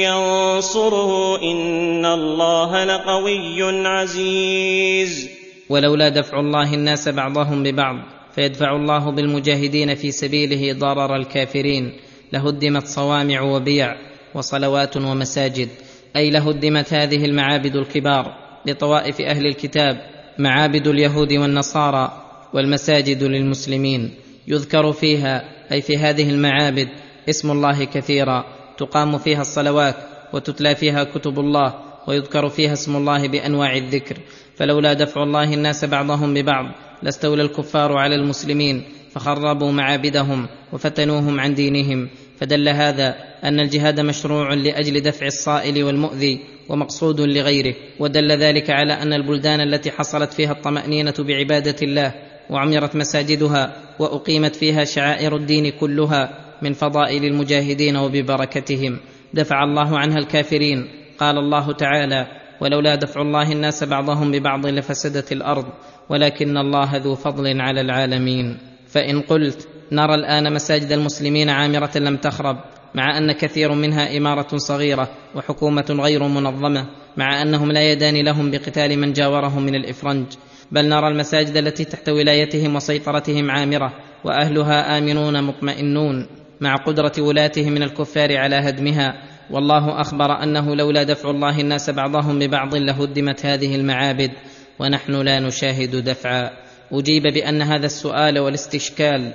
ينصره 0.04 1.42
إن 1.42 2.06
الله 2.06 2.84
لقوي 2.84 3.88
عزيز. 3.88 5.30
ولولا 5.70 6.10
دفع 6.10 6.40
الله 6.40 6.74
الناس 6.74 7.10
بعضهم 7.10 7.64
ببعض 7.64 7.96
فيدفع 8.36 8.76
الله 8.76 9.12
بالمجاهدين 9.12 9.96
في 9.96 10.12
سبيله 10.12 10.74
ضرر 10.74 11.16
الكافرين. 11.16 11.94
لهدمت 12.34 12.88
صوامع 12.88 13.42
وبيع 13.42 13.96
وصلوات 14.36 14.98
ومساجد. 14.98 15.70
أي 16.16 16.30
لهدمت 16.30 16.94
هذه 16.94 17.26
المعابد 17.26 17.76
الكبار 17.76 18.36
لطوائف 18.66 19.22
أهل 19.22 19.46
الكتاب 19.46 20.02
معابد 20.40 20.88
اليهود 20.88 21.34
والنصارى 21.34 22.12
والمساجد 22.54 23.24
للمسلمين. 23.24 24.14
يذكر 24.48 24.92
فيها 24.92 25.59
أي 25.72 25.82
في 25.82 25.98
هذه 25.98 26.30
المعابد 26.30 26.88
اسم 27.30 27.52
الله 27.52 27.84
كثيرا. 27.84 28.46
تقام 28.78 29.18
فيها 29.18 29.42
الصلوات 29.42 29.96
وتتلى 30.34 30.76
فيها 30.76 31.04
كتب 31.04 31.40
الله 31.40 31.74
ويذكر 32.08 32.50
فيها 32.50 32.74
اسم 32.74 32.96
الله 32.96 33.28
بأنواع 33.28 33.78
الذكر. 33.78 34.18
فلولا 34.56 34.94
دفع 34.94 35.24
الله 35.24 35.54
الناس 35.54 35.86
بعضهم 35.86 36.34
ببعض 36.34 36.66
لاستولى 37.04 37.42
الكفار 37.42 37.98
على 37.98 38.16
المسلمين 38.16 38.84
فخربوا 39.12 39.72
معابدهم 39.72 40.48
وفتنوهم 40.74 41.40
عن 41.40 41.54
دينهم. 41.54 42.10
فدل 42.40 42.70
هذا 42.70 43.16
أن 43.44 43.60
الجهاد 43.60 44.00
مشروع 44.00 44.54
لأجل 44.54 45.02
دفع 45.02 45.26
الصائل 45.26 45.84
والمؤذي 45.84 46.40
ومقصود 46.70 47.22
لغيره. 47.22 47.76
ودل 48.00 48.32
ذلك 48.32 48.70
على 48.70 48.94
أن 48.94 49.14
البلدان 49.14 49.62
التي 49.62 49.92
حصلت 49.92 50.34
فيها 50.34 50.52
الطمأنينة 50.52 51.14
بعبادة 51.20 51.76
الله 51.82 52.14
وعمرت 52.50 52.96
مساجدها 52.96 53.76
وأقيمت 54.00 54.56
فيها 54.56 54.84
شعائر 54.84 55.36
الدين 55.36 55.72
كلها 55.80 56.30
من 56.62 56.74
فضائل 56.74 57.26
المجاهدين 57.26 57.98
وببركتهم. 57.98 59.00
دفع 59.34 59.64
الله 59.64 60.00
عنها 60.00 60.18
الكافرين. 60.18 60.88
قال 61.20 61.38
الله 61.38 61.72
تعالى 61.72 62.28
ولولا 62.62 62.96
دفع 62.96 63.22
الله 63.22 63.52
الناس 63.52 63.84
بعضهم 63.84 64.32
ببعض 64.32 64.66
لفسدت 64.66 65.32
الأرض 65.32 65.66
ولكن 66.10 66.58
الله 66.58 66.98
ذو 66.98 67.16
فضل 67.16 67.62
على 67.62 67.82
العالمين. 67.82 68.58
فإن 68.88 69.22
قلت 69.22 69.68
نرى 69.92 70.16
الآن 70.16 70.54
مساجد 70.54 70.92
المسلمين 70.92 71.50
عامرة 71.50 71.98
لم 71.98 72.18
تخرب 72.18 72.58
مع 72.96 73.18
أن 73.18 73.32
كثير 73.32 73.74
منها 73.74 74.18
إمارة 74.18 74.58
صغيرة 74.58 75.10
وحكومة 75.36 75.86
غير 75.90 76.24
منظمة 76.24 76.86
مع 77.18 77.42
أنهم 77.42 77.72
لا 77.72 77.92
يدان 77.92 78.16
لهم 78.26 78.52
بقتال 78.52 79.00
من 79.00 79.14
جاورهم 79.14 79.64
من 79.64 79.76
الإفرنج 79.76 80.26
بل 80.72 80.90
نرى 80.90 81.08
المساجد 81.08 81.58
التي 81.58 81.86
تحت 81.86 82.10
ولايتهم 82.10 82.76
وسيطرتهم 82.76 83.52
عامرة 83.52 83.94
وأهلها 84.24 84.98
آمنون 84.98 85.44
مطمئنون 85.44 86.28
مع 86.62 86.76
قدرة 86.76 87.12
ولاتهم 87.20 87.72
من 87.72 87.84
الكفار 87.84 88.38
على 88.38 88.56
هدمها. 88.56 89.14
والله 89.52 90.02
أخبر 90.02 90.44
أنه 90.44 90.76
لولا 90.76 91.04
دفع 91.04 91.30
الله 91.30 91.60
الناس 91.62 91.90
بعضهم 91.90 92.40
ببعض 92.40 92.76
لهدمت 92.76 93.46
هذه 93.46 93.76
المعابد 93.76 94.32
ونحن 94.80 95.12
لا 95.12 95.40
نشاهد 95.40 95.96
دفعا. 95.96 96.50
أجيب 96.92 97.24
بأن 97.24 97.62
هذا 97.62 97.86
السؤال 97.86 98.40
والاستشكال 98.40 99.34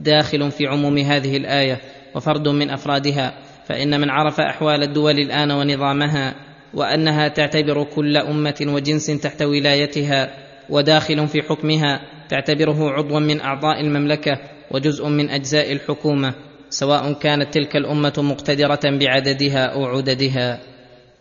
داخل 0.00 0.50
في 0.50 0.66
عموم 0.66 0.98
هذه 0.98 1.36
الآية 1.36 1.80
وفرد 2.14 2.48
من 2.48 2.70
أفرادها. 2.70 3.34
فإن 3.68 4.00
من 4.00 4.10
عرف 4.10 4.40
أحوال 4.40 4.82
الدول 4.82 5.18
الآن 5.18 5.50
ونظامها 5.50 6.34
وأنها 6.74 7.28
تعتبر 7.28 7.84
كل 7.84 8.16
أمة 8.16 8.66
وجنس 8.68 9.06
تحت 9.06 9.42
ولايتها 9.42 10.43
وداخل 10.70 11.28
في 11.28 11.42
حكمها 11.42 12.00
تعتبره 12.28 12.90
عضوا 12.90 13.20
من 13.20 13.40
أعضاء 13.40 13.80
المملكة 13.80 14.38
وجزء 14.70 15.08
من 15.08 15.30
أجزاء 15.30 15.72
الحكومة 15.72 16.34
سواء 16.70 17.12
كانت 17.12 17.54
تلك 17.54 17.76
الأمة 17.76 18.12
مقتدرة 18.18 18.80
بعددها 18.84 19.64
أو 19.64 19.84
عددها 19.84 20.60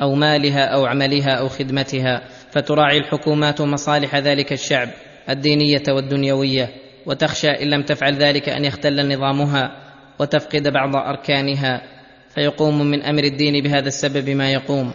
أو 0.02 0.16
مالها 0.16 0.66
أو 0.66 0.86
عملها 0.86 1.32
أو 1.32 1.50
خدمتها 1.50 2.22
فتراعي 2.52 2.98
الحكومات 2.98 3.62
مصالح 3.62 4.16
ذلك 4.16 4.54
الشعب 4.54 4.90
الدينية 5.30 5.84
والدنيوية 5.90 6.70
وتخشى 7.06 7.50
إن 7.50 7.68
لم 7.70 7.82
تفعل 7.82 8.14
ذلك 8.14 8.50
أن 8.50 8.66
يختل 8.66 9.16
نظامها 9.16 9.84
وتفقد 10.20 10.68
بعض 10.68 10.96
أركانها 10.96 11.82
فيقوم 12.30 12.86
من 12.86 13.02
أمر 13.02 13.24
الدين 13.24 13.64
بهذا 13.64 13.88
السبب 13.88 14.30
ما 14.30 14.52
يقوم 14.52 14.94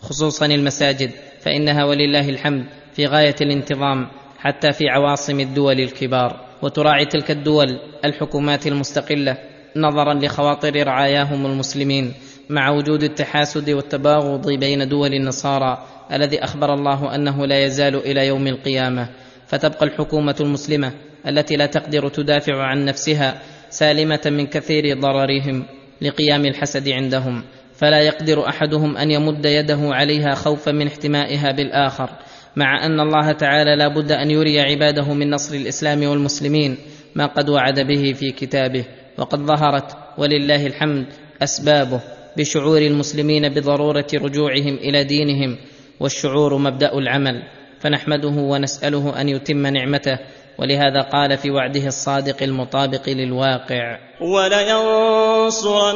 خصوصا 0.00 0.46
المساجد 0.46 1.10
فإنها 1.40 1.84
ولله 1.84 2.28
الحمد 2.28 2.64
في 2.96 3.06
غاية 3.06 3.34
الانتظام 3.40 4.08
حتى 4.38 4.72
في 4.72 4.88
عواصم 4.88 5.40
الدول 5.40 5.80
الكبار 5.80 6.40
وتراعي 6.62 7.06
تلك 7.06 7.30
الدول 7.30 7.78
الحكومات 8.04 8.66
المستقلة 8.66 9.38
نظرا 9.76 10.14
لخواطر 10.14 10.86
رعاياهم 10.86 11.46
المسلمين 11.46 12.12
مع 12.50 12.70
وجود 12.70 13.02
التحاسد 13.02 13.70
والتباغض 13.70 14.50
بين 14.50 14.88
دول 14.88 15.14
النصارى 15.14 15.84
الذي 16.12 16.44
أخبر 16.44 16.74
الله 16.74 17.14
أنه 17.14 17.46
لا 17.46 17.64
يزال 17.64 17.96
إلى 17.96 18.26
يوم 18.26 18.46
القيامة. 18.46 19.08
فتبقى 19.46 19.86
الحكومة 19.86 20.36
المسلمة 20.40 20.92
التي 21.28 21.56
لا 21.56 21.66
تقدر 21.66 22.08
تدافع 22.08 22.62
عن 22.62 22.84
نفسها 22.84 23.42
سالمة 23.70 24.20
من 24.26 24.46
كثير 24.46 25.00
ضررهم 25.00 25.64
لقيام 26.02 26.46
الحسد 26.46 26.88
عندهم. 26.88 27.42
فلا 27.74 28.00
يقدر 28.00 28.48
أحدهم 28.48 28.96
أن 28.96 29.10
يمد 29.10 29.44
يده 29.44 29.78
عليها 29.82 30.34
خوفا 30.34 30.72
من 30.72 30.86
احتمائها 30.86 31.52
بالآخر. 31.52 32.10
مع 32.56 32.86
أن 32.86 33.00
الله 33.00 33.32
تعالى 33.32 33.76
لا 33.76 33.88
بد 33.88 34.12
أن 34.12 34.30
يري 34.30 34.60
عباده 34.60 35.14
من 35.14 35.30
نصر 35.30 35.54
الإسلام 35.54 36.04
والمسلمين 36.04 36.76
ما 37.14 37.26
قد 37.26 37.48
وعد 37.48 37.80
به 37.80 38.12
في 38.12 38.30
كتابه 38.32 38.84
وقد 39.18 39.38
ظهرت 39.38 39.96
ولله 40.18 40.66
الحمد 40.66 41.06
أسبابه 41.42 42.00
بشعور 42.36 42.78
المسلمين 42.78 43.48
بضرورة 43.48 44.06
رجوعهم 44.14 44.74
إلى 44.74 45.04
دينهم 45.04 45.56
والشعور 46.00 46.58
مبدأ 46.58 46.98
العمل. 46.98 47.42
فنحمده 47.80 48.28
ونسأله 48.28 49.20
أن 49.20 49.28
يتم 49.28 49.66
نعمته 49.66 50.18
ولهذا 50.58 51.00
قال 51.12 51.38
في 51.38 51.50
وعده 51.50 51.86
الصادق 51.86 52.42
المطابق 52.42 53.08
للواقع. 53.08 53.98
ولينصرن 54.20 55.90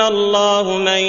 الله 0.00 0.78
من 0.78 1.00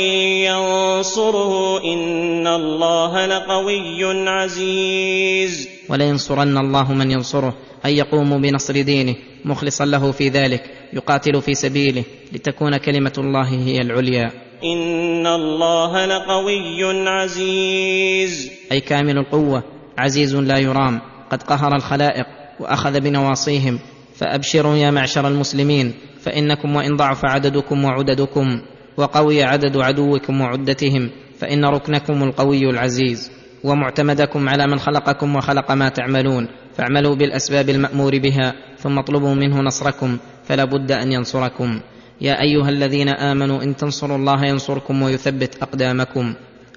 ينصره 0.50 1.84
إن 1.84 2.48
الله 2.48 3.26
لقوي 3.26 4.30
عزيز. 4.30 5.70
ولينصرن 5.89 6.58
الله 6.58 6.93
من 6.93 7.12
ينصره 7.12 7.54
ان 7.86 7.91
يقوموا 7.91 8.38
بنصر 8.38 8.82
دينه 8.82 9.16
مخلصا 9.45 9.86
له 9.86 10.12
في 10.12 10.30
ذلك 10.30 10.64
يقاتل 10.93 11.41
في 11.41 11.54
سبيله 11.54 12.04
لتكون 12.34 12.78
كلمة 12.78 13.14
الله 13.18 13.50
هي 13.50 13.82
العليا. 13.82 14.32
إن 14.64 15.28
الله 15.28 16.06
لقوي 16.06 17.10
عزيز. 17.10 18.52
أي 18.72 18.80
كامل 18.80 19.18
القوة 19.18 19.64
عزيز 19.98 20.36
لا 20.36 20.58
يرام 20.58 21.02
قد 21.32 21.43
قهر 21.43 21.76
الخلائق 21.76 22.26
وأخذ 22.60 22.99
بنواصيهم. 22.99 23.80
فأبشروا 24.16 24.76
يا 24.76 24.91
معشر 24.91 25.28
المسلمين 25.28 25.93
فإنكم 26.22 26.76
وإن 26.76 26.95
ضعف 26.95 27.26
عددكم 27.26 27.86
وعددكم 27.86 28.62
وقوي 28.97 29.43
عدد 29.43 29.78
عدوكم 29.78 30.41
وعدتهم 30.41 31.10
فإن 31.39 31.66
ركنكم 31.66 32.24
القوي 32.24 32.70
العزيز. 32.70 33.32
ومعتمدكم 33.64 34.49
على 34.49 34.68
من 34.68 34.80
خلقكم 34.80 35.36
وخلق 35.36 35.72
ما 35.72 35.89
تعملون 35.89 36.47
فاعملوا 36.76 37.16
بالأسباب 37.16 37.70
المأمور 37.70 38.18
بها 38.18 38.53
ثم 38.78 38.99
اطلبوا 38.99 39.34
منه 39.34 39.62
نصركم 39.62 40.18
فلا 40.43 40.66
بد 40.66 40.91
أن 40.91 41.12
ينصركم. 41.12 41.80
يا 42.22 42.41
أيها 42.41 42.70
الذين 42.70 43.10
آمنوا 43.10 43.64
إن 43.64 43.76
تنصروا 43.76 44.18
الله 44.18 44.45
ينصركم 44.45 45.01
ويثبت 45.01 45.58
أقدامكم. 45.62 46.34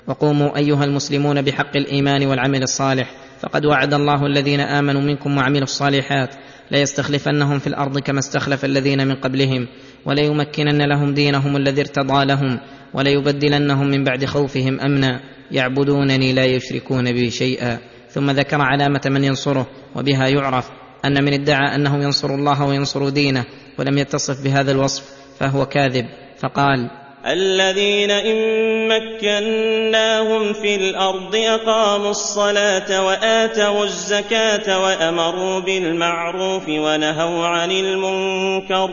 وقوموا 0.07 0.57
أيها 0.57 0.85
المسلمون 0.85 1.43
بحق 1.43 1.77
الإيمان 1.77 2.27
والعمل 2.27 2.63
الصالح 2.63 3.11
فقد 3.41 3.67
وعد 3.67 3.95
الله 3.95 4.27
الذين 4.27 4.61
آمنوا 4.61 5.01
منكم 5.01 5.37
وعملوا 5.37 5.63
الصالحات 5.63 6.35
ليستخلفنهم 6.71 7.59
في 7.59 7.67
الأرض 7.67 7.99
كما 7.99 8.19
استخلف 8.19 8.65
الذين 8.65 9.09
من 9.09 9.15
قبلهم 9.15 9.69
وليمكنن 10.05 10.83
لهم 10.83 11.15
دينهم 11.15 11.57
الذي 11.57 11.81
ارتضى 11.81 12.25
لهم 12.25 12.61
وليبدلنهم 12.95 13.87
من 13.87 14.05
بعد 14.05 14.25
خوفهم 14.25 14.81
أمنا 14.81 15.21
يعبدونني 15.51 16.33
لا 16.33 16.45
يشركون 16.45 17.13
بي 17.13 17.31
شيئا. 17.31 17.79
ثم 18.11 18.31
ذكر 18.31 18.61
علامة 18.61 19.01
من 19.07 19.25
ينصره 19.25 19.67
وبها 19.97 20.29
يعرف 20.29 20.71
أن 21.05 21.25
من 21.25 21.33
ادعى 21.33 21.75
أنه 21.75 22.03
ينصر 22.03 22.35
الله 22.35 22.65
وينصر 22.65 23.09
دينه 23.09 23.45
ولم 23.79 23.99
يتصف 23.99 24.45
بهذا 24.45 24.73
الوصف 24.73 25.05
فهو 25.39 25.67
كاذب. 25.67 26.07
فقال 26.39 26.91
الذين 27.27 28.11
إن 28.11 28.89
مكناهم 28.89 30.53
في 30.53 30.75
الأرض 30.75 31.37
أقاموا 31.37 32.11
الصلاة 32.11 33.07
وآتوا 33.07 33.85
الزكاة 33.85 34.83
وأمروا 34.83 35.61
بالمعروف 35.61 36.69
ونهوا 36.69 37.47
عن 37.47 37.71
المنكر 37.71 38.91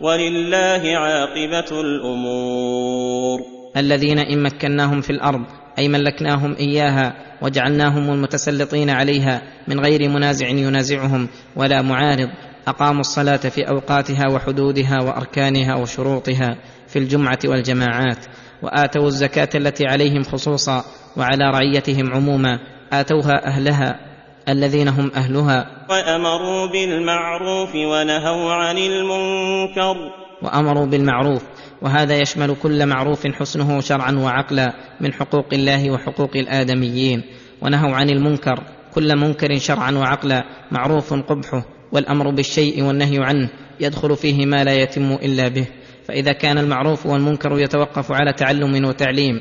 ولله 0.00 0.82
عاقبة 0.84 1.80
الأمور. 1.80 3.40
الذين 3.76 4.18
إن 4.18 4.42
مكناهم 4.42 5.00
في 5.00 5.10
الأرض 5.10 5.44
أي 5.78 5.88
ملكناهم 5.88 6.56
إياها 6.60 7.14
وجعلناهم 7.42 8.10
المتسلطين 8.10 8.90
عليها 8.90 9.42
من 9.68 9.80
غير 9.80 10.08
منازع 10.08 10.48
ينازعهم 10.48 11.28
ولا 11.56 11.82
معارض 11.82 12.28
أقاموا 12.68 13.00
الصلاة 13.00 13.36
في 13.36 13.68
أوقاتها 13.68 14.28
وحدودها 14.34 15.02
وأركانها 15.02 15.74
وشروطها. 15.76 16.56
في 16.92 16.98
الجمعة 16.98 17.38
والجماعات 17.44 18.26
وآتوا 18.62 19.06
الزكاة 19.06 19.48
التي 19.54 19.86
عليهم 19.86 20.22
خصوصا 20.22 20.84
وعلى 21.16 21.50
رعيتهم 21.50 22.14
عموما 22.14 22.58
آتوها 22.92 23.46
أهلها 23.46 24.00
الذين 24.48 24.88
هم 24.88 25.10
أهلها. 25.14 25.86
وأمروا 25.90 26.66
بالمعروف 26.66 27.74
ونهوا 27.74 28.52
عن 28.52 28.78
المنكر. 28.78 29.96
وأمروا 30.42 30.86
بالمعروف 30.86 31.42
وهذا 31.82 32.18
يشمل 32.18 32.56
كل 32.62 32.86
معروف 32.86 33.26
حسنه 33.26 33.80
شرعا 33.80 34.12
وعقلا 34.12 34.72
من 35.00 35.12
حقوق 35.12 35.46
الله 35.52 35.90
وحقوق 35.90 36.36
الآدميين. 36.36 37.22
ونهوا 37.62 37.94
عن 37.94 38.10
المنكر 38.10 38.62
كل 38.94 39.16
منكر 39.16 39.58
شرعا 39.58 39.92
وعقلا 39.92 40.44
معروف 40.70 41.14
قبحه 41.14 41.64
والأمر 41.92 42.30
بالشيء 42.30 42.82
والنهي 42.84 43.18
عنه 43.18 43.50
يدخل 43.80 44.16
فيه 44.16 44.46
ما 44.46 44.64
لا 44.64 44.74
يتم 44.74 45.12
إلا 45.12 45.48
به. 45.48 45.66
فإذا 46.08 46.32
كان 46.32 46.58
المعروف 46.58 47.06
والمنكر 47.06 47.58
يتوقف 47.58 48.12
على 48.12 48.32
تعلم 48.32 48.84
وتعليم 48.84 49.40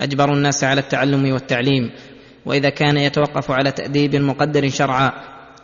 اجبروا 0.00 0.36
الناس 0.36 0.64
على 0.64 0.80
التعلم 0.80 1.32
والتعليم. 1.32 1.90
وإذا 2.46 2.70
كان 2.70 2.96
يتوقف 2.96 3.50
على 3.50 3.72
تأديب 3.72 4.16
مقدر 4.16 4.68
شرعا 4.68 5.12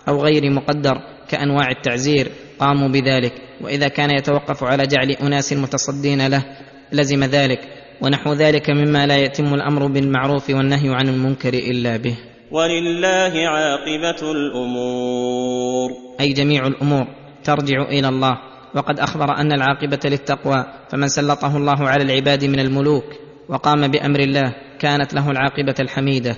أو 0.08 0.22
غير 0.22 0.50
مقدر 0.50 0.94
كأنواع 1.28 1.70
التعزير 1.70 2.28
قاموا 2.58 2.88
بذلك. 2.88 3.32
وإذا 3.60 3.88
كان 3.88 4.10
يتوقف 4.10 4.64
على 4.64 4.86
جعل 4.86 5.10
أناس 5.10 5.52
متصدين 5.52 6.26
له 6.26 6.44
لزم 6.92 7.24
ذلك. 7.24 7.60
ونحو 8.00 8.32
ذلك 8.32 8.70
مما 8.70 9.06
لا 9.06 9.16
يتم 9.16 9.54
الأمر 9.54 9.86
بالمعروف 9.86 10.50
والنهي 10.50 10.94
عن 10.94 11.08
المنكر 11.08 11.54
إلا 11.54 11.96
به. 11.96 12.16
ولله 12.50 13.48
عاقبة 13.48 14.32
الأمور. 14.32 15.90
أي 16.20 16.32
جميع 16.32 16.66
الأمور 16.66 17.06
ترجع 17.44 17.82
إلى 17.82 18.08
الله. 18.08 18.47
وقد 18.74 19.00
أخبر 19.00 19.36
أن 19.36 19.52
العاقبة 19.52 20.00
للتقوى 20.04 20.64
فمن 20.90 21.08
سلطه 21.08 21.56
الله 21.56 21.88
على 21.88 22.02
العباد 22.02 22.44
من 22.44 22.60
الملوك 22.60 23.04
وقام 23.48 23.88
بأمر 23.88 24.20
الله 24.20 24.54
كانت 24.78 25.14
له 25.14 25.30
العاقبة 25.30 25.74
الحميدة 25.80 26.36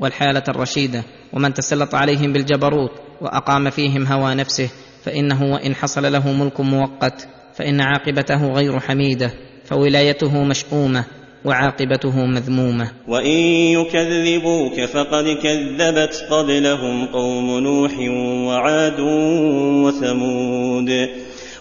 والحالة 0.00 0.42
الرشيدة. 0.48 1.02
ومن 1.32 1.54
تسلط 1.54 1.94
عليهم 1.94 2.32
بالجبروت 2.32 2.90
وأقام 3.20 3.70
فيهم 3.70 4.06
هوى 4.06 4.34
نفسه 4.34 4.70
فإنه 5.04 5.52
وإن 5.52 5.74
حصل 5.74 6.12
له 6.12 6.32
ملك 6.32 6.60
مؤقت 6.60 7.28
فإن 7.54 7.80
عاقبته 7.80 8.48
غير 8.52 8.80
حميدة 8.80 9.30
فولايته 9.64 10.44
مشؤومة 10.44 11.04
وعاقبته 11.44 12.26
مذمومة. 12.26 12.90
وإن 13.08 13.40
يكذبوك 13.78 14.84
فقد 14.84 15.24
كذبت 15.24 16.26
قبلهم 16.30 17.06
قوم 17.06 17.58
نوح 17.58 17.92
وعاد 18.48 19.00
وثمود. 19.84 20.90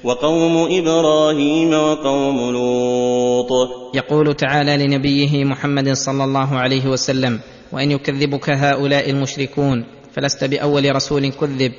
وقوم 0.04 0.68
إبراهيم 0.72 1.74
وقوم 1.74 2.52
لوط. 2.52 3.52
يقول 3.95 4.34
تعالى 4.34 4.78
لنبيه 4.78 5.43
محمد 5.43 5.93
صلى 5.93 6.24
الله 6.24 6.56
عليه 6.56 6.88
وسلم 6.88 7.39
وإن 7.72 7.91
يكذبك 7.91 8.50
هؤلاء 8.50 9.10
المشركون 9.10 9.86
فلست 10.14 10.43
بأول 10.43 10.95
رسول 10.95 11.32
كذب 11.32 11.72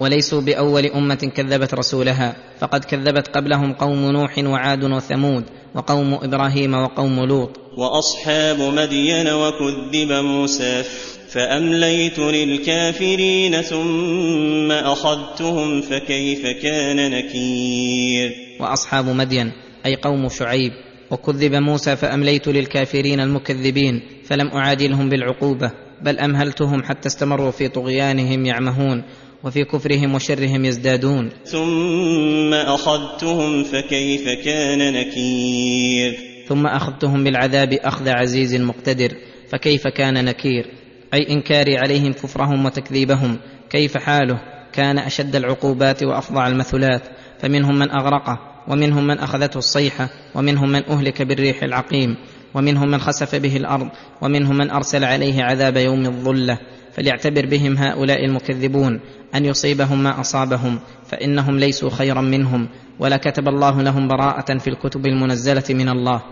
وليسوا 0.00 0.40
بأول 0.40 0.86
أمة 0.86 1.30
كذبت 1.36 1.74
رسولها 1.74 2.36
فقد 2.60 2.84
كذبت 2.84 3.28
قبلهم 3.28 3.72
قوم 3.72 4.10
نوح 4.10 4.38
وعاد 4.38 4.84
وثمود 4.84 5.44
وقوم 5.74 6.14
إبراهيم 6.14 6.74
وقوم 6.74 7.24
لوط. 7.24 7.50
وأصحاب 7.78 8.60
مدين 8.60 9.28
وكذب 9.28 10.12
موسى. 10.12 10.84
فأمليت 11.32 12.18
للكافرين 12.18 13.62
ثم 13.62 14.72
أخذتهم 14.72 15.80
فكيف 15.80 16.46
كان 16.62 17.10
نكير؟ 17.10 18.32
وأصحاب 18.60 19.04
مدين 19.08 19.52
أي 19.86 19.96
قوم 19.96 20.28
شعيب 20.28 20.72
وكذب 21.10 21.54
موسى 21.54 21.96
فأمليت 21.96 22.48
للكافرين 22.48 23.20
المكذبين 23.20 24.02
فلم 24.24 24.48
اعاجلهم 24.48 25.08
بالعقوبة 25.08 25.72
بل 26.02 26.18
أمهلتهم 26.18 26.82
حتى 26.82 27.08
استمروا 27.08 27.50
في 27.50 27.68
طغيانهم 27.68 28.46
يعمهون 28.46 29.02
وفي 29.44 29.64
كفرهم 29.64 30.14
وشرهم 30.14 30.64
يزدادون. 30.64 31.30
ثم 31.44 32.54
أخذتهم 32.54 33.64
فكيف 33.64 34.28
كان 34.44 34.92
نكير؟ 34.92 36.18
ثم 36.48 36.66
أخذتهم 36.66 37.24
بالعذاب 37.24 37.72
أخذ 37.72 38.08
عزيز 38.08 38.54
مقتدر 38.54 39.12
فكيف 39.48 39.88
كان 39.88 40.24
نكير؟ 40.24 40.81
أي 41.14 41.30
إنكاري 41.30 41.78
عليهم 41.78 42.12
كفرهم 42.12 42.66
وتكذيبهم. 42.66 43.38
كيف 43.70 43.96
حاله؟ 43.96 44.38
كان 44.72 44.98
أشد 44.98 45.36
العقوبات 45.36 46.02
وأفظع 46.02 46.46
المثلات. 46.46 47.02
فمنهم 47.42 47.78
من 47.78 47.90
أغرقه 47.90 48.38
ومنهم 48.68 49.06
من 49.06 49.18
أخذته 49.18 49.58
الصيحة 49.58 50.08
ومنهم 50.34 50.68
من 50.72 50.84
أهلك 50.84 51.22
بالريح 51.22 51.62
العقيم 51.62 52.16
ومنهم 52.54 52.90
من 52.90 52.98
خسف 52.98 53.34
به 53.34 53.56
الأرض 53.56 53.88
ومنهم 54.22 54.56
من 54.56 54.70
أرسل 54.70 55.04
عليه 55.04 55.42
عذاب 55.42 55.76
يوم 55.76 56.06
الظلة. 56.06 56.58
فليعتبر 56.92 57.46
بهم 57.46 57.76
هؤلاء 57.76 58.24
المكذبون 58.24 59.00
أن 59.34 59.44
يصيبهم 59.44 60.02
ما 60.02 60.20
أصابهم 60.20 60.78
فإنهم 61.06 61.58
ليسوا 61.58 61.90
خيرا 61.90 62.20
منهم. 62.20 62.68
ولا 62.98 63.16
كتب 63.16 63.48
الله 63.48 63.82
لهم 63.82 64.08
براءة 64.08 64.58
في 64.58 64.68
الكتب 64.68 65.06
المنزلة 65.06 65.64
من 65.70 65.88
الله. 65.88 66.22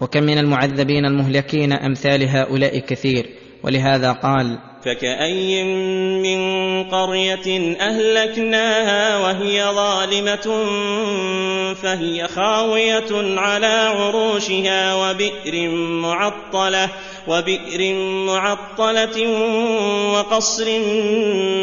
وكم 0.00 0.22
من 0.22 0.38
المعذبين 0.38 1.04
المهلكين 1.04 1.72
أمثال 1.72 2.28
هؤلاء 2.28 2.78
كثير. 2.78 3.26
ولهذا 3.62 4.12
قال 4.12 4.58
فكأي 4.84 5.64
من 6.22 6.40
قرية 6.84 7.76
أهلكناها 7.80 9.18
وهي 9.18 9.64
ظالمة 9.64 10.64
فهي 11.74 12.28
خاوية 12.28 13.38
على 13.38 13.66
عروشها 13.66 14.94
وبئر 14.94 15.70
معطلة 16.02 16.88
وبئر 17.28 17.94
معطلة 18.26 19.28
وقصر 20.12 20.66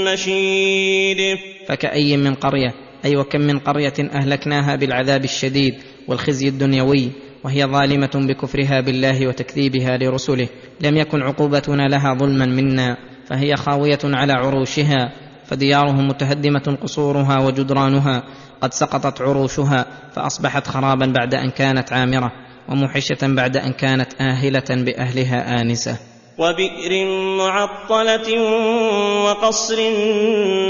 مشيد. 0.06 1.38
فكأي 1.68 2.18
من 2.18 2.36
قرية 2.36 2.74
أي 3.06 3.18
وكم 3.18 3.42
من 3.42 3.60
قرية 3.60 3.94
أهلكناها 4.00 4.76
بالعذاب 4.76 5.24
الشديد 5.24 5.76
والخزي 6.08 6.48
الدنيوي. 6.48 7.12
وهي 7.48 7.66
ظالمة 7.66 8.12
بكفرها 8.16 8.82
بالله 8.82 9.28
وتكذيبها 9.28 9.98
لرسله. 9.98 10.48
لم 10.82 10.98
يكن 10.98 11.22
عقوبتنا 11.22 11.88
لها 11.88 12.14
ظلما 12.14 12.46
منا 12.46 12.98
فهي 13.28 13.56
خاوية 13.56 14.00
على 14.04 14.34
عروشها 14.34 15.12
فديارهم 15.46 16.08
متهدمة 16.08 16.78
قصورها 16.82 17.40
وجدرانها. 17.40 18.24
قد 18.62 18.74
سقطت 18.74 19.22
عروشها 19.22 19.86
فأصبحت 20.16 20.68
خرابا 20.68 21.06
بعد 21.06 21.34
أن 21.36 21.50
كانت 21.50 21.94
عامرة 21.94 22.32
وموحشة 22.70 23.18
بعد 23.22 23.58
أن 23.58 23.72
كانت 23.72 24.22
آهلة 24.22 24.84
بأهلها 24.84 25.62
آنسة. 25.62 25.98
وبئر 26.38 27.06
معطلة 27.38 28.42
وقصر 29.24 29.78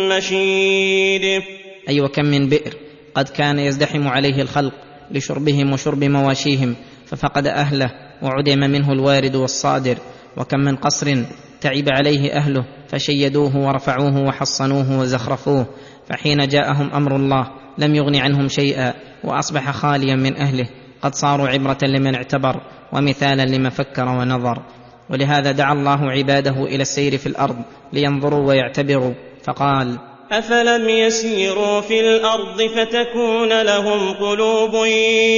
مشيد 0.09 1.43
أي 1.89 2.01
وكم 2.01 2.25
من 2.25 2.49
بئر 2.49 2.73
قد 3.15 3.29
كان 3.29 3.59
يزدحم 3.59 4.07
عليه 4.07 4.41
الخلق 4.41 4.86
لشربهم 5.11 5.73
وشرب 5.73 6.03
مواشيهم 6.03 6.75
ففقد 7.05 7.47
أهله 7.47 7.91
وعدم 8.21 8.59
منه 8.59 8.91
الوارد 8.91 9.35
والصادر. 9.35 9.97
وكم 10.37 10.59
من 10.59 10.75
قصر 10.75 11.23
تعب 11.61 11.85
عليه 11.89 12.33
أهله 12.33 12.65
فشيدوه 12.87 13.57
ورفعوه 13.57 14.27
وحصنوه 14.27 14.99
وزخرفوه. 14.99 15.65
فحين 16.09 16.47
جاءهم 16.47 16.89
أمر 16.93 17.15
الله 17.15 17.47
لم 17.77 17.95
يغن 17.95 18.15
عنهم 18.15 18.47
شيئا 18.47 18.93
وأصبح 19.23 19.71
خاليا 19.71 20.15
من 20.15 20.37
أهله. 20.37 20.69
قد 21.01 21.15
صاروا 21.15 21.47
عبرة 21.47 21.77
لمن 21.83 22.15
اعتبر 22.15 22.61
ومثالا 22.93 23.45
لمن 23.45 23.69
فكر 23.69 24.05
ونظر. 24.05 24.61
ولهذا 25.09 25.51
دعا 25.51 25.73
الله 25.73 26.11
عباده 26.11 26.63
إلى 26.63 26.81
السير 26.81 27.17
في 27.17 27.27
الأرض 27.27 27.57
لينظروا 27.93 28.47
ويعتبروا. 28.47 29.13
فقال 29.43 29.99
أفلم 30.31 30.89
يسيروا 30.89 31.81
في 31.81 31.99
الأرض 31.99 32.61
فتكون 32.61 33.61
لهم 33.61 34.13
قلوب 34.13 34.73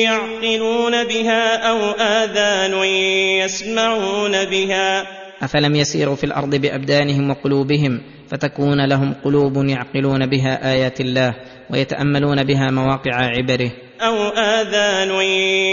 يعقلون 0.04 1.04
بها 1.04 1.70
أو 1.70 1.78
آذان 1.92 2.84
يسمعون 3.44 4.46
بها 4.46 5.06
أفلم 5.42 5.76
يسيروا 5.76 6.16
في 6.16 6.24
الأرض 6.24 6.56
بأبدانهم 6.56 7.30
وقلوبهم 7.30 8.02
فتكون 8.30 8.86
لهم 8.86 9.14
قلوب 9.24 9.66
يعقلون 9.66 10.26
بها 10.26 10.72
آيات 10.72 11.02
الله 11.02 11.36
ويتأملون 11.70 12.44
بها 12.44 12.72
مواقع 12.72 13.16
عبره 13.16 13.72
أو 14.02 14.16
آذان 14.28 15.22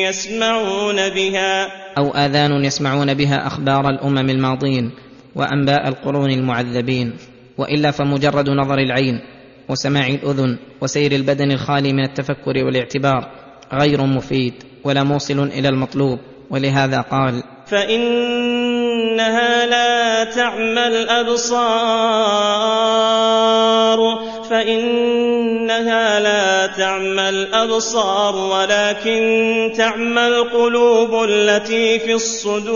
يسمعون 0.09 1.09
بها 1.09 1.69
أو 1.99 2.11
آذان 2.11 2.65
يسمعون 2.65 3.15
بها 3.15 3.47
أخبار 3.47 3.91
الأمم 3.91 4.31
الماضين 4.31 4.91
وأنباء 5.35 5.89
القرون 5.89 6.31
المعذبين 6.31 7.13
وإلا 7.59 7.91
فمجرد 7.91 8.51
نظر 8.51 8.79
العين 8.79 9.21
وسماع 9.69 10.07
الأذن 10.07 10.59
وسير 10.81 11.13
البدن 11.13 11.53
الخالي 11.53 11.93
من 11.93 12.05
التفكر 12.05 12.65
والاعتبار 12.65 13.31
غير 13.73 14.07
مفيد 14.07 14.55
ولا 14.85 15.05
موصل 15.05 15.39
إلى 15.39 15.69
المطلوب 15.69 16.19
ولهذا 16.51 17.01
قال 17.01 17.43
فإنها 17.67 19.67
لا 19.67 20.25
تعمى 20.25 20.87
الأبصار 20.87 21.57
فإنها 24.51 26.21
لا 26.21 26.67
تعمى 26.67 27.29
الأبصار 27.29 28.37
ولكن 28.37 29.21
تعمى 29.77 30.27
القلوب 30.27 31.25
التي 31.29 31.99
في 31.99 32.15
الصدور. 32.15 32.67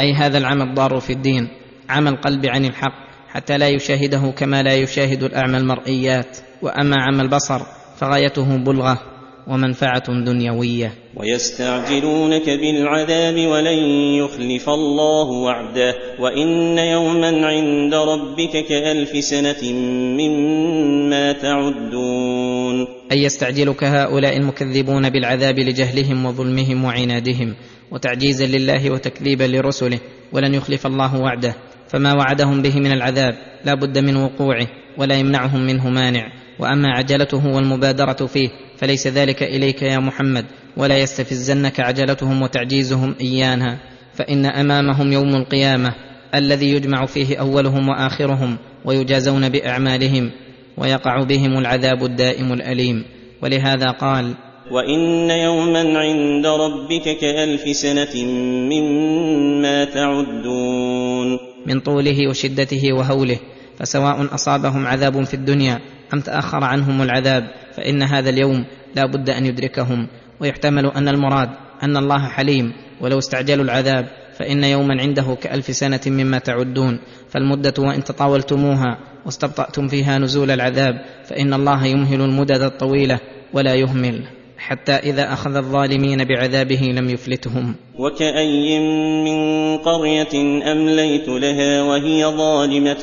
أي 0.00 0.12
هذا 0.12 0.38
العمى 0.38 0.62
الضار 0.62 1.00
في 1.00 1.12
الدين. 1.12 1.48
عمى 1.88 2.08
القلب 2.08 2.46
عن 2.46 2.64
الحق 2.64 3.06
حتى 3.28 3.58
لا 3.58 3.68
يشاهده 3.68 4.32
كما 4.38 4.62
لا 4.62 4.74
يشاهد 4.74 5.22
الأعمى 5.22 5.56
المرئيات 5.56 6.38
وأما 6.62 6.96
عمى 6.96 7.22
البصر 7.22 7.60
فغايته 7.98 8.56
بلغة 8.56 8.98
ومنفعة 9.46 10.24
دنيوية. 10.24 10.92
ويستعجلونك 11.16 12.46
بالعذاب 12.46 13.46
ولن 13.46 13.78
يخلف 14.18 14.68
الله 14.68 15.30
وعده 15.30 15.94
وإن 16.20 16.78
يوما 16.78 17.46
عند 17.46 17.94
ربك 17.94 18.66
كألف 18.68 19.24
سنة 19.24 19.72
مما 20.18 21.32
تعدون. 21.32 22.86
أي 23.12 23.22
يستعجلك 23.22 23.84
هؤلاء 23.84 24.36
المكذبون 24.36 25.10
بالعذاب 25.10 25.58
لجهلهم 25.58 26.26
وظلمهم 26.26 26.84
وعنادهم 26.84 27.54
وتعجيزا 27.90 28.46
لله 28.46 28.90
وتكذيبا 28.90 29.44
لرسله 29.44 29.98
ولن 30.32 30.54
يخلف 30.54 30.86
الله 30.86 31.20
وعده. 31.20 31.56
فما 31.88 32.14
وعدهم 32.14 32.62
به 32.62 32.80
من 32.80 32.92
العذاب 32.92 33.34
لا 33.64 33.74
بد 33.74 33.98
من 33.98 34.16
وقوعه 34.16 34.66
ولا 34.98 35.14
يمنعهم 35.14 35.66
منه 35.66 35.90
مانع. 35.90 36.32
وأما 36.58 36.88
عجلته 36.88 37.46
والمبادرة 37.46 38.26
فيه 38.26 38.48
فليس 38.76 39.06
ذلك 39.06 39.42
إليك 39.42 39.82
يا 39.82 39.98
محمد 39.98 40.44
ولا 40.76 40.98
يستفزنك 40.98 41.80
عجلتهم 41.80 42.42
وتعجيزهم 42.42 43.14
إيانا. 43.20 43.78
فإن 44.14 44.46
أمامهم 44.46 45.12
يوم 45.12 45.34
القيامة 45.34 45.94
الذي 46.34 46.72
يجمع 46.72 47.06
فيه 47.06 47.36
أولهم 47.36 47.88
وآخرهم 47.88 48.56
ويجازون 48.84 49.48
بأعمالهم 49.48 50.30
ويقع 50.78 51.22
بهم 51.22 51.58
العذاب 51.58 52.04
الدائم 52.04 52.52
الأليم. 52.52 53.04
ولهذا 53.42 53.90
قال 53.90 54.34
وإن 54.70 55.30
يوما 55.30 55.98
عند 55.98 56.46
ربك 56.46 57.18
كألف 57.20 57.76
سنة 57.76 58.24
مما 58.70 59.84
تعدون. 59.84 61.55
من 61.66 61.80
طوله 61.80 62.28
وشدته 62.28 62.92
وهوله 62.92 63.38
فسواء 63.78 64.34
أصابهم 64.34 64.86
عذاب 64.86 65.24
في 65.24 65.34
الدنيا 65.34 65.80
أم 66.14 66.20
تأخر 66.20 66.64
عنهم 66.64 67.02
العذاب 67.02 67.44
فإن 67.76 68.02
هذا 68.02 68.30
اليوم 68.30 68.64
لا 68.96 69.06
بد 69.06 69.30
أن 69.30 69.46
يدركهم. 69.46 70.08
ويحتمل 70.40 70.86
أن 70.86 71.08
المراد 71.08 71.48
أن 71.82 71.96
الله 71.96 72.28
حليم 72.28 72.72
ولو 73.00 73.18
استعجلوا 73.18 73.64
العذاب 73.64 74.06
فإن 74.38 74.64
يوما 74.64 75.00
عنده 75.00 75.36
كألف 75.42 75.66
سنة 75.76 76.00
مما 76.06 76.38
تعدون. 76.38 76.98
فالمدة 77.28 77.74
وإن 77.78 78.04
تطاولتموها 78.04 78.98
واستبطأتم 79.26 79.88
فيها 79.88 80.18
نزول 80.18 80.50
العذاب 80.50 80.94
فإن 81.24 81.54
الله 81.54 81.86
يمهل 81.86 82.20
المدد 82.20 82.62
الطويلة 82.62 83.20
ولا 83.52 83.74
يهمل. 83.74 84.35
حتى 84.58 84.92
إذا 84.92 85.32
أخذ 85.32 85.56
الظالمين 85.56 86.24
بعذابه 86.24 86.80
لم 86.80 87.10
يفلتهم. 87.10 87.74
وكأي 87.98 88.78
من 89.24 89.38
قرية 89.78 90.62
أمليت 90.72 91.28
لها 91.28 91.82
وهي 91.82 92.26
ظالمة 92.26 93.02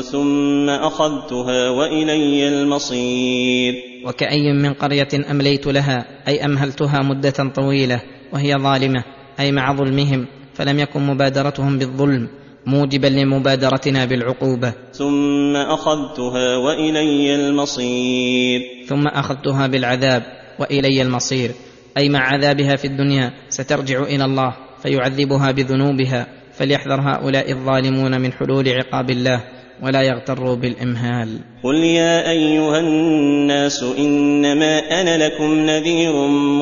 ثم 0.00 0.70
أخذتها 0.70 1.70
وإلي 1.70 2.48
المصير. 2.48 3.74
وكأي 4.06 4.52
من 4.52 4.72
قرية 4.72 5.08
أمليت 5.30 5.66
لها 5.66 6.06
أي 6.28 6.44
أمهلتها 6.44 7.02
مدة 7.02 7.52
طويلة 7.54 8.02
وهي 8.32 8.56
ظالمة 8.56 9.04
أي 9.40 9.52
مع 9.52 9.72
ظلمهم 9.72 10.26
فلم 10.54 10.78
يكن 10.78 11.00
مبادرتهم 11.00 11.78
بالظلم 11.78 12.28
موجبا 12.66 13.06
لمبادرتنا 13.06 14.04
بالعقوبة. 14.04 14.72
ثم 14.92 15.56
أخذتها 15.56 16.56
وإلي 16.56 17.34
المصير. 17.34 18.60
ثم 18.86 19.06
أخذتها 19.06 19.66
بالعذاب 19.66 20.43
وإلي 20.58 21.02
المصير. 21.02 21.50
أي 21.96 22.08
مع 22.08 22.20
عذابها 22.20 22.76
في 22.76 22.84
الدنيا 22.84 23.32
سترجع 23.48 24.02
إلى 24.02 24.24
الله 24.24 24.54
فيعذبها 24.82 25.50
بذنوبها 25.50 26.26
فليحذر 26.52 27.00
هؤلاء 27.00 27.52
الظالمون 27.52 28.20
من 28.20 28.32
حلول 28.32 28.68
عقاب 28.68 29.10
الله 29.10 29.40
ولا 29.82 30.02
يغتروا 30.02 30.54
بالإمهال. 30.56 31.38
قل 31.64 31.74
يا 31.74 32.30
أيها 32.30 32.80
الناس 32.80 33.82
إنما 33.98 34.78
أنا 35.00 35.26
لكم 35.26 35.54
نذير 35.54 36.12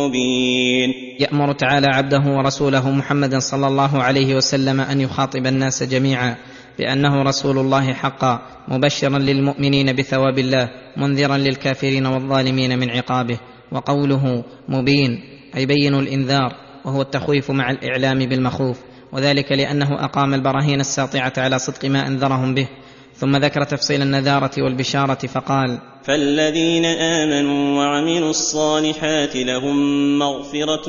مبين. 0.00 0.92
يأمر 1.20 1.52
تعالى 1.52 1.86
عبده 1.86 2.22
ورسوله 2.26 2.90
محمدا 2.90 3.38
صلى 3.38 3.66
الله 3.66 4.02
عليه 4.02 4.34
وسلم 4.34 4.80
أن 4.80 5.00
يخاطب 5.00 5.46
الناس 5.46 5.82
جميعا 5.82 6.36
بأنه 6.78 7.22
رسول 7.22 7.58
الله 7.58 7.92
حقا 7.92 8.42
مبشرا 8.68 9.18
للمؤمنين 9.18 9.92
بثواب 9.92 10.38
الله 10.38 10.68
منذرا 10.96 11.36
للكافرين 11.36 12.06
والظالمين 12.06 12.78
من 12.78 12.90
عقابه. 12.90 13.38
وقوله 13.72 14.44
مبين 14.68 15.20
أي 15.56 15.66
بين 15.66 15.94
الإنذار 15.94 16.54
وهو 16.84 17.02
التخويف 17.02 17.50
مع 17.50 17.70
الإعلام 17.70 18.18
بالمخوف 18.18 18.78
وذلك 19.12 19.52
لأنه 19.52 20.04
أقام 20.04 20.34
البراهين 20.34 20.80
الساطعة 20.80 21.32
على 21.36 21.58
صدق 21.58 21.84
ما 21.84 22.06
أنذرهم 22.06 22.54
به. 22.54 22.68
ثم 23.14 23.36
ذكر 23.36 23.64
تفصيل 23.64 24.02
النذارة 24.02 24.62
والبشارة 24.62 25.26
فقال 25.26 25.78
فالذين 26.04 26.84
آمنوا 26.84 27.78
وعملوا 27.78 28.30
الصالحات 28.30 29.36
لهم 29.36 29.76
مغفرة 30.18 30.88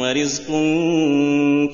ورزق 0.00 0.46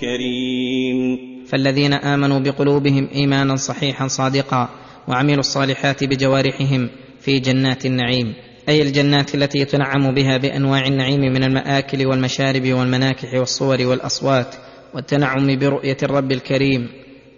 كريم. 0.00 1.18
فالذين 1.46 1.92
آمنوا 1.92 2.38
بقلوبهم 2.38 3.08
إيمانا 3.14 3.56
صحيحا 3.56 4.08
صادقا 4.08 4.68
وعملوا 5.08 5.40
الصالحات 5.40 6.04
بجوارحهم 6.04 6.90
في 7.20 7.38
جنات 7.38 7.86
النعيم. 7.86 8.34
أي 8.68 8.82
الجنات 8.82 9.34
التي 9.34 9.58
يتنعم 9.58 10.14
بها 10.14 10.36
بأنواع 10.36 10.86
النعيم 10.86 11.20
من 11.20 11.44
المآكل 11.44 12.06
والمشارب 12.06 12.72
والمناكح 12.72 13.34
والصور 13.34 13.86
والأصوات 13.86 14.54
والتنعم 14.94 15.58
برؤية 15.58 15.96
الرب 16.02 16.32
الكريم 16.32 16.88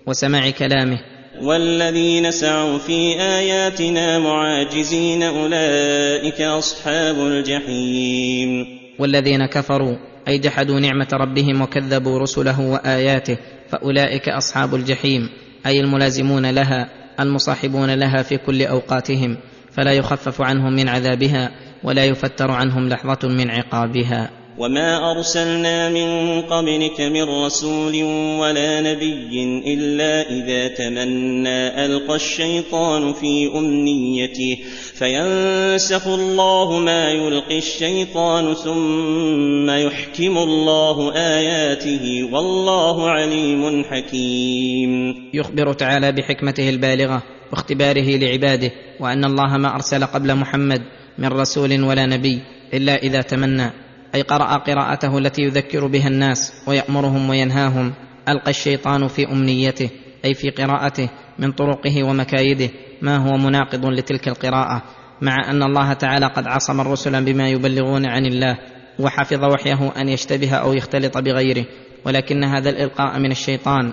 وسماع 0.07 0.51
كلامه. 0.51 0.99
والذين 1.43 2.31
سعوا 2.31 2.79
في 2.79 3.21
آياتنا 3.21 4.19
معاجزين 4.19 5.23
أولئك 5.23 6.41
أصحاب 6.41 7.17
الجحيم. 7.17 8.67
والذين 8.99 9.47
كفروا 9.47 9.97
أي 10.29 10.39
جحدوا 10.39 10.81
نعمة 10.81 11.09
ربهم 11.13 11.63
وكذبوا 11.63 12.19
رسله 12.19 12.61
وآياته 12.61 13.37
فأولئك 13.71 14.29
أصحاب 14.29 14.75
الجحيم 14.75 15.29
أي 15.67 15.81
الملازمون 15.81 16.51
لها 16.51 16.89
المصاحبون 17.21 17.95
لها 17.95 18.23
في 18.23 18.37
كل 18.37 18.63
أوقاتهم. 18.63 19.37
فلا 19.79 19.93
يخفف 19.93 20.41
عنهم 20.41 20.73
من 20.73 20.89
عذابها 20.89 21.51
ولا 21.85 22.05
يفتر 22.05 22.51
عنهم 22.51 22.89
لحظة 22.89 23.29
من 23.29 23.51
عقابها. 23.51 24.31
وما 24.59 25.11
ارسلنا 25.11 25.89
من 25.89 26.41
قبلك 26.43 27.01
من 27.01 27.23
رسول 27.23 28.03
ولا 28.41 28.81
نبي 28.81 29.63
الا 29.75 30.31
اذا 30.31 30.69
تمنى 30.69 31.87
القى 31.87 32.17
الشيطان 32.17 33.13
في 33.13 33.51
امنيته 33.55 34.59
فينسخ 34.95 36.07
الله 36.07 36.79
ما 36.79 37.11
يلقي 37.11 37.59
الشيطان 37.59 38.55
ثم 38.55 39.71
يحكم 39.71 40.39
الله 40.39 41.15
اياته 41.15 42.29
والله 42.33 43.11
عليم 43.11 43.85
حكيم. 43.85 45.15
يخبر 45.35 45.73
تعالى 45.73 46.13
بحكمته 46.13 46.69
البالغه 46.69 47.38
واختباره 47.53 48.17
لعباده 48.17 48.71
وأن 49.01 49.25
الله 49.25 49.57
ما 49.57 49.75
أرسل 49.75 50.05
قبل 50.05 50.35
محمد 50.35 50.83
من 51.19 51.29
رسول 51.29 51.83
ولا 51.83 52.07
نبي 52.07 52.43
إلا 52.75 52.97
إذا 52.97 53.21
تمنى. 53.23 53.71
أي 54.15 54.23
قرأ 54.23 54.57
قراءته 54.57 55.19
التي 55.19 55.43
يذكر 55.43 55.87
بها 55.87 56.09
الناس 56.09 56.53
ويأمرهم 56.67 57.31
وينهاهم. 57.31 57.93
ألقى 58.29 58.51
الشيطان 58.51 59.09
في 59.09 59.27
أمنيته 59.27 59.91
أي 60.25 60.35
في 60.35 60.51
قراءته 60.51 61.09
من 61.39 61.53
طرقه 61.53 62.03
ومكايده. 62.03 62.71
ما 63.03 63.17
هو 63.17 63.37
مناقض 63.37 63.87
لتلك 63.87 64.29
القراءة؟ 64.29 64.83
مع 65.23 65.51
أن 65.51 65.63
الله 65.63 65.93
تعالى 65.93 66.27
قد 66.27 66.47
عصم 66.47 66.81
الرسل 66.81 67.25
بما 67.25 67.49
يبلغون 67.49 68.07
عن 68.07 68.27
الله 68.27 68.59
وحفظ 68.99 69.45
وحيه 69.45 69.93
أن 69.97 70.09
يشتبه 70.09 70.55
أو 70.55 70.73
يختلط 70.73 71.19
بغيره. 71.19 71.65
ولكن 72.05 72.45
هذا 72.45 72.71
الإلقاء 72.71 73.19
من 73.19 73.31
الشيطان 73.31 73.93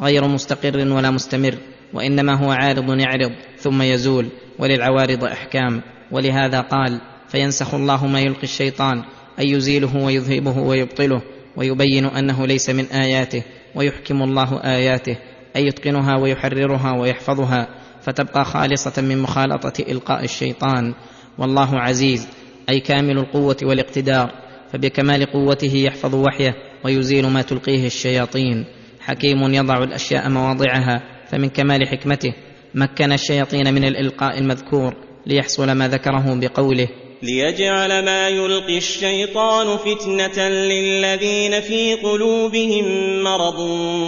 غير 0.00 0.28
مستقر 0.28 0.92
ولا 0.92 1.10
مستمر. 1.10 1.54
وإنما 1.94 2.34
هو 2.34 2.50
عارض 2.50 3.00
يعرض 3.00 3.32
ثم 3.58 3.82
يزول 3.82 4.26
وللعوارض 4.58 5.24
أحكام. 5.24 5.82
ولهذا 6.10 6.60
قال 6.60 7.00
فينسخ 7.28 7.74
الله 7.74 8.06
ما 8.06 8.20
يلقي 8.20 8.42
الشيطان 8.42 9.02
أي 9.38 9.50
يزيله 9.50 9.96
ويذهبه 9.96 10.58
ويبطله 10.58 11.22
ويبين 11.56 12.04
أنه 12.04 12.46
ليس 12.46 12.70
من 12.70 12.84
آياته 12.84 13.42
ويحكم 13.74 14.22
الله 14.22 14.60
آياته 14.64 15.16
أي 15.56 15.66
يتقنها 15.66 16.16
ويحررها 16.18 16.92
ويحفظها. 17.00 17.68
فتبقى 18.02 18.44
خالصة 18.44 19.02
من 19.02 19.18
مخالطة 19.18 19.84
إلقاء 19.88 20.24
الشيطان. 20.24 20.94
والله 21.38 21.78
عزيز 21.80 22.28
أي 22.68 22.80
كامل 22.80 23.18
القوة 23.18 23.56
والاقتدار 23.62 24.30
فبكمال 24.72 25.26
قوته 25.26 25.76
يحفظ 25.76 26.14
وحيه 26.14 26.54
ويزيل 26.84 27.26
ما 27.26 27.42
تلقيه 27.42 27.86
الشياطين. 27.86 28.64
حكيم 29.00 29.54
يضع 29.54 29.82
الأشياء 29.82 30.28
مواضعها 30.28 31.15
فمن 31.30 31.48
كمال 31.48 31.88
حكمته 31.88 32.34
مكن 32.74 33.12
الشياطين 33.12 33.74
من 33.74 33.84
الإلقاء 33.84 34.38
المذكور 34.38 34.94
ليحصل 35.26 35.72
ما 35.72 35.88
ذكره 35.88 36.34
بقوله 36.40 36.88
ليجعل 37.22 38.04
ما 38.04 38.28
يلقي 38.28 38.78
الشيطان 38.78 39.76
فتنة 39.76 40.48
للذين 40.48 41.60
في 41.60 41.94
قلوبهم 41.94 42.84
مرض 43.22 43.58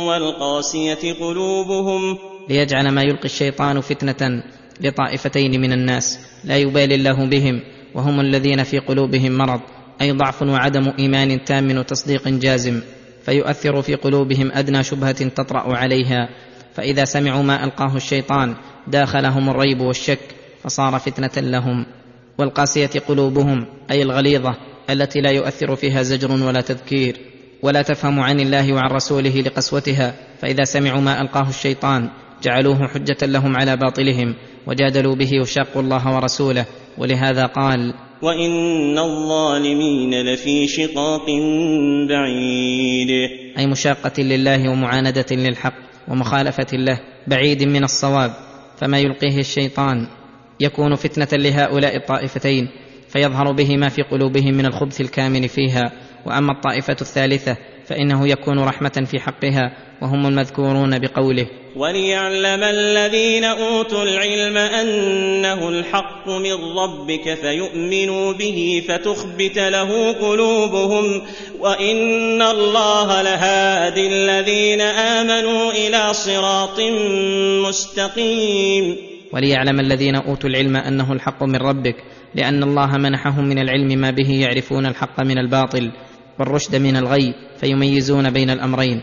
والقاسية 0.07 1.13
قلوبهم. 1.21 2.19
ليجعل 2.49 2.89
ما 2.89 3.03
يلقي 3.03 3.25
الشيطان 3.25 3.81
فتنة 3.81 4.43
لطائفتين 4.81 5.61
من 5.61 5.73
الناس 5.73 6.19
لا 6.45 6.57
يبالي 6.57 6.95
الله 6.95 7.27
بهم 7.27 7.61
وهم 7.95 8.21
الذين 8.21 8.63
في 8.63 8.79
قلوبهم 8.79 9.33
مرض 9.33 9.61
أي 10.01 10.13
ضعف 10.13 10.43
وعدم 10.43 10.93
إيمان 10.99 11.45
تام 11.45 11.79
وتصديق 11.79 12.29
جازم 12.29 12.81
فيؤثر 13.25 13.83
في 13.83 13.95
قلوبهم 13.95 14.53
أدنى 14.53 14.83
شبهة 14.83 15.29
تطرأ 15.29 15.77
عليها 15.77 16.29
فإذا 16.75 17.05
سمعوا 17.05 17.43
ما 17.43 17.65
ألقاه 17.65 17.97
الشيطان 17.97 18.55
داخلهم 18.87 19.51
الريب 19.51 19.81
والشك 19.81 20.19
فصار 20.65 20.99
فتنة 20.99 21.49
لهم. 21.49 21.87
والقاسية 22.39 22.91
قلوبهم 23.09 23.67
أي 23.91 24.03
الغليظة 24.03 24.55
التي 24.91 25.21
لا 25.21 25.31
يؤثر 25.31 25.77
فيها 25.77 26.03
زجر 26.03 26.33
ولا 26.33 26.61
تذكير. 26.61 27.17
ولا 27.63 27.83
تفهم 27.83 28.21
عن 28.21 28.41
الله 28.41 28.73
وعن 28.73 28.91
رسوله 28.91 29.41
لقسوتها 29.41 30.15
فإذا 30.41 30.65
سمعوا 30.65 31.01
ما 31.01 31.21
ألقاه 31.21 31.49
الشيطان 31.49 32.09
جعلوه 32.43 32.87
حجة 32.87 33.27
لهم 33.27 33.57
على 33.57 33.77
باطلهم 33.77 34.35
وجادلوا 34.67 35.15
به 35.15 35.41
وشاقوا 35.41 35.83
الله 35.83 36.17
ورسوله. 36.17 36.67
ولهذا 36.99 37.47
قال 37.47 37.95
وإن 38.23 38.99
الظالمين 38.99 40.23
لفي 40.23 40.69
شقاق 40.69 41.27
بعيد. 42.09 43.11
أي 43.59 43.67
مشاقة 43.67 44.23
لله 44.23 44.69
ومعاندة 44.69 45.27
للحق. 45.31 45.88
ومخالفة 46.09 46.77
له 46.77 47.01
بعيد 47.27 47.63
من 47.63 47.85
الصواب 47.85 48.33
فما 48.77 48.99
يلقيه 48.99 49.41
الشيطان. 49.41 50.07
يكون 50.61 50.95
فتنة 50.95 51.29
لهؤلاء 51.33 51.97
الطائفتين 51.97 52.69
فيظهر 53.09 53.53
به 53.53 53.77
ما 53.77 53.89
في 53.89 54.03
قلوبهم 54.03 54.55
من 54.55 54.67
الخبث 54.67 55.01
الكامن 55.01 55.47
فيها. 55.47 55.93
وأما 56.27 56.53
الطائفة 56.53 56.97
الثالثة 57.01 57.57
فإنه 57.89 58.29
يكون 58.29 58.59
رحمة 58.59 59.07
في 59.11 59.21
حقها 59.21 59.73
وهم 60.03 60.27
المذكورون 60.27 60.99
بقوله. 60.99 61.47
وليعلم 61.77 62.63
الذين 62.63 63.45
اوتوا 63.45 64.03
العلم 64.03 64.57
انه 64.57 65.69
الحق 65.69 66.29
من 66.29 66.53
ربك 66.53 67.35
فيؤمنوا 67.35 68.33
به 68.33 68.83
فتخبت 68.89 69.59
له 69.59 70.13
قلوبهم 70.13 71.23
وان 71.61 72.43
الله 72.43 73.23
لهادي 73.23 74.07
الذين 74.07 74.81
امنوا 74.81 75.73
إلى 75.73 76.13
صراط 76.13 76.81
مستقيم. 77.69 78.97
وليعلم 79.33 79.81
الذين 79.81 80.15
اوتوا 80.15 80.51
العلم 80.51 80.77
انه 80.77 81.13
الحق 81.13 81.43
من 81.43 81.57
ربك 81.57 81.97
لأن 82.35 82.63
الله 82.63 82.97
منحهم 82.97 83.45
من 83.45 83.59
العلم 83.59 84.01
ما 84.01 84.11
به 84.11 84.31
يعرفون 84.31 84.87
الحق 84.87 85.21
من 85.21 85.39
الباطل. 85.39 85.91
والرشد 86.39 86.77
من 86.77 86.97
الغي 86.97 87.35
فيميزون 87.61 88.31
بين 88.31 88.51
الأمرين 88.51 89.01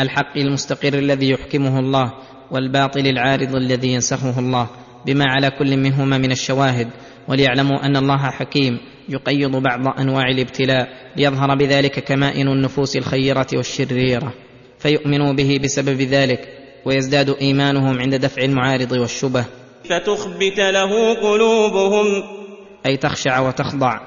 الحق 0.00 0.36
المستقر 0.36 0.94
الذي 0.94 1.30
يحكمه 1.30 1.78
الله 1.78 2.12
والباطل 2.50 3.06
العارض 3.06 3.54
الذي 3.54 3.92
ينسخه 3.92 4.38
الله 4.38 4.68
بما 5.06 5.24
على 5.28 5.50
كل 5.50 5.76
منهما 5.76 6.18
من 6.18 6.30
الشواهد 6.30 6.88
وليعلموا 7.28 7.86
أن 7.86 7.96
الله 7.96 8.30
حكيم 8.30 8.78
يقيض 9.08 9.56
بعض 9.56 10.00
أنواع 10.00 10.28
الابتلاء 10.30 10.88
ليظهر 11.16 11.54
بذلك 11.54 12.04
كمائن 12.04 12.48
النفوس 12.48 12.96
الخيرة 12.96 13.46
والشريرة 13.54 14.32
فيؤمنوا 14.78 15.32
به 15.32 15.60
بسبب 15.64 16.00
ذلك 16.00 16.48
ويزداد 16.84 17.36
إيمانهم 17.40 18.00
عند 18.00 18.14
دفع 18.14 18.42
المعارض 18.42 18.92
والشبه. 18.92 19.44
فتخبت 19.84 20.58
له 20.58 21.14
قلوبهم. 21.14 22.06
أي 22.86 22.96
تخشع 22.96 23.40
وتخضع 23.40 24.00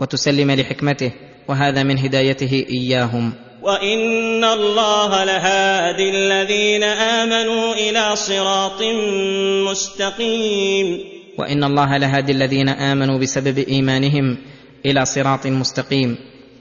وتسلم 0.00 0.50
لحكمته 0.50 1.12
وهذا 1.48 1.82
من 1.82 1.98
هدايته 1.98 2.66
إياهم. 2.70 3.32
وإن 3.62 4.44
الله 4.44 5.24
لهادي 5.24 6.10
الذين 6.10 6.82
آمنوا 6.82 7.74
إلى 7.74 8.16
صراط 8.16 8.82
مستقيم. 9.70 10.98
وإن 11.38 11.64
الله 11.64 11.96
لهادي 11.96 12.32
الذين 12.32 12.68
آمنوا 12.68 13.18
بسبب 13.18 13.58
إيمانهم 13.58 14.38
إلى 14.86 15.04
صراط 15.04 15.46
مستقيم. 15.46 16.16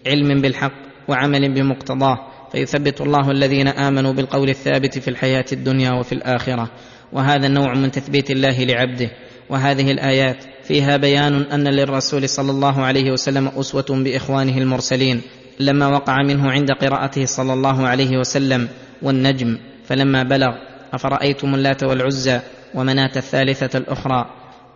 علم 0.08 0.42
بالحق 0.42 0.74
وعمل 1.08 1.54
بمقتضاه. 1.54 2.18
فيثبت 2.52 3.02
الله 3.02 3.32
الذين 3.32 3.68
آمنوا 3.68 4.14
بالقول 4.14 4.50
الثابت 4.50 4.98
في 4.98 5.08
الحياة 5.08 5.46
الدنيا 5.52 5.92
وفي 5.92 6.14
الآخرة. 6.14 6.72
وهذا 7.14 7.48
النوع 7.48 7.74
من 7.74 7.92
تثبيت 7.92 8.32
الله 8.32 8.64
لعبده. 8.64 9.12
وهذه 9.50 9.92
الآيات 9.92 10.44
فيها 10.68 10.98
بيان 10.98 11.42
أن 11.42 11.68
للرسول 11.68 12.30
صلى 12.30 12.52
الله 12.52 12.86
عليه 12.86 13.12
وسلم 13.12 13.48
أسوة 13.48 13.86
بإخوانه 13.90 14.58
المرسلين 14.58 15.22
لما 15.60 15.88
وقع 15.88 16.24
منه 16.24 16.52
عند 16.52 16.72
قراءته 16.72 17.26
صلى 17.26 17.54
الله 17.54 17.88
عليه 17.88 18.18
وسلم 18.18 18.68
والنجم. 19.02 19.58
فلما 19.86 20.24
بلغ 20.24 20.56
أفرأيتم 20.94 21.56
اللات 21.56 21.84
والعزى 21.84 22.40
ومناة 22.76 23.12
الثالثة 23.16 23.78
الأخرى؟ 23.78 24.26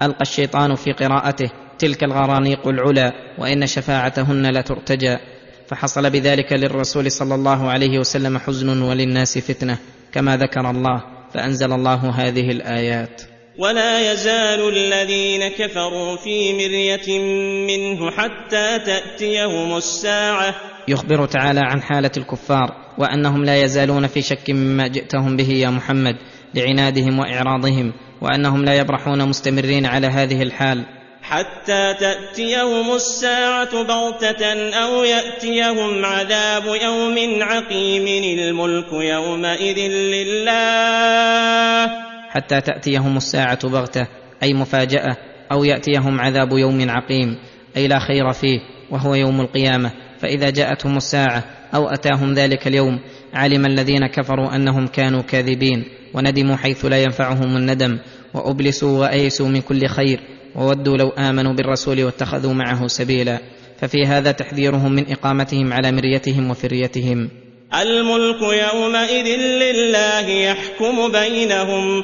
ألقى 0.02 0.22
الشيطان 0.22 0.76
في 0.76 0.92
قراءته 0.92 1.52
تلك 1.80 2.04
الغرانيق 2.04 2.68
العلا 2.68 3.14
وإن 3.38 3.68
شفاعتهن 3.68 4.58
لترتجى. 4.58 5.18
فحصل 5.68 6.10
بذلك 6.10 6.54
للرسول 6.54 7.12
صلى 7.12 7.36
الله 7.36 7.70
عليه 7.70 8.00
وسلم 8.00 8.38
حزن 8.38 8.82
وللناس 8.82 9.38
فتنة 9.38 9.78
كما 10.12 10.38
ذكر 10.38 10.70
الله 10.70 11.04
فأنزل 11.34 11.74
الله 11.74 12.10
هذه 12.10 12.52
الآيات. 12.52 13.31
ولا 13.58 14.12
يزال 14.12 14.70
الذين 14.70 15.48
كفروا 15.48 16.16
في 16.16 16.54
مرية 16.54 17.20
منه 17.68 18.12
حتى 18.12 18.80
تأتيهم 18.80 19.78
الساعة. 19.78 20.56
يخبر 20.88 21.26
تعالى 21.26 21.60
عن 21.60 21.82
حالة 21.82 22.12
الكفار 22.18 22.72
وأنهم 22.98 23.46
لا 23.46 23.64
يزالون 23.64 24.08
في 24.08 24.22
شك 24.22 24.50
مما 24.50 24.88
جئتهم 24.88 25.38
به 25.38 25.50
يا 25.50 25.70
محمد 25.70 26.16
لعنادهم 26.54 27.20
وإعراضهم 27.20 27.94
وأنهم 28.22 28.66
لا 28.66 28.78
يبرحون 28.78 29.30
مستمرين 29.30 29.86
على 29.86 30.08
هذه 30.08 30.42
الحال. 30.42 30.86
حتى 31.24 31.94
تأتيهم 32.00 32.96
الساعة 32.96 33.84
بغتة 33.84 34.70
أو 34.74 35.04
يأتيهم 35.04 36.06
عذاب 36.06 36.66
يوم 36.66 37.44
عقيم 37.44 38.08
الملك 38.40 38.94
يومئذ 38.94 39.80
لله. 39.88 40.52
حتى 42.32 42.62
تأتيهم 42.62 43.18
الساعة 43.18 43.70
بغتة 43.70 44.08
أي 44.44 44.54
مفاجأة 44.54 45.18
أو 45.52 45.64
يأتيهم 45.64 46.20
عذاب 46.20 46.52
يوم 46.52 46.90
عقيم 46.90 47.38
أي 47.78 47.88
لا 47.88 48.00
خير 48.00 48.32
فيه 48.32 48.60
وهو 48.92 49.16
يوم 49.16 49.42
القيامة. 49.42 49.92
فإذا 50.20 50.50
جاءتهم 50.50 50.98
الساعة 50.98 51.44
أو 51.76 51.90
أتاهم 51.90 52.34
ذلك 52.34 52.68
اليوم 52.68 53.00
علم 53.34 53.66
الذين 53.66 54.08
كفروا 54.08 54.56
أنهم 54.56 54.88
كانوا 54.88 55.22
كاذبين 55.22 55.84
وندموا 56.14 56.56
حيث 56.56 56.86
لا 56.86 57.04
ينفعهم 57.04 57.58
الندم 57.58 58.00
وأبلسوا 58.34 59.00
وأيسوا 59.00 59.48
من 59.48 59.62
كل 59.62 59.88
خير 59.88 60.20
وودوا 60.56 60.98
لو 60.98 61.10
آمنوا 61.10 61.54
بالرسول 61.54 62.04
واتخذوا 62.04 62.54
معه 62.54 62.88
سبيلا. 62.88 63.40
ففي 63.80 64.06
هذا 64.06 64.32
تحذيرهم 64.32 64.92
من 64.92 65.12
إقامتهم 65.12 65.74
على 65.74 65.92
مريتهم 65.92 66.52
وفريتهم. 66.52 67.30
الملك 67.82 68.42
يومئذ 68.42 69.28
لله 69.38 70.30
يحكم 70.30 71.12
بينهم. 71.12 72.04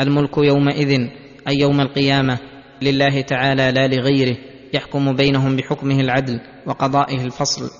الملك 0.00 0.38
يومئذ 0.38 1.08
أي 1.48 1.58
يوم 1.58 1.80
القيامة 1.80 2.38
لله 2.82 3.20
تعالى 3.20 3.72
لا 3.72 3.88
لغيره 3.88 4.36
يحكم 4.74 5.16
بينهم 5.16 5.56
بحكمه 5.56 6.00
العدل 6.00 6.40
وقضائه 6.66 7.24
الفصل. 7.24 7.70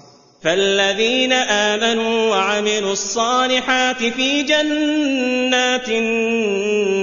فالذين 0.43 1.33
آمنوا 1.33 2.31
وعملوا 2.31 2.93
الصالحات 2.93 3.97
في 3.97 4.43
جنات 4.43 5.89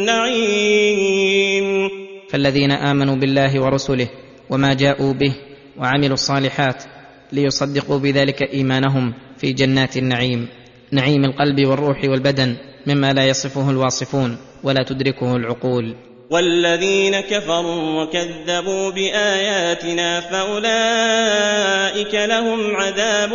النعيم. 0.05 1.89
فالذين 2.30 2.72
آمنوا 2.72 3.16
بالله 3.16 3.62
ورسله 3.62 4.10
وما 4.49 4.74
جاءوا 4.74 5.14
به 5.14 5.36
وعملوا 5.78 6.14
الصالحات 6.14 6.84
ليصدقوا 7.32 7.99
بذلك 7.99 8.41
إيمانهم 8.53 9.14
في 9.38 9.53
جنات 9.53 9.97
النعيم 9.97 10.47
نعيم 10.91 11.26
القلب 11.26 11.66
والروح 11.66 12.03
والبدن. 12.03 12.58
مما 12.88 13.13
لا 13.13 13.27
يصفه 13.27 13.69
الواصفون 13.69 14.38
ولا 14.63 14.83
تدركه 14.83 15.35
العقول. 15.35 15.95
والذين 16.31 17.19
كفروا 17.19 18.03
وكذبوا 18.03 18.91
بآياتنا 18.91 20.19
فأولئك 20.19 22.13
لهم 22.13 22.75
عذاب 22.75 23.33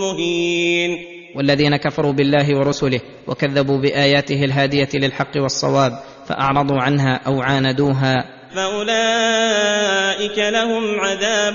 مهين. 0.00 0.98
والذين 1.36 1.76
كفروا 1.76 2.12
بالله 2.12 2.58
ورسله 2.58 3.00
وكذبوا 3.26 3.78
بآياته 3.78 4.44
الهادية 4.44 4.88
للحق 4.94 5.36
والصواب 5.36 5.92
فأعرضوا 6.28 6.80
عنها 6.80 7.20
أو 7.26 7.42
عاندوها. 7.42 8.24
فأولئك 8.54 10.38
لهم 10.38 11.00
عذاب 11.00 11.54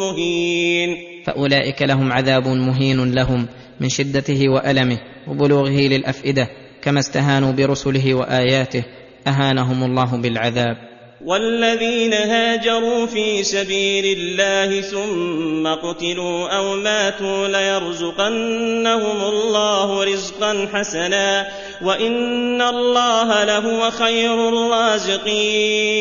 مهين. 0.00 0.96
فأولئك 1.26 1.82
لهم 1.82 2.12
عذاب 2.12 2.48
مهين 2.48 3.14
لهم 3.14 3.46
من 3.80 3.88
شدته 3.88 4.48
وألمه 4.48 4.98
وبلوغه 5.28 5.80
للأفئدة. 5.88 6.61
كما 6.82 7.00
استهانوا 7.00 7.52
برسله 7.52 8.14
وآياته 8.14 8.84
أهانهم 9.26 9.82
الله 9.84 10.16
بالعذاب. 10.16 10.91
والذين 11.24 12.14
هاجروا 12.14 13.06
في 13.06 13.42
سبيل 13.44 14.18
الله 14.18 14.80
ثم 14.80 15.66
قتلوا 15.66 16.48
أو 16.48 16.74
ماتوا 16.74 17.48
ليرزقنهم 17.48 19.24
الله 19.24 20.04
رزقا 20.04 20.68
حسنا 20.72 21.48
وإن 21.82 22.62
الله 22.62 23.44
لهو 23.44 23.90
خير 23.90 24.48
الرازقين 24.48 25.92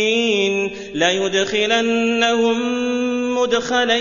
ليدخلنهم 0.94 2.58
مدخلا 3.38 3.98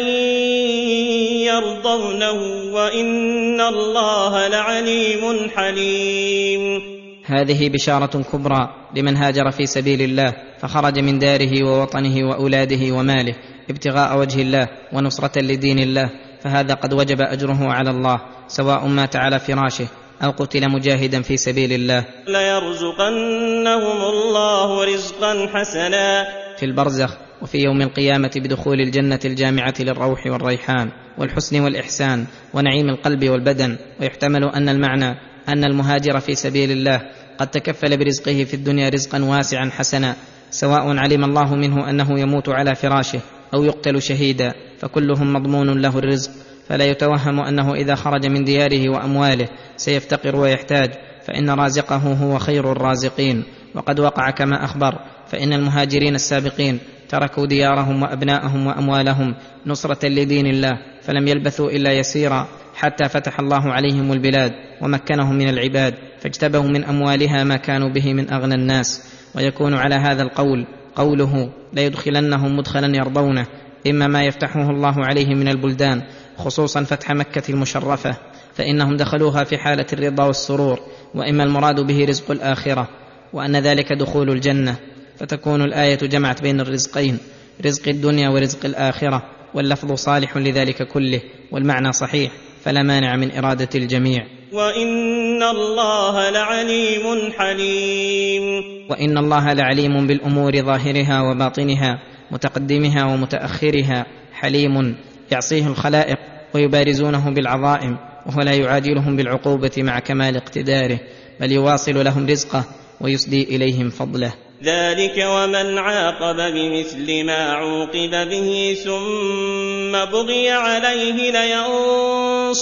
يرضونه 1.44 2.62
وإن 2.72 3.60
الله 3.60 4.48
لعليم 4.48 5.50
حليم 5.56 6.99
هذه 7.31 7.68
بشارة 7.68 8.22
كبرى 8.33 8.68
لمن 8.97 9.16
هاجر 9.16 9.51
في 9.51 9.66
سبيل 9.66 10.03
الله 10.03 10.33
فخرج 10.59 10.99
من 10.99 11.18
داره 11.18 11.64
ووطنه 11.64 12.28
وأولاده 12.28 12.95
وماله 12.95 13.35
ابتغاء 13.70 14.18
وجه 14.18 14.43
الله 14.43 14.68
ونصرة 14.93 15.43
لدين 15.43 15.78
الله 15.78 16.11
فهذا 16.41 16.74
قد 16.74 16.93
وجب 16.93 17.20
أجره 17.20 17.72
على 17.72 17.91
الله 17.91 18.20
سواء 18.49 18.87
مات 18.87 19.16
على 19.16 19.39
فراشه 19.39 19.87
أو 20.24 20.31
قتل 20.31 20.70
مجاهدا 20.70 21.22
في 21.22 21.37
سبيل 21.37 21.72
الله. 21.72 22.05
ليرزقنهم 22.28 24.03
الله 24.03 24.85
رزقا 24.85 25.49
حسنا. 25.55 26.26
في 26.57 26.66
البرزخ 26.66 27.16
وفي 27.43 27.59
يوم 27.59 27.83
القيامة 27.83 28.31
بدخول 28.37 28.81
الجنة 28.81 29.20
الجامعة 29.24 29.74
للروح 29.81 30.26
والريحان 30.26 30.91
والحسن 31.18 31.61
والإحسان 31.61 32.26
ونعيم 32.55 32.89
القلب 32.89 33.28
والبدن 33.28 33.76
ويحتمل 34.01 34.45
أن 34.45 34.68
المعنى 34.68 35.16
أن 35.49 35.64
المهاجر 35.64 36.20
في 36.20 36.35
سبيل 36.35 36.70
الله 36.70 37.01
قد 37.41 37.51
تكفل 37.51 37.97
برزقه 37.97 38.45
في 38.45 38.55
الدنيا 38.55 38.88
رزقا 38.88 39.24
واسعا 39.24 39.70
حسنا 39.70 40.16
سواء 40.51 40.97
علم 40.97 41.24
الله 41.24 41.55
منه 41.55 41.91
أنه 41.91 42.20
يموت 42.20 42.49
على 42.49 42.74
فراشه 42.74 43.20
أو 43.55 43.64
يقتل 43.64 44.03
شهيدا 44.03 44.55
فكلهم 44.78 45.32
مضمون 45.32 45.82
له 45.82 45.99
الرزق. 45.99 46.30
فلا 46.68 46.84
يتوهم 46.84 47.41
أنه 47.41 47.74
إذا 47.74 47.95
خرج 47.95 48.26
من 48.26 48.45
دياره 48.45 48.88
وأمواله 48.88 49.49
سيفتقر 49.76 50.36
ويحتاج 50.36 50.91
فإن 51.26 51.51
رازقه 51.51 51.97
هو 51.97 52.38
خير 52.38 52.72
الرازقين. 52.72 53.45
وقد 53.74 54.01
وقع 54.01 54.30
كما 54.30 54.64
أخبر 54.64 54.99
فإن 55.28 55.53
المهاجرين 55.53 56.14
السابقين 56.14 56.78
تركوا 57.09 57.47
ديارهم 57.47 58.03
وأبناءهم 58.03 58.66
وأموالهم 58.66 59.34
نصرة 59.66 60.09
لدين 60.09 60.47
الله 60.47 60.72
فلم 61.03 61.28
يلبثوا 61.28 61.70
إلا 61.70 61.93
يسيرا 61.93 62.49
حتى 62.74 63.09
فتح 63.09 63.41
الله 63.41 63.72
عليهم 63.72 64.12
البلاد 64.12 64.53
ومكنهم 64.82 65.34
من 65.34 65.49
العباد. 65.49 66.09
فاجتبوا 66.20 66.62
من 66.62 66.84
أموالها 66.84 67.44
ما 67.44 67.56
كانوا 67.56 67.88
به 67.88 68.14
من 68.14 68.32
أغنى 68.32 68.54
الناس. 68.54 69.02
ويكون 69.34 69.74
على 69.74 69.94
هذا 69.94 70.22
القول 70.22 70.66
قوله 70.96 71.50
ليدخلنهم 71.72 72.56
مدخلا 72.56 72.96
يرضونه 72.96 73.46
إما 73.86 74.06
ما 74.06 74.24
يفتحه 74.24 74.70
الله 74.70 75.06
عليهم 75.06 75.38
من 75.38 75.48
البلدان 75.48 76.02
خصوصا 76.36 76.84
فتح 76.84 77.10
مكة 77.12 77.42
المشرفة 77.50 78.16
فإنهم 78.54 78.96
دخلوها 78.96 79.44
في 79.44 79.58
حالة 79.58 79.86
الرضا 79.92 80.24
والسرور 80.24 80.80
وإما 81.14 81.44
المراد 81.44 81.80
به 81.80 82.04
رزق 82.04 82.30
الآخرة 82.30 82.88
وأن 83.32 83.56
ذلك 83.56 83.92
دخول 83.92 84.30
الجنة. 84.30 84.76
فتكون 85.18 85.62
الآية 85.62 85.98
جمعت 85.98 86.42
بين 86.42 86.60
الرزقين 86.60 87.18
رزق 87.64 87.88
الدنيا 87.88 88.28
ورزق 88.28 88.66
الآخرة 88.66 89.22
واللفظ 89.54 89.92
صالح 89.92 90.36
لذلك 90.36 90.88
كله 90.88 91.20
والمعنى 91.52 91.92
صحيح 91.92 92.32
فلا 92.64 92.82
مانع 92.82 93.16
من 93.16 93.36
إرادة 93.36 93.68
الجميع. 93.74 94.39
وان 94.53 95.42
الله 95.42 96.30
لعليم 96.30 97.32
حليم. 97.38 98.42
وان 98.90 99.18
الله 99.18 99.53
لعليم 99.53 100.07
بالامور 100.07 100.53
ظاهرها 100.57 101.22
وباطنها 101.22 101.98
متقدمها 102.30 103.05
ومتاخرها 103.05 104.07
حليم. 104.32 104.96
يعصيه 105.32 105.66
الخلائق 105.66 106.18
ويبارزونه 106.55 107.30
بالعظائم 107.30 107.96
وهو 108.26 108.40
لا 108.40 108.55
يعادلهم 108.55 109.16
بالعقوبه 109.16 109.70
مع 109.78 109.98
كمال 109.98 110.36
اقتداره 110.36 110.98
بل 111.40 111.53
يواصل 111.53 112.05
لهم 112.05 112.26
رزقه 112.26 112.64
ويسدي 113.01 113.57
اليهم 113.57 113.90
فضله. 113.90 114.32
ذلك 114.64 115.24
ومن 115.26 115.78
عاقب 115.78 116.36
بمثل 116.36 117.24
ما 117.24 117.52
عوقب 117.52 118.28
به 118.28 118.76
ثم 118.84 120.04
بغي 120.12 120.50
عليه 120.50 121.32
لينصرنه 121.32 122.56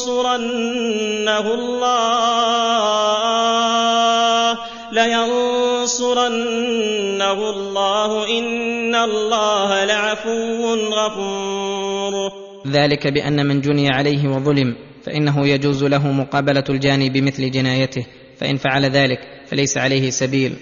الله 1.55 2.59
لينصرنه 4.93 6.31
الله 7.51 8.39
إن 8.39 8.95
الله 8.95 9.85
لعفو 9.85 10.75
غفور. 10.75 12.33
ذلك 12.67 13.07
بان 13.07 13.47
من 13.47 13.61
جني 13.61 13.89
عليه 13.91 14.29
وظلم 14.29 14.77
فانه 15.05 15.49
يجوز 15.49 15.85
له 15.85 16.13
مقابله 16.13 16.65
الجاني 16.69 17.11
بمثل 17.11 17.51
جنايته. 17.51 18.07
فان 18.41 18.57
فعل 18.57 18.85
ذلك 18.85 19.19
فليس 19.51 19.79
عليه 19.79 20.11
سبيل. 20.11 20.57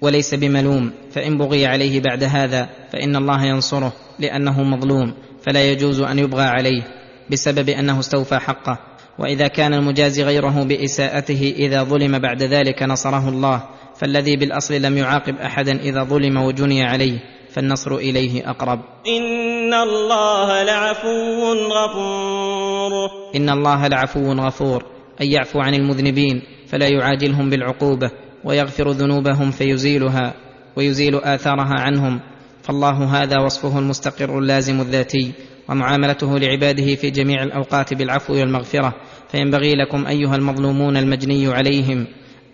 وليس 0.00 0.34
بملوم 0.34 0.92
فإن 1.10 1.38
بغي 1.38 1.66
عليه 1.66 2.00
بعد 2.00 2.24
هذا 2.24 2.68
فإن 2.92 3.16
الله 3.16 3.44
ينصره 3.44 3.92
لأنه 4.18 4.62
مظلوم 4.62 5.14
فلا 5.42 5.70
يجوز 5.70 6.00
أن 6.00 6.18
يبغى 6.18 6.42
عليه 6.42 6.82
بسبب 7.30 7.68
أنه 7.68 8.00
استوفى 8.00 8.38
حقه. 8.38 8.78
وإذا 9.18 9.48
كان 9.48 9.74
المجازي 9.74 10.24
غيره 10.24 10.64
بإساءته 10.64 11.54
إذا 11.58 11.82
ظلم 11.82 12.18
بعد 12.18 12.42
ذلك 12.42 12.82
نصره 12.82 13.28
الله 13.28 13.62
فالذي 13.96 14.36
بالأصل 14.36 14.74
لم 14.74 14.98
يعاقب 14.98 15.36
أحدا 15.36 15.80
إذا 15.80 16.04
ظلم 16.04 16.36
وجني 16.36 16.82
عليه 16.82 17.18
فالنصر 17.50 17.96
إليه 17.96 18.50
أقرب. 18.50 18.80
إن 19.06 19.74
الله 19.74 20.62
لعفو 20.62 21.52
غفور. 21.52 23.10
إن 23.36 23.50
الله 23.50 23.86
لعفو 23.86 24.32
غفور 24.32 24.84
أي 25.20 25.30
يعفو 25.30 25.60
عن 25.60 25.74
المذنبين 25.74 26.42
فلا 26.66 26.88
يعاجلهم 26.88 27.50
بالعقوبة. 27.50 28.10
ويغفر 28.44 28.90
ذنوبهم 28.90 29.50
فيزيلها 29.50 30.34
ويزيل 30.76 31.14
آثارها 31.14 31.80
عنهم. 31.80 32.20
فالله 32.62 33.22
هذا 33.22 33.38
وصفه 33.38 33.78
المستقر 33.78 34.38
اللازم 34.38 34.80
الذاتي 34.80 35.32
ومعاملته 35.68 36.38
لعباده 36.38 36.94
في 36.94 37.10
جميع 37.10 37.42
الأوقات 37.42 37.94
بالعفو 37.94 38.34
والمغفرة. 38.34 38.94
فينبغي 39.28 39.74
لكم 39.74 40.06
أيها 40.06 40.36
المظلومون 40.36 40.96
المجني 40.96 41.48
عليهم 41.48 42.06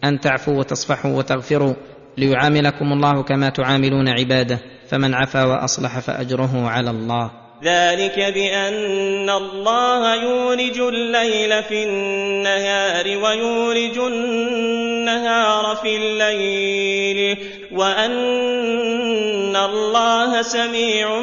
أن 0.04 0.20
تعفوا 0.20 0.58
وتصفحوا 0.58 1.12
وتغفروا 1.12 1.74
ليعاملكم 2.18 2.92
الله 2.92 3.22
كما 3.22 3.48
تعاملون 3.48 4.08
عباده. 4.08 4.58
فمن 4.88 5.14
عفا 5.14 5.44
وأصلح 5.44 5.98
فأجره 5.98 6.68
على 6.68 6.90
الله. 6.90 7.45
ذلك 7.64 8.18
بأن 8.34 9.30
الله 9.30 10.22
يولج 10.22 10.78
الليل 10.78 11.62
في 11.62 11.84
النهار 11.84 13.06
ويولج 13.06 13.98
النهار 13.98 15.76
في 15.76 15.96
الليل 15.96 17.38
وأن 17.72 19.56
الله 19.56 20.42
سميع 20.42 21.20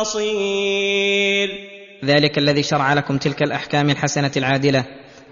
بصير. 0.00 1.48
ذلك 2.04 2.38
الذي 2.38 2.62
شرع 2.62 2.94
لكم 2.94 3.18
تلك 3.18 3.42
الأحكام 3.42 3.90
الحسنة 3.90 4.32
العادلة 4.36 4.84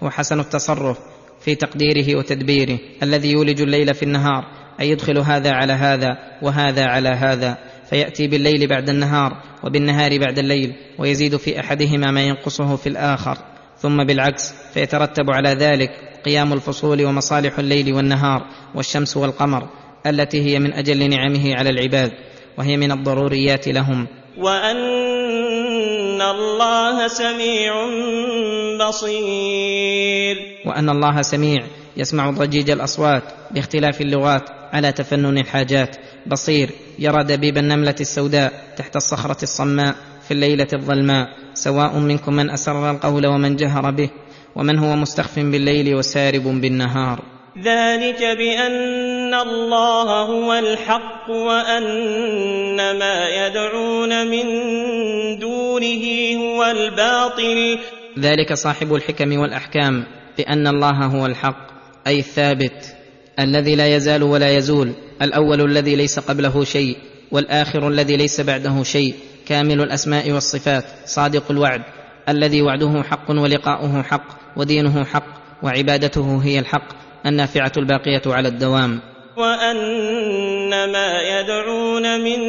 هو 0.03 0.09
حسن 0.09 0.39
التصرف 0.39 0.97
في 1.45 1.55
تقديره 1.55 2.17
وتدبيره 2.17 2.79
الذي 3.03 3.31
يولج 3.31 3.61
الليل 3.61 3.93
في 3.93 4.03
النهار 4.03 4.45
أي 4.79 4.89
يدخل 4.89 5.17
هذا 5.17 5.51
على 5.51 5.73
هذا 5.73 6.17
وهذا 6.41 6.85
على 6.85 7.09
هذا 7.09 7.57
فيأتي 7.89 8.27
بالليل 8.27 8.67
بعد 8.67 8.89
النهار 8.89 9.52
وبالنهار 9.63 10.17
بعد 10.17 10.39
الليل 10.39 10.73
ويزيد 10.99 11.37
في 11.37 11.59
أحدهما 11.59 12.11
ما 12.11 12.21
ينقصه 12.21 12.75
في 12.75 12.89
الآخر. 12.89 13.37
ثم 13.77 14.03
بالعكس 14.03 14.53
فيترتب 14.73 15.31
على 15.31 15.49
ذلك 15.49 15.89
قيام 16.25 16.53
الفصول 16.53 17.05
ومصالح 17.05 17.59
الليل 17.59 17.93
والنهار 17.93 18.45
والشمس 18.75 19.17
والقمر 19.17 19.69
التي 20.07 20.41
هي 20.41 20.59
من 20.59 20.73
أجل 20.73 21.09
نعمه 21.09 21.55
على 21.55 21.69
العباد 21.69 22.11
وهي 22.57 22.77
من 22.77 22.91
الضروريات 22.91 23.67
لهم. 23.67 24.07
وأن 24.37 26.21
الله 26.21 27.07
سميع 27.07 27.73
بصير. 28.87 30.37
وأن 30.65 30.89
الله 30.89 31.21
سميع 31.21 31.63
يسمع 31.97 32.29
ضجيج 32.29 32.69
الأصوات 32.69 33.23
باختلاف 33.51 34.01
اللغات 34.01 34.49
على 34.73 34.91
تفنن 34.91 35.37
الحاجات 35.37 35.95
بصير. 36.27 36.69
يرى 36.99 37.23
دبيب 37.23 37.57
النملة 37.57 37.95
السوداء 38.01 38.53
تحت 38.77 38.95
الصخرة 38.95 39.43
الصماء 39.43 39.95
في 40.27 40.31
الليلة 40.31 40.67
الظلماء. 40.73 41.27
سواء 41.53 41.97
منكم 41.97 42.33
من 42.33 42.49
أسر 42.49 42.91
القول 42.91 43.27
ومن 43.27 43.55
جهر 43.55 43.91
به 43.91 44.09
ومن 44.55 44.79
هو 44.79 44.95
مستخف 44.95 45.39
بالليل 45.39 45.95
وسارب 45.95 46.43
بالنهار. 46.43 47.21
ذلك 47.57 48.19
بأن 48.19 49.33
الله 49.33 50.21
هو 50.21 50.53
الحق 50.53 51.29
وأن 51.29 52.77
ما 52.99 53.29
يدعون 53.29 54.27
من 54.27 54.45
دونه 55.39 56.03
هو 56.37 56.63
الباطل. 56.63 57.79
ذلك 58.19 58.53
صاحب 58.53 58.95
الحكم 58.95 59.39
والأحكام 59.39 60.03
بأن 60.37 60.67
الله 60.67 61.05
هو 61.05 61.25
الحق 61.25 61.67
أي 62.07 62.19
الثابت. 62.19 63.02
الذي 63.39 63.75
لا 63.75 63.95
يزال 63.95 64.23
ولا 64.23 64.57
يزول 64.57 64.91
الأول 65.21 65.61
الذي 65.61 65.95
ليس 65.95 66.19
قبله 66.19 66.63
شيء 66.63 66.97
والآخر 67.31 67.87
الذي 67.87 68.17
ليس 68.17 68.41
بعده 68.41 68.83
شيء 68.83 69.15
كامل 69.47 69.81
الأسماء 69.81 70.31
والصفات 70.31 70.85
صادق 71.05 71.51
الوعد 71.51 71.81
الذي 72.29 72.61
وعده 72.61 73.03
حق 73.03 73.31
ولقاؤه 73.31 74.01
حق 74.01 74.57
ودينه 74.57 75.03
حق 75.03 75.25
وعبادته 75.63 76.41
هي 76.43 76.59
الحق 76.59 76.87
النافعة 77.25 77.71
الباقية 77.77 78.21
على 78.25 78.47
الدوام. 78.47 78.99
وأن 79.37 80.91
ما 80.91 81.21
يدعون 81.21 82.21
من 82.21 82.39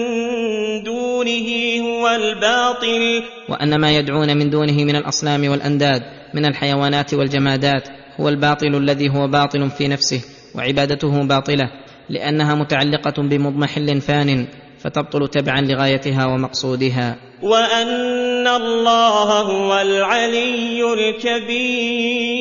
دونه 0.84 1.48
هو 1.80 2.08
الباطل. 2.08 3.22
وأن 3.48 3.80
ما 3.80 3.96
يدعون 3.96 4.36
من 4.36 4.50
دونه 4.50 4.84
من 4.84 4.96
الأصنام 4.96 5.48
والأنداد 5.48 6.02
من 6.34 6.44
الحيوانات 6.44 7.14
والجمادات 7.14 7.88
هو 8.20 8.28
الباطل 8.28 8.74
الذي 8.74 9.08
هو 9.08 9.28
باطل 9.28 9.70
في 9.70 9.88
نفسه. 9.88 10.33
وعبادته 10.54 11.22
باطلة 11.26 11.70
لأنها 12.08 12.54
متعلقة 12.54 13.22
بمضمحل 13.22 14.00
فان 14.00 14.46
فتبطل 14.78 15.28
تبعا 15.28 15.60
لغايتها 15.60 16.26
ومقصودها. 16.26 17.16
وأن 17.42 18.46
الله 18.46 19.40
هو 19.40 19.80
العلي 19.80 20.92
الكبير. 20.94 22.34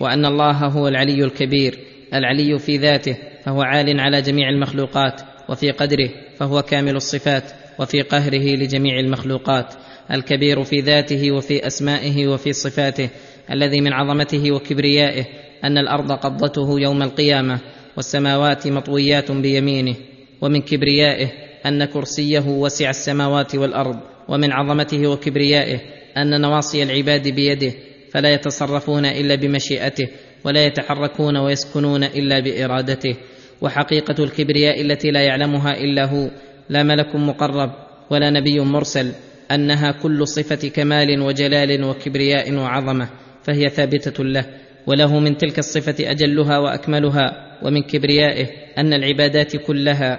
وأن 0.00 0.26
الله 0.26 0.66
هو 0.66 0.88
العلي 0.88 1.24
الكبير 1.24 1.78
العلي 2.14 2.58
في 2.58 2.76
ذاته 2.76 3.16
فهو 3.44 3.62
عال 3.62 4.00
على 4.00 4.22
جميع 4.22 4.48
المخلوقات 4.48 5.20
وفي 5.48 5.70
قدره 5.70 6.10
فهو 6.38 6.62
كامل 6.62 6.96
الصفات 6.96 7.52
وفي 7.78 8.02
قهره 8.02 8.56
لجميع 8.56 9.00
المخلوقات 9.00 9.74
الكبير 10.10 10.64
في 10.64 10.80
ذاته 10.80 11.32
وفي 11.32 11.66
أسمائه 11.66 12.26
وفي 12.26 12.52
صفاته. 12.52 13.08
الذي 13.50 13.80
من 13.80 13.92
عظمته 13.92 14.52
وكبريائه 14.52 15.24
أن 15.64 15.78
الأرض 15.78 16.12
قبضته 16.12 16.80
يوم 16.80 17.02
القيامة 17.02 17.60
والسماوات 17.96 18.68
مطويات 18.68 19.32
بيمينه 19.32 19.94
ومن 20.40 20.60
كبريائه 20.62 21.28
أن 21.66 21.84
كرسيه 21.84 22.44
وسع 22.46 22.90
السماوات 22.90 23.54
والأرض 23.54 23.96
ومن 24.28 24.52
عظمته 24.52 25.06
وكبريائه 25.06 25.80
أن 26.16 26.40
نواصي 26.40 26.82
العباد 26.82 27.28
بيده 27.28 27.72
فلا 28.12 28.34
يتصرفون 28.34 29.04
إلا 29.04 29.34
بمشيئته 29.34 30.08
ولا 30.44 30.66
يتحركون 30.66 31.36
ويسكنون 31.36 32.04
إلا 32.04 32.40
بإرادته. 32.40 33.16
وحقيقة 33.60 34.24
الكبرياء 34.24 34.80
التي 34.80 35.10
لا 35.10 35.20
يعلمها 35.20 35.72
إلا 35.80 36.04
هو 36.04 36.30
لا 36.68 36.82
ملك 36.82 37.16
مقرب 37.16 37.70
ولا 38.10 38.30
نبي 38.30 38.60
مرسل 38.60 39.12
أنها 39.50 39.92
كل 39.92 40.28
صفة 40.28 40.68
كمال 40.68 41.20
وجلال 41.20 41.84
وكبرياء 41.84 42.54
وعظمة. 42.54 43.08
فهي 43.44 43.68
ثابتة 43.68 44.24
له 44.24 44.46
وله 44.86 45.18
من 45.18 45.36
تلك 45.36 45.58
الصفة 45.58 46.10
أجلها 46.10 46.58
وأكملها 46.58 47.58
ومن 47.62 47.82
كبريائه 47.82 48.46
أن 48.78 48.92
العبادات 48.92 49.56
كلها 49.56 50.18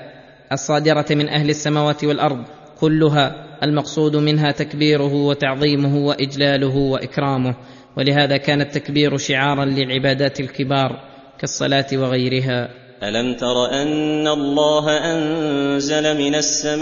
الصادرة 0.52 1.06
من 1.12 1.30
أهل 1.30 1.50
السماوات 1.50 2.04
والأرض 2.04 2.44
كلها 2.80 3.44
المقصود 3.64 4.16
منها 4.16 4.52
تكبيره 4.52 5.14
وتعظيمه 5.14 5.98
وإجلاله 5.98 6.78
وإكرامه 6.78 7.56
ولهذا 7.98 8.38
كان 8.38 8.62
التكبير 8.62 9.18
شعارا 9.18 9.66
للعبادات 9.66 10.40
الكبار 10.40 11.00
كالصلاة 11.40 11.88
وغيرها. 11.94 12.70
ألم 13.04 13.36
تر 13.36 13.72
أن 13.72 14.28
الله 14.28 14.98
أنزل 14.98 16.18
من 16.18 16.36
السماء 16.36 16.78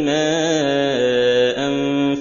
ماء 0.00 1.58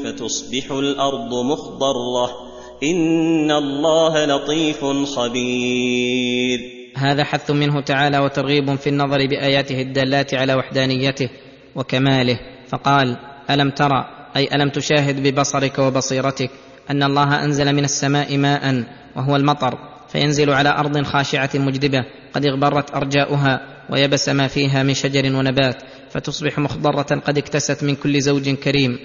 فتصبح 0.04 0.72
الأرض 0.72 1.34
مخضرة 1.34 2.55
ان 2.92 3.52
الله 3.52 4.26
لطيف 4.26 4.86
خبير. 5.16 6.60
هذا 6.98 7.24
حث 7.24 7.52
منه 7.52 7.82
تعالى 7.82 8.20
وترغيب 8.20 8.76
في 8.76 8.90
النظر 8.90 9.28
بآياته 9.28 9.82
الدالات 9.82 10.34
على 10.34 10.56
وحدانيته 10.56 11.30
وكماله. 11.76 12.40
فقال 12.68 13.18
ألم 13.50 13.70
ترى 13.70 14.06
أي 14.36 14.50
ألم 14.56 14.70
تشاهد 14.70 15.28
ببصرك 15.28 15.80
وبصيرتك 15.80 16.50
أن 16.90 17.04
الله 17.04 17.44
أنزل 17.44 17.74
من 17.74 17.84
السماء 17.84 18.38
ماء 18.38 18.84
وهو 19.16 19.36
المطر 19.36 19.78
فينزل 20.10 20.50
على 20.50 20.70
أرض 20.70 21.02
خاشعة 21.04 21.50
مجدبة 21.56 22.06
قد 22.34 22.46
اغبرت 22.46 22.96
أرجاؤها 22.96 23.62
ويبس 23.90 24.30
ما 24.30 24.48
فيها 24.48 24.84
من 24.84 24.94
شجر 24.94 25.36
ونبات 25.36 25.84
فتصبح 26.10 26.60
مخضرة 26.60 27.20
قد 27.20 27.38
اكتست 27.38 27.84
من 27.84 27.96
كل 27.96 28.22
زوج 28.22 28.50
كريم 28.50 29.00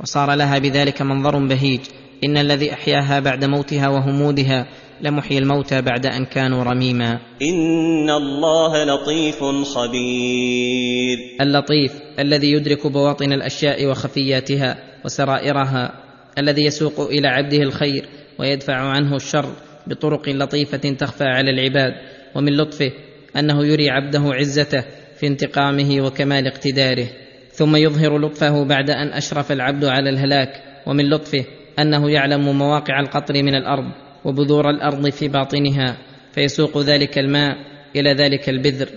وصار 0.00 0.34
لها 0.34 0.58
بذلك 0.58 1.02
منظر 1.02 1.46
بهيج. 1.46 1.80
إن 2.24 2.36
الذي 2.36 2.72
أحياها 2.72 3.20
بعد 3.20 3.44
موتها 3.44 3.88
وهمودها 3.88 4.66
لمحيي 5.00 5.38
الموتى 5.38 5.82
بعد 5.82 6.06
أن 6.06 6.24
كانوا 6.24 6.64
رميما. 6.64 7.18
إن 7.42 8.10
الله 8.10 8.84
لطيف 8.84 9.44
خبير. 9.74 11.18
اللطيف 11.40 11.92
الذي 12.18 12.52
يدرك 12.52 12.86
بواطن 12.86 13.32
الأشياء 13.32 13.86
وخفياتها 13.86 14.76
وسرائرها 15.04 15.92
الذي 16.38 16.64
يسوق 16.64 17.00
إلى 17.00 17.28
عبده 17.28 17.62
الخير 17.62 18.04
ويدفع 18.38 18.74
عنه 18.74 19.16
الشر 19.16 19.52
بطرق 19.86 20.28
لطيفة 20.28 20.78
تخفى 20.78 21.24
على 21.24 21.50
العباد 21.50 21.92
ومن 22.34 22.56
لطفه 22.56 22.92
أنه 23.36 23.66
يري 23.66 23.90
عبده 23.90 24.22
عزته 24.24 24.84
في 25.20 25.26
انتقامه 25.26 26.00
وكمال 26.00 26.46
اقتداره. 26.46 27.06
ثم 27.52 27.76
يظهر 27.76 28.18
لطفه 28.18 28.64
بعد 28.64 28.90
أن 28.90 29.08
أشرف 29.08 29.52
العبد 29.52 29.84
على 29.84 30.10
الهلاك 30.10 30.62
ومن 30.86 31.10
لطفه 31.10 31.44
أنه 31.78 32.10
يعلم 32.10 32.58
مواقع 32.58 33.00
القطر 33.00 33.42
من 33.42 33.54
الأرض 33.54 33.84
وبذور 34.24 34.70
الأرض 34.70 35.10
في 35.10 35.28
باطنها 35.28 35.96
فيسوق 36.32 36.78
ذلك 36.78 37.18
الماء 37.18 37.56
إلى 37.96 38.14
ذلك 38.14 38.48
البذر 38.48 38.88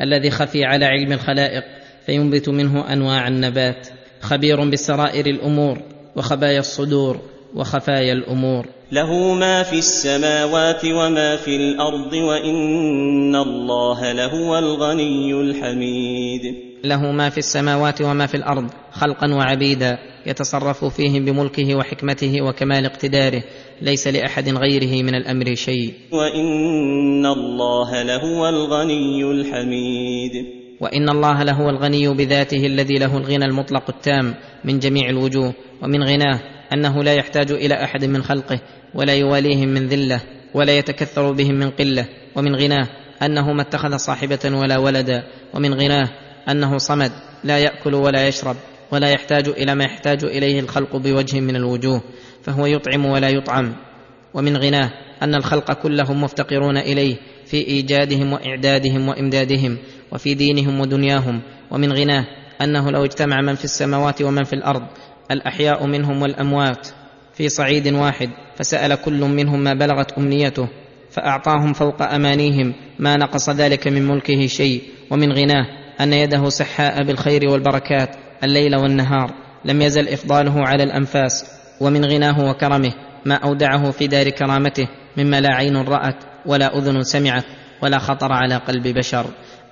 الذي 0.00 0.30
خفي 0.30 0.64
على 0.64 0.84
علم 0.84 1.12
الخلائق 1.12 1.64
فينبت 2.06 2.48
منه 2.48 2.92
أنواع 2.92 3.28
النبات 3.28 3.88
خبير 4.20 4.70
بسرائر 4.70 5.26
الأمور 5.26 5.82
وخبايا 6.16 6.58
الصدور 6.58 7.20
وخفايا 7.54 8.12
الأمور. 8.12 8.66
له 8.92 9.34
ما 9.34 9.62
في 9.62 9.78
السماوات 9.78 10.84
وما 10.84 11.36
في 11.36 11.56
الأرض 11.56 12.12
وإن 12.12 13.36
الله 13.36 14.12
لهو 14.12 14.58
الغني 14.58 15.32
الحميد. 15.32 16.42
له 16.84 17.12
ما 17.12 17.30
في 17.30 17.38
السماوات 17.38 18.02
وما 18.02 18.26
في 18.26 18.36
الأرض 18.36 18.70
خلقا 18.92 19.34
وعبيدا 19.34 19.98
يتصرف 20.28 20.84
فيهم 20.84 21.24
بملكه 21.24 21.74
وحكمته 21.74 22.42
وكمال 22.42 22.84
اقتداره 22.84 23.42
ليس 23.82 24.08
لأحد 24.08 24.48
غيره 24.48 25.02
من 25.02 25.14
الأمر 25.14 25.54
شيء. 25.54 25.94
وإن 26.12 27.26
الله 27.26 28.02
لهو 28.02 28.48
الغني 28.48 29.30
الحميد. 29.30 30.32
وإن 30.80 31.08
الله 31.08 31.42
لهو 31.42 31.70
الغني 31.70 32.08
بذاته 32.08 32.66
الذي 32.66 32.98
له 32.98 33.16
الغنى 33.16 33.44
المطلق 33.44 33.84
التام 33.88 34.34
من 34.64 34.78
جميع 34.78 35.08
الوجوه 35.10 35.54
ومن 35.82 36.02
غناه 36.02 36.40
أنه 36.72 37.02
لا 37.02 37.14
يحتاج 37.14 37.50
إلى 37.50 37.74
أحد 37.84 38.04
من 38.04 38.22
خلقه 38.22 38.60
ولا 38.94 39.14
يواليهم 39.14 39.68
من 39.68 39.86
ذلة 39.88 40.20
ولا 40.54 40.78
يتكثر 40.78 41.32
بهم 41.32 41.54
من 41.54 41.70
قلة. 41.70 42.06
ومن 42.36 42.56
غناه 42.56 42.88
أنه 43.22 43.52
ما 43.52 43.62
اتخذ 43.62 43.96
صاحبة 43.96 44.58
ولا 44.58 44.78
ولدا. 44.78 45.22
ومن 45.54 45.74
غناه 45.74 46.08
أنه 46.48 46.78
صمد 46.78 47.12
لا 47.44 47.58
يأكل 47.58 47.94
ولا 47.94 48.28
يشرب. 48.28 48.56
ولا 48.92 49.10
يحتاج 49.10 49.48
إلى 49.48 49.74
ما 49.74 49.84
يحتاج 49.84 50.24
إليه 50.24 50.60
الخلق 50.60 50.96
بوجه 50.96 51.40
من 51.40 51.56
الوجوه 51.56 52.02
فهو 52.42 52.66
يطعم 52.66 53.06
ولا 53.06 53.28
يطعم. 53.28 53.74
ومن 54.34 54.56
غناه 54.56 54.90
أن 55.22 55.34
الخلق 55.34 55.72
كلهم 55.72 56.22
مفتقرون 56.22 56.76
إليه 56.76 57.16
في 57.46 57.56
إيجادهم 57.56 58.32
وإعدادهم 58.32 59.08
وإمدادهم 59.08 59.78
وفي 60.12 60.34
دينهم 60.34 60.80
ودنياهم. 60.80 61.40
ومن 61.70 61.92
غناه 61.92 62.24
أنه 62.62 62.90
لو 62.90 63.04
اجتمع 63.04 63.40
من 63.40 63.54
في 63.54 63.64
السماوات 63.64 64.22
ومن 64.22 64.44
في 64.44 64.52
الأرض 64.52 64.82
الأحياء 65.30 65.86
منهم 65.86 66.22
والأموات 66.22 66.88
في 67.34 67.48
صعيد 67.48 67.88
واحد 67.94 68.30
فسأل 68.56 69.02
كل 69.02 69.20
منهم 69.20 69.64
ما 69.64 69.74
بلغت 69.74 70.12
أمنيته 70.12 70.68
فأعطاهم 71.10 71.72
فوق 71.72 72.02
أمانيهم 72.02 72.74
ما 72.98 73.16
نقص 73.16 73.50
ذلك 73.50 73.88
من 73.88 74.08
ملكه 74.08 74.46
شيء. 74.46 74.82
ومن 75.10 75.32
غناه 75.32 75.66
أن 76.00 76.12
يده 76.12 76.48
سحاء 76.48 77.02
بالخير 77.02 77.48
والبركات 77.48 78.16
الليل 78.44 78.76
والنهار 78.76 79.34
لم 79.64 79.82
يزل 79.82 80.08
إفضاله 80.08 80.66
على 80.66 80.82
الأنفاس 80.82 81.44
ومن 81.80 82.04
غناه 82.04 82.50
وكرمه 82.50 82.92
ما 83.24 83.34
أودعه 83.34 83.90
في 83.90 84.06
دار 84.06 84.30
كرامته 84.30 84.88
مما 85.16 85.40
لا 85.40 85.54
عين 85.54 85.76
رأت 85.76 86.16
ولا 86.46 86.78
أذن 86.78 87.02
سمعت 87.02 87.44
ولا 87.82 87.98
خطر 87.98 88.32
على 88.32 88.56
قلب 88.56 88.88
بشر. 88.88 89.26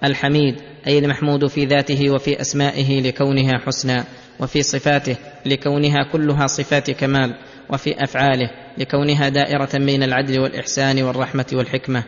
الحميد 0.05 0.55
أي 0.87 0.99
المحمود 0.99 1.47
في 1.47 1.65
ذاته 1.65 2.11
وفي 2.11 2.41
أسمائه 2.41 3.01
لكونها 3.01 3.59
حسنى 3.67 4.05
وفي 4.41 4.63
صفاته 4.63 5.17
لكونها 5.47 6.03
كلها 6.13 6.47
صفات 6.47 6.91
كمال 6.91 7.35
وفي 7.71 8.05
أفعاله 8.05 8.51
لكونها 8.79 9.29
دائرة 9.29 9.71
بين 9.75 10.03
العدل 10.03 10.41
والإحسان 10.41 11.03
والرحمة 11.03 11.47
والحكمة. 11.53 12.05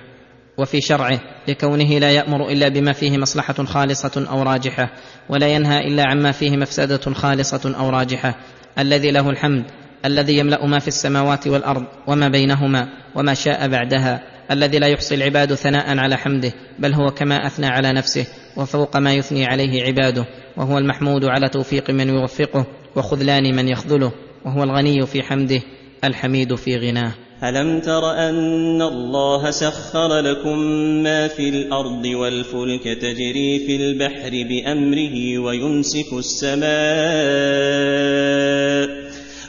وفي 0.58 0.80
شرعه 0.80 1.20
لكونه 1.48 1.98
لا 1.98 2.10
يأمر 2.10 2.48
إلا 2.48 2.68
بما 2.68 2.92
فيه 2.92 3.18
مصلحة 3.18 3.64
خالصة 3.64 4.26
أو 4.30 4.42
راجحة 4.42 4.90
ولا 5.28 5.46
ينهى 5.46 5.88
إلا 5.88 6.02
عما 6.06 6.32
فيه 6.32 6.56
مفسدة 6.56 7.14
خالصة 7.14 7.74
أو 7.78 7.90
راجحة. 7.90 8.34
الذي 8.78 9.10
له 9.10 9.30
الحمد 9.30 9.64
الذي 10.04 10.38
يملأ 10.38 10.66
ما 10.66 10.78
في 10.78 10.88
السماوات 10.88 11.46
والأرض 11.46 11.84
وما 12.06 12.28
بينهما 12.28 12.88
وما 13.14 13.34
شاء 13.34 13.68
بعدها. 13.68 14.22
الذي 14.50 14.78
لا 14.78 14.86
يحصي 14.86 15.14
العباد 15.14 15.54
ثناء 15.54 15.98
على 15.98 16.16
حمده 16.16 16.52
بل 16.78 16.94
هو 16.94 17.10
كما 17.10 17.46
أثنى 17.46 17.66
على 17.66 17.92
نفسه 17.92 18.26
وفوق 18.56 18.96
ما 18.96 19.14
يثني 19.14 19.46
عليه 19.46 19.84
عباده. 19.84 20.24
وهو 20.56 20.78
المحمود 20.78 21.24
على 21.24 21.48
توفيق 21.48 21.90
من 21.90 22.08
يوفقه 22.08 22.66
وخذلان 22.96 23.56
من 23.56 23.68
يخذله 23.68 24.12
وهو 24.44 24.62
الغني 24.62 25.06
في 25.06 25.22
حمده 25.22 25.60
الحميد 26.04 26.54
في 26.54 26.76
غناه. 26.76 27.27
الم 27.44 27.80
تر 27.80 28.10
ان 28.10 28.82
الله 28.82 29.50
سخر 29.50 30.20
لكم 30.20 30.58
ما 31.02 31.28
في 31.28 31.48
الأرض 31.48 32.04
والفلك 32.06 32.84
تجري 32.84 33.58
في 33.58 33.76
البحر 33.76 34.30
بامره 34.30 35.38
ويمسك 35.38 36.12
السماء 36.12 36.68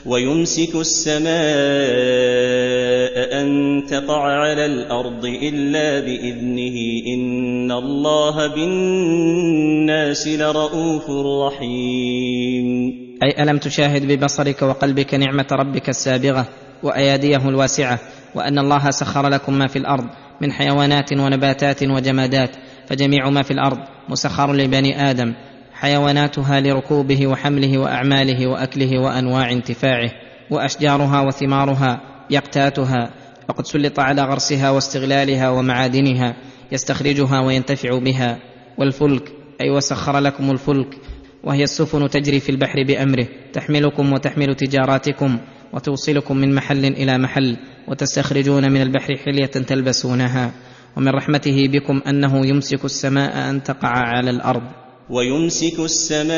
ويمسك 0.06 0.74
السماء 0.74 1.30
ان 3.42 3.82
تقع 3.90 4.22
على 4.22 4.66
الأرض 4.66 5.24
الا 5.24 6.00
باذنه 6.00 6.76
ان 7.14 7.72
الله 7.72 8.46
بالناس 8.46 10.28
لرءوف 10.28 11.10
رحيم. 11.46 12.66
أي 13.22 13.42
ألم 13.42 13.58
تشاهد 13.58 14.12
ببصرك 14.12 14.62
وقلبك 14.62 15.14
نعمة 15.14 15.46
ربك 15.52 15.88
السابغة؟ 15.88 16.69
واياديه 16.82 17.48
الواسعة 17.48 17.98
وأن 18.34 18.58
الله 18.58 18.90
سخر 18.90 19.28
لكم 19.28 19.58
ما 19.58 19.66
في 19.66 19.76
الأرض 19.76 20.06
من 20.40 20.52
حيوانات 20.52 21.12
ونباتات 21.12 21.82
وجمادات 21.82 22.50
فجميع 22.88 23.30
ما 23.30 23.42
في 23.42 23.50
الأرض 23.50 23.78
مسخر 24.08 24.52
لبني 24.52 25.10
آدم 25.10 25.34
حيواناتها 25.72 26.60
لركوبه 26.60 27.26
وحمله 27.26 27.78
وأعماله 27.78 28.46
وأكله 28.46 28.98
وأنواع 28.98 29.52
انتفاعه 29.52 30.10
وأشجارها 30.50 31.20
وثمارها 31.20 32.00
يقتاتها 32.30 33.10
وقد 33.48 33.66
سلط 33.66 34.00
على 34.00 34.22
غرسها 34.22 34.70
واستغلالها 34.70 35.50
ومعادنها 35.50 36.36
يستخرجها 36.72 37.40
وينتفع 37.40 37.98
بها 37.98 38.38
والفلك 38.78 39.32
أي 39.60 39.70
وسخر 39.70 40.18
لكم 40.18 40.50
الفلك 40.50 40.98
وهي 41.44 41.62
السفن 41.62 42.10
تجري 42.10 42.40
في 42.40 42.48
البحر 42.48 42.84
بأمره 42.86 43.26
تحملكم 43.52 44.12
وتحمل 44.12 44.54
تجاراتكم 44.54 45.38
وتوصلكم 45.72 46.36
من 46.36 46.54
محل 46.54 46.84
إلى 46.84 47.18
محل 47.18 47.56
وتستخرجون 47.88 48.72
من 48.72 48.82
البحر 48.82 49.16
حلية 49.16 49.46
تلبسونها. 49.46 50.52
ومن 50.96 51.08
رحمته 51.08 51.68
بكم 51.68 52.00
أنه 52.06 52.46
يمسك 52.46 52.84
السماء 52.84 53.50
أن 53.50 53.62
تقع 53.62 53.88
على 53.88 54.30
الأرض. 54.30 54.62
ويمسك 55.10 55.80
السماء 55.80 56.30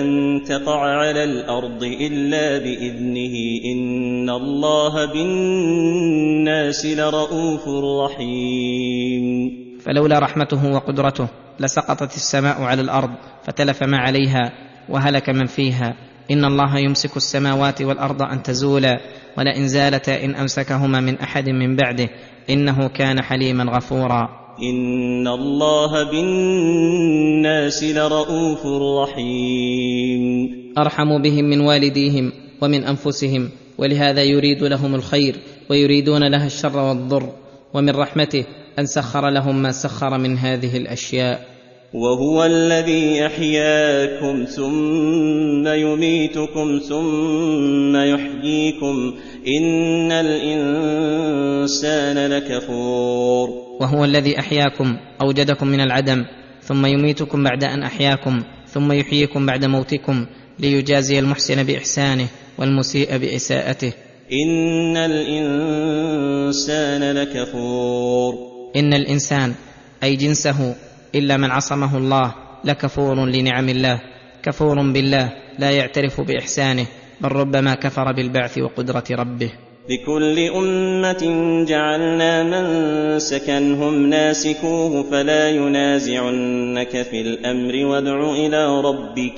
أن 0.00 0.04
تقع 0.48 0.80
على 0.80 1.24
الأرض 1.24 1.84
إلا 1.84 2.58
بإذنه. 2.58 3.34
إن 3.74 4.30
الله 4.30 5.12
بالناس 5.12 6.86
لرءوف 6.86 7.68
رحيم. 8.04 9.50
فلولا 9.80 10.18
رحمته 10.18 10.72
وقدرته 10.72 11.28
لسقطت 11.60 12.16
السماء 12.16 12.62
على 12.62 12.82
الأرض 12.82 13.10
فتلف 13.44 13.82
ما 13.82 13.98
عليها 13.98 14.52
وهلك 14.88 15.30
من 15.30 15.46
فيها. 15.46 15.94
إن 16.30 16.44
الله 16.44 16.78
يمسك 16.78 17.16
السماوات 17.16 17.82
والأرض 17.82 18.22
أن 18.22 18.42
تزولا 18.42 19.00
ولئن 19.38 19.68
زالتا 19.68 20.24
إن 20.24 20.34
أمسكهما 20.34 21.00
من 21.00 21.18
أحد 21.18 21.48
من 21.48 21.76
بعده 21.76 22.08
إنه 22.50 22.88
كان 22.88 23.22
حليما 23.22 23.64
غفورا. 23.64 24.28
إن 24.62 25.28
الله 25.28 26.10
بالناس 26.10 27.84
لرءوف 27.84 28.66
رحيم. 29.02 30.48
أرحم 30.78 31.22
بهم 31.22 31.44
من 31.44 31.60
والديهم 31.60 32.32
ومن 32.60 32.84
أنفسهم 32.84 33.50
ولهذا 33.78 34.22
يريد 34.22 34.62
لهم 34.62 34.94
الخير 34.94 35.36
ويريدون 35.70 36.30
لها 36.30 36.46
الشر 36.46 36.78
والضر 36.78 37.32
ومن 37.74 37.90
رحمته 37.90 38.44
أن 38.78 38.86
سخر 38.86 39.30
لهم 39.30 39.62
ما 39.62 39.72
سخر 39.72 40.18
من 40.18 40.38
هذه 40.38 40.76
الأشياء. 40.76 41.53
وهو 41.94 42.44
الذي 42.44 43.16
يحياكم 43.16 44.44
ثم 44.44 45.68
يميتكم 45.68 46.80
ثم 46.88 47.96
يحييكم 47.96 49.14
إن 49.58 50.12
الإنسان 50.12 52.30
لكفور. 52.30 53.48
وهو 53.80 54.04
الذي 54.04 54.38
أحياكم 54.38 54.96
أوجدكم 55.22 55.66
من 55.66 55.80
العدم 55.80 56.24
ثم 56.62 56.86
يميتكم 56.86 57.44
بعد 57.44 57.64
أن 57.64 57.82
أحياكم 57.82 58.42
ثم 58.66 58.92
يحييكم 58.92 59.46
بعد 59.46 59.64
موتكم 59.64 60.26
ليجازي 60.58 61.18
المحسن 61.18 61.62
بإحسانه 61.62 62.26
والمسيء 62.58 63.16
بإساءته. 63.16 63.92
إن 64.32 64.96
الإنسان 64.96 67.16
لكفور. 67.16 68.34
إن 68.76 68.94
الإنسان 68.94 69.54
أي 70.02 70.16
جنسه 70.16 70.74
إلا 71.14 71.36
من 71.36 71.50
عصمه 71.50 71.98
الله 71.98 72.34
لكفور 72.64 73.26
لنعم 73.26 73.68
الله 73.68 74.00
كفور 74.42 74.92
بالله 74.92 75.32
لا 75.58 75.70
يعترف 75.70 76.20
بإحسانه 76.20 76.86
بل 77.20 77.32
ربما 77.32 77.74
كفر 77.74 78.12
بالبعث 78.12 78.58
وقدرة 78.58 79.04
ربه. 79.10 79.52
لكل 79.90 80.38
أمة 80.38 81.22
جعلنا 81.68 82.42
منسكا 82.42 83.58
هم 83.58 84.06
ناسكوه 84.06 85.10
فلا 85.10 85.50
ينازعنك 85.50 87.02
في 87.02 87.20
الأمر 87.20 87.86
وادع 87.86 88.32
إلى 88.32 88.80
ربك 88.80 89.34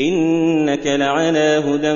إنك 0.00 0.86
لعلى 0.86 1.62
هدى 1.66 1.94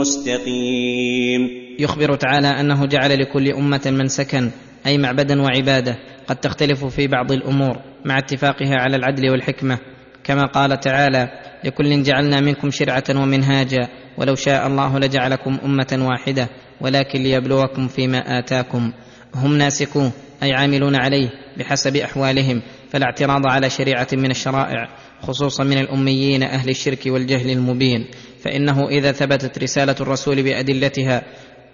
مستقيم. 0.00 1.50
يخبر 1.78 2.14
تعالى 2.14 2.48
أنه 2.48 2.86
جعل 2.86 3.20
لكل 3.20 3.52
أمة 3.52 3.82
منسكا 3.86 4.50
أي 4.86 4.98
معبدا 4.98 5.42
وعبادة 5.42 5.98
قد 6.26 6.36
تختلف 6.36 6.84
في 6.84 7.06
بعض 7.06 7.32
الأمور. 7.32 7.93
مع 8.04 8.18
اتفاقها 8.18 8.76
على 8.76 8.96
العدل 8.96 9.30
والحكمة 9.30 9.78
كما 10.24 10.46
قال 10.46 10.80
تعالى 10.80 11.28
لكل 11.64 12.02
جعلنا 12.02 12.40
منكم 12.40 12.70
شرعة 12.70 13.04
ومنهاجا 13.10 13.88
ولو 14.18 14.34
شاء 14.34 14.66
الله 14.66 14.98
لجعلكم 14.98 15.58
أمة 15.64 16.06
واحدة 16.08 16.48
ولكن 16.80 17.22
ليبلوكم 17.22 17.88
فيما 17.88 18.38
آتاكم. 18.38 18.92
هم 19.34 19.58
ناسكوه 19.58 20.12
أي 20.42 20.52
عاملون 20.52 20.96
عليه 20.96 21.28
بحسب 21.56 21.96
أحوالهم 21.96 22.62
فلا 22.90 23.04
اعتراض 23.04 23.46
على 23.46 23.70
شريعة 23.70 24.08
من 24.12 24.30
الشرائع 24.30 24.88
خصوصا 25.20 25.64
من 25.64 25.78
الأميين 25.78 26.42
أهل 26.42 26.70
الشرك 26.70 27.00
والجهل 27.06 27.50
المبين. 27.50 28.06
فإنه 28.40 28.88
إذا 28.88 29.12
ثبتت 29.12 29.58
رسالة 29.58 29.96
الرسول 30.00 30.42
بأدلتها 30.42 31.22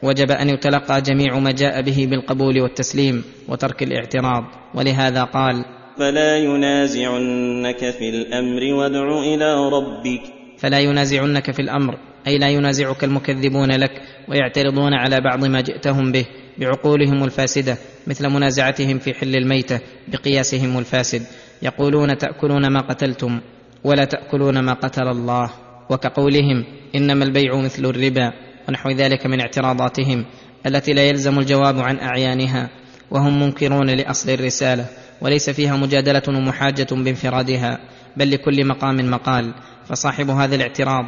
وجب 0.02 0.30
أن 0.30 0.48
يتلقى 0.48 1.02
جميع 1.02 1.38
ما 1.38 1.50
جاء 1.50 1.82
به 1.82 2.06
بالقبول 2.10 2.60
والتسليم 2.60 3.24
وترك 3.48 3.82
الاعتراض. 3.82 4.44
ولهذا 4.74 5.22
قال 5.22 5.64
فلا 6.00 6.36
ينازعنك 6.36 7.90
في 7.90 8.08
الأمر 8.08 8.62
وادع 8.74 9.18
إلى 9.18 9.68
ربك. 9.68 10.22
فلا 10.58 10.80
ينازعنك 10.80 11.50
في 11.50 11.62
الأمر 11.62 11.98
أي 12.26 12.38
لا 12.38 12.48
ينازعك 12.48 13.04
المكذبون 13.04 13.70
لك 13.70 14.02
ويعترضون 14.28 14.94
على 14.94 15.20
بعض 15.20 15.44
ما 15.44 15.60
جئتهم 15.60 16.12
به 16.12 16.26
بعقولهم 16.58 17.24
الفاسدة 17.24 17.78
مثل 18.06 18.28
منازعتهم 18.28 18.98
في 18.98 19.14
حل 19.14 19.36
الميتة 19.36 19.80
بقياسهم 20.08 20.78
الفاسد. 20.78 21.22
يقولون 21.62 22.18
تأكلون 22.18 22.72
ما 22.72 22.80
قتلتم 22.80 23.40
ولا 23.84 24.04
تأكلون 24.04 24.58
ما 24.58 24.72
قتل 24.72 25.08
الله 25.08 25.50
وكقولهم 25.90 26.64
إنما 26.94 27.24
البيع 27.24 27.56
مثل 27.56 27.84
الربا 27.84 28.32
ونحو 28.68 28.90
ذلك 28.90 29.26
من 29.26 29.40
اعتراضاتهم 29.40 30.24
التي 30.66 30.92
لا 30.92 31.08
يلزم 31.08 31.38
الجواب 31.38 31.78
عن 31.78 31.98
أعيانها 31.98 32.70
وهم 33.10 33.42
منكرون 33.42 33.90
لأصل 33.90 34.30
الرسالة. 34.30 34.86
وليس 35.20 35.50
فيها 35.50 35.76
مجادلة 35.76 36.22
ومحاجة 36.28 36.86
بانفرادها 36.90 37.78
بل 38.16 38.30
لكل 38.30 38.66
مقام 38.66 39.10
مقال. 39.10 39.54
فصاحب 39.88 40.30
هذا 40.30 40.54
الاعتراض 40.54 41.04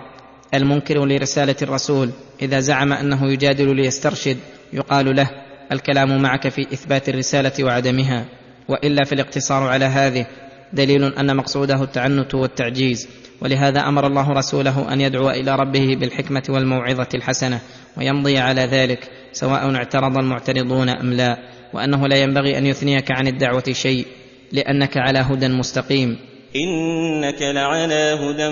المنكر 0.54 1.04
لرسالة 1.04 1.56
الرسول 1.62 2.10
إذا 2.42 2.60
زعم 2.60 2.92
أنه 2.92 3.32
يجادل 3.32 3.76
ليسترشد 3.76 4.36
يقال 4.72 5.16
له 5.16 5.30
الكلام 5.72 6.22
معك 6.22 6.48
في 6.48 6.62
إثبات 6.62 7.08
الرسالة 7.08 7.64
وعدمها. 7.64 8.24
وإلا 8.68 9.04
فالاقتصار 9.04 9.68
على 9.68 9.84
هذه 9.84 10.26
دليل 10.72 11.04
أن 11.04 11.36
مقصوده 11.36 11.82
التعنت 11.82 12.34
والتعجيز. 12.34 13.08
ولهذا 13.40 13.80
أمر 13.88 14.06
الله 14.06 14.30
رسوله 14.30 14.92
أن 14.92 15.00
يدعو 15.00 15.30
إلى 15.30 15.56
ربه 15.56 15.96
بالحكمة 16.00 16.42
والموعظة 16.48 17.08
الحسنة 17.14 17.60
ويمضي 17.96 18.38
على 18.38 18.60
ذلك 18.60 19.10
سواء 19.32 19.74
اعترض 19.74 20.18
المعترضون 20.18 20.88
أم 20.88 21.12
لا. 21.12 21.38
وأنه 21.74 22.08
لا 22.08 22.16
ينبغي 22.22 22.58
أن 22.58 22.66
يثنيك 22.66 23.10
عن 23.10 23.26
الدعوة 23.26 23.64
شيء 23.72 24.06
لأنك 24.52 24.96
على 24.96 25.18
هدى 25.18 25.48
مستقيم. 25.48 26.18
إنك 26.56 27.42
لعلى 27.42 28.18
هدى 28.20 28.48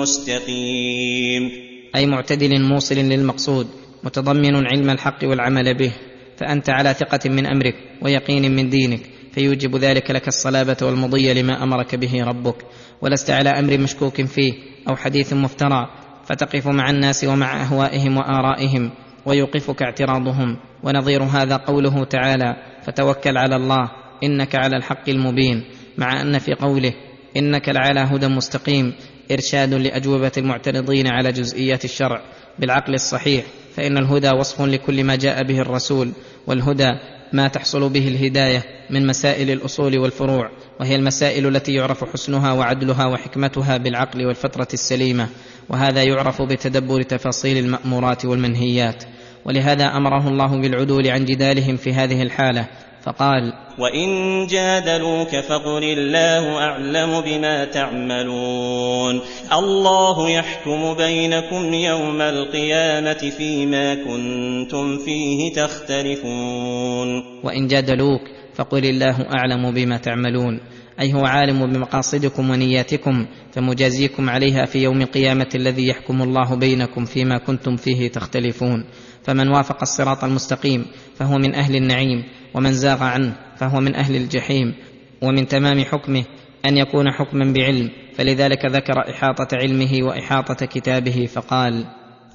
مستقيم. 0.00 1.50
أي 1.96 2.06
معتدل 2.06 2.60
موصل 2.60 2.94
للمقصود 2.94 3.66
متضمن 4.04 4.66
علم 4.66 4.90
الحق 4.90 5.24
والعمل 5.24 5.74
به 5.74 5.92
فأنت 6.36 6.70
على 6.70 6.94
ثقة 6.94 7.30
من 7.30 7.46
أمرك 7.46 7.74
ويقين 8.02 8.56
من 8.56 8.70
دينك 8.70 9.00
فيوجب 9.32 9.76
ذلك 9.76 10.10
لك 10.10 10.28
الصلابة 10.28 10.76
والمضي 10.82 11.42
لما 11.42 11.62
أمرك 11.62 11.94
به 11.94 12.24
ربك. 12.24 12.56
ولست 13.02 13.30
على 13.30 13.50
أمر 13.50 13.78
مشكوك 13.78 14.22
فيه 14.22 14.52
أو 14.88 14.96
حديث 14.96 15.32
مفترى 15.32 15.86
فتقف 16.24 16.66
مع 16.66 16.90
الناس 16.90 17.24
ومع 17.24 17.62
أهوائهم 17.62 18.16
وآرائهم. 18.16 18.90
ويوقفك 19.26 19.82
اعتراضهم 19.82 20.56
ونظير 20.82 21.22
هذا 21.22 21.56
قوله 21.56 22.04
تعالى 22.04 22.56
فتوكل 22.86 23.36
على 23.36 23.56
الله 23.56 23.90
إنك 24.24 24.54
على 24.54 24.76
الحق 24.76 25.08
المبين 25.08 25.64
مع 25.98 26.20
أن 26.20 26.38
في 26.38 26.54
قوله 26.54 26.92
إنك 27.36 27.68
لعلى 27.68 28.00
هدى 28.00 28.28
مستقيم 28.28 28.92
إرشاد 29.32 29.74
لأجوبة 29.74 30.32
المعترضين 30.36 31.06
على 31.06 31.32
جزئيات 31.32 31.84
الشرع 31.84 32.20
بالعقل 32.58 32.94
الصحيح 32.94 33.44
فإن 33.74 33.98
الهدى 33.98 34.30
وصف 34.30 34.62
لكل 34.62 35.04
ما 35.04 35.16
جاء 35.16 35.42
به 35.42 35.58
الرسول 35.58 36.12
والهدى 36.46 36.90
ما 37.32 37.48
تحصل 37.48 37.88
به 37.88 38.08
الهداية 38.08 38.64
من 38.90 39.06
مسائل 39.06 39.50
الأصول 39.50 39.98
والفروع 39.98 40.50
وهي 40.80 40.94
المسائل 40.94 41.46
التي 41.46 41.74
يعرف 41.74 42.04
حسنها 42.04 42.52
وعدلها 42.52 43.06
وحكمتها 43.06 43.76
بالعقل 43.76 44.26
والفطرة 44.26 44.68
السليمة. 44.72 45.28
وهذا 45.68 46.02
يعرف 46.02 46.42
بتدبر 46.42 47.02
تفاصيل 47.02 47.64
المأمورات 47.64 48.24
والمنهيات. 48.24 49.04
ولهذا 49.44 49.96
أمره 49.96 50.28
الله 50.28 50.60
بالعدول 50.60 51.08
عن 51.08 51.24
جدالهم 51.24 51.76
في 51.76 51.92
هذه 51.92 52.22
الحالة. 52.22 52.66
فقال 53.02 53.52
وإن 53.78 54.46
جادلوك 54.46 55.28
فقل 55.28 55.84
الله 55.84 56.58
أعلم 56.58 57.20
بما 57.20 57.64
تعملون. 57.64 59.20
الله 59.52 60.30
يحكم 60.30 60.94
بينكم 60.94 61.74
يوم 61.74 62.20
القيامة 62.20 63.30
فيما 63.38 63.94
كنتم 63.94 64.98
فيه 64.98 65.52
تختلفون. 65.52 67.08
وإن 67.44 67.66
جادلوك 67.66 68.20
فقل 68.54 68.84
الله 68.84 69.26
أعلم 69.34 69.70
بما 69.74 69.96
تعملون. 69.96 70.60
أي 71.00 71.14
هو 71.14 71.24
عالم 71.24 71.72
بمقاصدكم 71.72 72.50
ونياتكم 72.50 73.26
فمجازيكم 73.52 74.30
عليها 74.30 74.64
في 74.64 74.82
يوم 74.82 75.00
القيامة 75.02 75.48
الذي 75.54 75.88
يحكم 75.88 76.22
الله 76.22 76.54
بينكم 76.54 77.04
فيما 77.04 77.38
كنتم 77.38 77.76
فيه 77.76 78.08
تختلفون. 78.08 78.84
فمن 79.24 79.48
وافق 79.48 79.78
الصراط 79.82 80.24
المستقيم 80.24 80.86
فهو 81.16 81.38
من 81.38 81.54
أهل 81.54 81.76
النعيم 81.76 82.24
ومن 82.54 82.72
زاغ 82.72 83.02
عنه 83.02 83.36
فهو 83.56 83.80
من 83.80 83.94
أهل 83.94 84.16
الجحيم. 84.16 84.74
ومن 85.22 85.48
تمام 85.48 85.84
حكمه 85.84 86.24
أن 86.66 86.76
يكون 86.76 87.10
حكما 87.10 87.52
بعلم 87.52 87.90
فلذلك 88.16 88.66
ذكر 88.66 89.10
إحاطة 89.10 89.56
علمه 89.56 90.02
وإحاطة 90.02 90.66
كتابه 90.66 91.26
فقال 91.26 91.84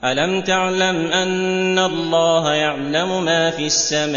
الم 0.03 0.41
تعلم 0.41 1.07
ان 1.11 1.79
الله 1.79 2.53
يعلم 2.53 3.25
ما 3.25 3.51
في 3.51 3.65
السماء 3.65 4.13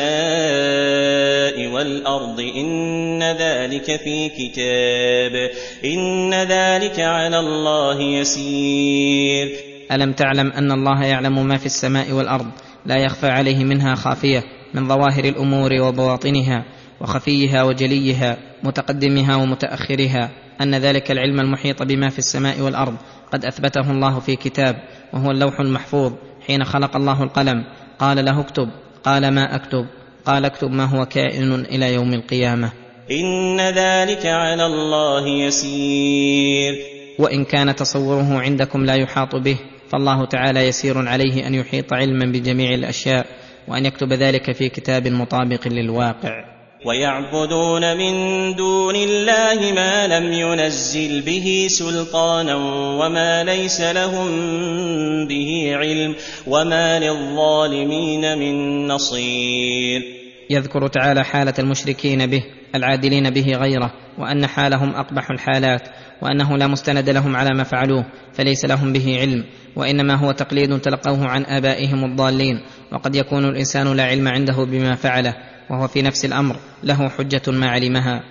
والارض 1.73 2.41
ان 2.41 3.23
ذلك 3.23 3.97
في 3.97 4.29
كتاب 4.29 5.51
ان 5.85 6.35
ذلك 6.35 7.01
على 7.01 7.39
الله 7.39 8.01
يسير 8.01 9.49
الم 9.93 10.13
تعلم 10.13 10.53
ان 10.53 10.73
الله 10.73 11.05
يعلم 11.05 11.47
ما 11.47 11.57
في 11.57 11.67
السماء 11.67 12.13
والارض 12.13 12.47
لا 12.87 12.97
يخفى 12.97 13.29
عليه 13.29 13.65
منها 13.65 13.95
خافيه 13.95 14.43
من 14.75 14.89
ظواهر 14.89 15.25
الأمور 15.25 15.73
وبواطنها 15.73 16.65
وخفيها 17.01 17.63
وجليها 17.63 18.37
متقدمها 18.63 19.37
ومتاخرها 19.37 20.31
أن 20.61 20.75
ذلك 20.75 21.11
العلم 21.11 21.41
المحيط 21.41 21.83
بما 21.83 22.09
في 22.09 22.19
السماء 22.19 22.61
والأرض 22.61 22.97
قد 23.33 23.45
أثبته 23.45 23.91
الله 23.91 24.21
في 24.21 24.37
كتاب 24.37 24.77
وهو 25.13 25.31
اللوح 25.31 25.61
المحفوظ 25.61 26.13
حين 26.47 26.65
خلق 26.65 26.97
الله 26.97 27.23
القلم. 27.23 27.65
قال 27.99 28.25
له 28.25 28.41
اكتب. 28.41 28.69
قال 29.05 29.29
ما 29.29 29.55
أكتب؟ 29.57 29.87
قال 30.25 30.45
اكتب 30.45 30.71
ما 30.71 30.85
هو 30.85 31.07
كائن 31.07 31.53
إلى 31.53 31.95
يوم 31.95 32.15
القيامة. 32.15 32.73
إن 33.11 33.61
ذلك 33.61 34.27
على 34.27 34.67
الله 34.67 35.29
يسير. 35.29 36.75
وإن 37.19 37.45
كان 37.45 37.77
تصوره 37.77 38.39
عندكم 38.41 38.85
لا 38.85 38.95
يحاط 38.95 39.37
به 39.37 39.57
فالله 39.91 40.25
تعالى 40.25 40.69
يسير 40.69 41.09
عليه 41.09 41.47
أن 41.47 41.55
يحيط 41.55 41.93
علما 41.93 42.27
بجميع 42.27 42.75
الأشياء 42.75 43.27
وأن 43.69 43.87
يكتب 43.87 44.13
ذلك 44.13 44.53
في 44.53 44.69
كتاب 44.69 45.09
مطابق 45.09 45.69
للواقع. 45.69 46.50
ويعبدون 46.85 47.97
من 47.97 48.15
دون 48.55 48.97
الله 48.97 49.73
ما 49.73 50.07
لم 50.07 50.33
ينزل 50.33 51.21
به 51.21 51.67
سلطانا 51.69 52.55
وما 53.01 53.45
ليس 53.45 53.81
لهم 53.81 54.29
به 55.29 55.73
علم 55.77 56.15
وما 56.47 56.99
للظالمين 56.99 58.39
من 58.39 58.87
نصير. 58.89 60.03
يذكر 60.51 60.89
تعالى 60.89 61.25
حالة 61.25 61.55
المشركين 61.59 62.27
به 62.27 62.43
العادلين 62.75 63.31
به 63.31 63.47
غيره 63.57 63.93
وأن 64.19 64.47
حالهم 64.47 64.95
أقبح 64.95 65.31
الحالات 65.31 65.89
وأنه 66.23 66.57
لا 66.57 66.67
مستند 66.67 67.11
لهم 67.11 67.37
على 67.37 67.51
ما 67.55 67.65
فعلوه 67.65 68.05
فليس 68.33 68.65
لهم 68.65 68.93
به 68.93 69.19
علم 69.21 69.45
وإنما 69.77 70.15
هو 70.15 70.33
تقليد 70.33 70.81
تلقوه 70.81 71.27
عن 71.27 71.45
آبائهم 71.45 72.05
الضالين 72.05 72.61
وقد 72.93 73.15
يكون 73.15 73.45
الإنسان 73.45 73.97
لا 73.97 74.05
علم 74.05 74.29
عنده 74.29 74.65
بما 74.65 74.95
فعله. 74.95 75.50
وهو 75.71 75.89
في 75.89 76.03
نفس 76.03 76.25
الأمر 76.25 76.57
له 76.83 77.09
حجة 77.09 77.43
ما 77.49 77.69
علمها. 77.69 78.23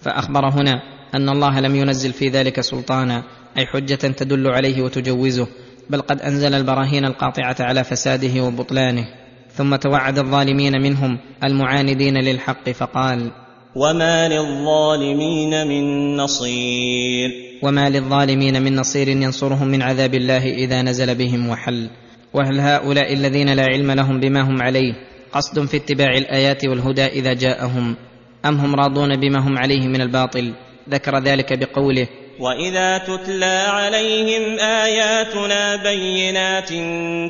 فأخبر 0.00 0.48
هنا 0.48 0.82
أن 1.14 1.28
الله 1.28 1.60
لم 1.60 1.76
ينزل 1.76 2.12
في 2.12 2.28
ذلك 2.28 2.60
سلطانا 2.60 3.24
أي 3.58 3.66
حجة 3.66 3.94
تدل 3.94 4.46
عليه 4.46 4.82
وتجوزه 4.82 5.46
بل 5.90 6.00
قد 6.00 6.20
أنزل 6.20 6.54
البراهين 6.54 7.04
القاطعة 7.04 7.56
على 7.60 7.84
فساده 7.84 8.44
وبطلانه. 8.44 9.04
ثم 9.52 9.76
توعد 9.76 10.18
الظالمين 10.18 10.82
منهم 10.82 11.18
المعاندين 11.44 12.16
للحق 12.16 12.70
فقال 12.70 13.30
وما 13.76 14.28
للظالمين 14.28 15.66
من 15.66 16.16
نصير. 16.16 17.30
وما 17.62 17.90
للظالمين 17.90 18.62
من 18.62 18.76
نصير 18.76 19.08
ينصرهم 19.08 19.68
من 19.68 19.82
عذاب 19.82 20.14
الله 20.14 20.44
اذا 20.46 20.82
نزل 20.82 21.14
بهم 21.14 21.48
وحل. 21.48 21.90
وهل 22.34 22.60
هؤلاء 22.60 23.12
الذين 23.12 23.48
لا 23.48 23.62
علم 23.62 23.90
لهم 23.90 24.20
بما 24.20 24.40
هم 24.40 24.62
عليه؟ 24.62 25.09
قصد 25.32 25.66
في 25.66 25.76
اتباع 25.76 26.12
الآيات 26.16 26.64
والهدى 26.64 27.06
إذا 27.06 27.32
جاءهم 27.32 27.96
أم 28.44 28.56
هم 28.56 28.74
راضون 28.74 29.16
بما 29.20 29.38
هم 29.38 29.58
عليه 29.58 29.88
من 29.88 30.00
الباطل؟ 30.00 30.52
ذكر 30.90 31.18
ذلك 31.18 31.58
بقوله 31.58 32.06
واذا 32.40 32.98
تتلى 32.98 33.66
عليهم 33.68 34.58
اياتنا 34.58 35.76
بينات 35.76 36.68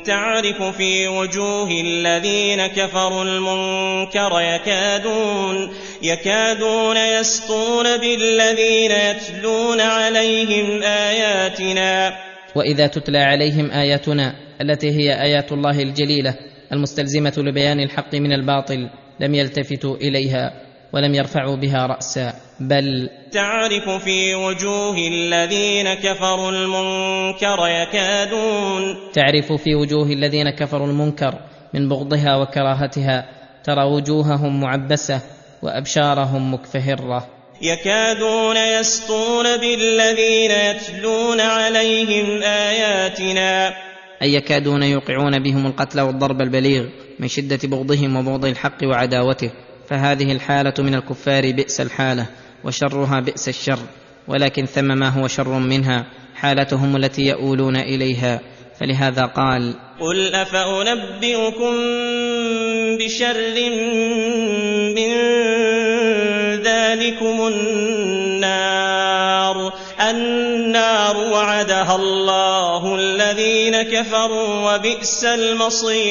تعرف 0.05 0.63
في 0.77 1.07
وجوه 1.07 1.71
الذين 1.71 2.67
كفروا 2.67 3.23
المنكر 3.23 4.31
يكادون 4.41 5.73
يكادون 6.01 6.97
يسطون 6.97 7.97
بالذين 7.97 8.91
يتلون 8.91 9.81
عليهم 9.81 10.83
اياتنا. 10.83 12.13
واذا 12.55 12.87
تتلى 12.87 13.19
عليهم 13.19 13.71
اياتنا 13.71 14.35
التي 14.61 14.91
هي 14.91 15.21
ايات 15.21 15.51
الله 15.51 15.81
الجليله 15.81 16.35
المستلزمة 16.73 17.33
لبيان 17.37 17.79
الحق 17.79 18.15
من 18.15 18.33
الباطل 18.33 18.89
لم 19.19 19.35
يلتفتوا 19.35 19.95
إليها 19.95 20.53
ولم 20.93 21.15
يرفعوا 21.15 21.55
بها 21.55 21.85
رأسا 21.85 22.33
بل 22.59 23.09
تعرف 23.31 24.03
في 24.03 24.35
وجوه 24.35 24.97
الذين 24.97 25.93
كفروا 25.93 26.51
المنكر 26.51 27.67
يكادون. 27.67 28.97
تعرف 29.13 29.51
في 29.51 29.75
وجوه 29.75 30.05
الذين 30.05 30.49
كفروا 30.49 30.87
المنكر 30.87 31.33
من 31.73 31.89
بغضها 31.89 32.35
وكراهتها 32.35 33.25
ترى 33.63 33.83
وجوههم 33.83 34.61
معبسة 34.61 35.21
وأبشارهم 35.61 36.53
مكفهرة. 36.53 37.27
يكادون 37.61 38.57
يسطون 38.57 39.57
بالذين 39.57 40.51
يتلون 40.51 41.39
عليهم 41.39 42.43
آياتنا. 42.43 43.73
اي 44.21 44.33
يكادون 44.33 44.83
يوقعون 44.83 45.39
بهم 45.39 45.65
القتل 45.65 46.01
والضرب 46.01 46.41
البليغ 46.41 46.85
من 47.19 47.27
شدة 47.27 47.59
بغضهم 47.63 48.15
وبغض 48.15 48.45
الحق 48.45 48.77
وعداوته 48.83 49.51
فهذه 49.89 50.31
الحالة 50.31 50.73
من 50.79 50.95
الكفار 50.95 51.51
بئس 51.51 51.81
الحالة 51.81 52.25
وشرها 52.63 53.19
بئس 53.19 53.49
الشر 53.49 53.79
ولكن 54.27 54.65
ثم 54.65 54.97
ما 54.97 55.09
هو 55.09 55.27
شر 55.27 55.59
منها؟ 55.59 56.05
حالتهم 56.35 56.95
التي 56.95 57.27
يؤولون 57.27 57.75
إليها. 57.75 58.39
فلهذا 58.79 59.25
قال 59.25 59.73
قل 59.99 60.35
أفأنبئكم 60.35 61.75
بشر 62.97 63.53
من 64.95 65.11
ذلكم 66.63 67.47
النار؟ 67.47 68.91
النار 70.09 71.17
وعدها 71.17 71.95
الله 71.95 72.95
الذين 72.95 73.81
كفروا 73.81 74.75
وبئس 74.75 75.23
المصير. 75.23 76.01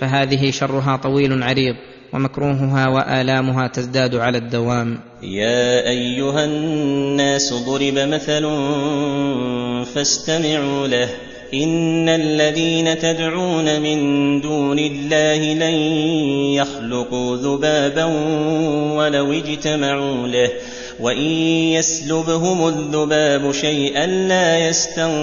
فهذه 0.00 0.50
شرها 0.50 0.96
طويل 0.96 1.42
عريض 1.42 1.74
ومكروهها 2.12 2.88
وآلامها 2.88 3.66
تزداد 3.68 4.14
على 4.14 4.38
الدوام. 4.38 4.98
يا 5.22 5.88
أيها 5.88 6.44
الناس 6.44 7.54
ضرب 7.54 7.94
مثل 7.94 8.42
فاستمعوا 9.94 10.88
له. 10.88 11.08
إن 11.54 12.08
الذين 12.08 12.98
تدعون 12.98 13.80
من 13.80 14.40
دون 14.40 14.78
الله 14.78 15.54
لن 15.54 15.74
يخلقوا 16.54 17.36
ذبابا 17.36 18.04
ولو 18.96 19.32
اجتمعوا 19.32 20.28
له. 20.28 20.50
وان 21.02 21.22
يسلبهم 21.74 22.68
الذباب 22.68 23.52
شيئا 23.52 24.06
لا 24.06 24.68
يستنقذوه 24.68 25.14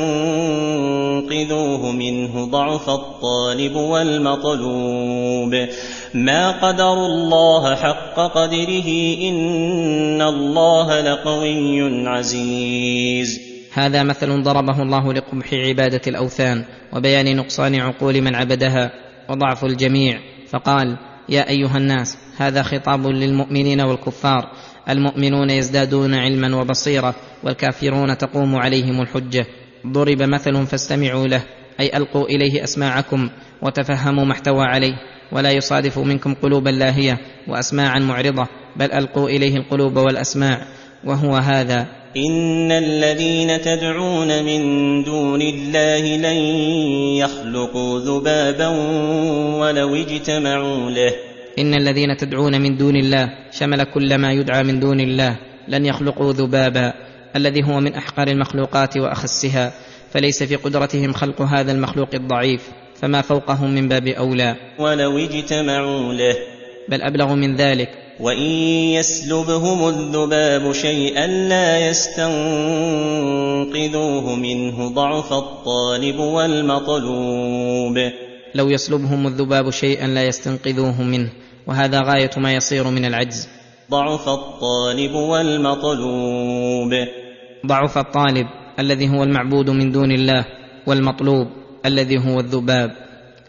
منه 1.92 2.46
ضعف 2.46 2.90
الطالب 2.90 3.76
والمطلوب 3.76 5.68
ما 6.14 6.52
قدروا 6.52 7.08
الله 7.08 7.76
حق 7.76 8.16
قدره 8.16 9.18
ان 9.30 10.22
الله 10.22 11.02
لقوي 11.02 12.08
عزيز. 12.08 13.40
هذا 13.74 14.04
مثل 14.04 14.44
ضربه 14.44 14.82
الله 14.82 15.14
لقبح 15.14 15.54
عبادة 15.54 16.02
الأوثان 16.08 16.66
وبيان 16.94 17.36
نقصان 17.36 17.76
عقول 17.76 18.22
من 18.22 18.36
عبدها 18.36 18.92
وضعف 19.30 19.66
الجميع. 19.66 20.20
فقال 20.50 20.98
يا 21.30 21.50
أيها 21.50 21.78
الناس 21.78 22.18
هذا 22.38 22.64
خطاب 22.64 23.08
للمؤمنين 23.08 23.82
والكفار. 23.82 24.52
المؤمنون 24.90 25.50
يزدادون 25.50 26.14
علما 26.14 26.62
وبصيره 26.62 27.16
والكافرون 27.44 28.18
تقوم 28.18 28.56
عليهم 28.56 29.02
الحجة. 29.02 29.46
ضرب 29.88 30.22
مثل 30.22 30.68
فاستمعوا 30.68 31.28
له 31.28 31.44
أي 31.80 31.98
ألقوا 31.98 32.26
إليه 32.26 32.64
أسماعكم 32.64 33.30
وتفهموا 33.62 34.26
ما 34.26 34.32
احتوى 34.32 34.64
عليه. 34.64 34.94
ولا 35.32 35.52
يصادف 35.52 36.00
منكم 36.00 36.34
قلوبا 36.34 36.70
لاهية 36.70 37.18
وأسماعا 37.48 38.00
معرضة 38.00 38.48
بل 38.76 38.92
ألقوا 38.92 39.30
إليه 39.30 39.58
القلوب 39.58 39.98
والأسماع. 39.98 40.66
وهو 41.06 41.36
هذا. 41.36 41.86
إن 42.18 42.72
الذين 42.72 43.62
تدعون 43.62 44.44
من 44.44 44.62
دون 45.04 45.42
الله 45.42 46.18
لن 46.18 46.38
يخلقوا 47.18 48.00
ذبابا 48.00 48.68
ولو 49.60 49.96
اجتمعوا 49.96 50.92
له. 50.92 51.29
إن 51.60 51.74
الذين 51.74 52.18
تدعون 52.18 52.62
من 52.62 52.78
دون 52.78 52.96
الله 52.96 53.30
شمل 53.52 53.84
كل 53.84 54.16
ما 54.16 54.34
يدعى 54.34 54.64
من 54.64 54.80
دون 54.80 55.00
الله 55.00 55.36
لن 55.68 55.86
يخلقوا 55.86 56.34
ذبابا 56.34 56.94
الذي 57.36 57.64
هو 57.64 57.80
من 57.80 57.94
أحقر 57.94 58.28
المخلوقات 58.28 58.98
وأخسها 58.98 59.74
فليس 60.12 60.44
في 60.44 60.56
قدرتهم 60.56 61.14
خلق 61.14 61.42
هذا 61.42 61.72
المخلوق 61.72 62.10
الضعيف 62.14 62.62
فما 62.96 63.22
فوقهم 63.22 63.76
من 63.76 63.88
باب 63.88 64.08
أولى 64.08 64.56
ولو 64.80 65.18
اجتمعوا 65.18 66.14
له. 66.14 66.36
بل 66.90 67.02
ابلغ 67.02 67.36
من 67.36 67.56
ذلك 67.56 67.90
وإن 68.20 68.50
يسلبهم 69.00 69.88
الذباب 69.88 70.72
شيئا 70.72 71.28
لا 71.28 71.90
يستنقذوه 71.90 72.36
منه 74.36 74.88
ضعف 74.88 75.34
الطالب 75.34 76.20
والمطلوب. 76.20 77.98
لو 78.56 78.70
يسلبهم 78.70 79.28
الذباب 79.28 79.70
شيئا 79.70 80.08
لا 80.08 80.24
يستنقذوه 80.24 81.04
منه 81.04 81.30
وهذا 81.70 82.02
غاية 82.02 82.30
ما 82.38 82.54
يصير 82.54 82.90
من 82.90 83.06
العجز. 83.06 83.48
ضعف 83.92 84.30
الطالب 84.30 85.14
والمطلوب. 85.14 86.92
ضعف 87.66 87.98
الطالب 87.98 88.48
الذي 88.80 89.10
هو 89.10 89.24
المعبود 89.24 89.70
من 89.70 89.92
دون 89.92 90.12
الله 90.12 90.46
والمطلوب 90.88 91.48
الذي 91.86 92.18
هو 92.18 92.40
الذباب. 92.40 92.92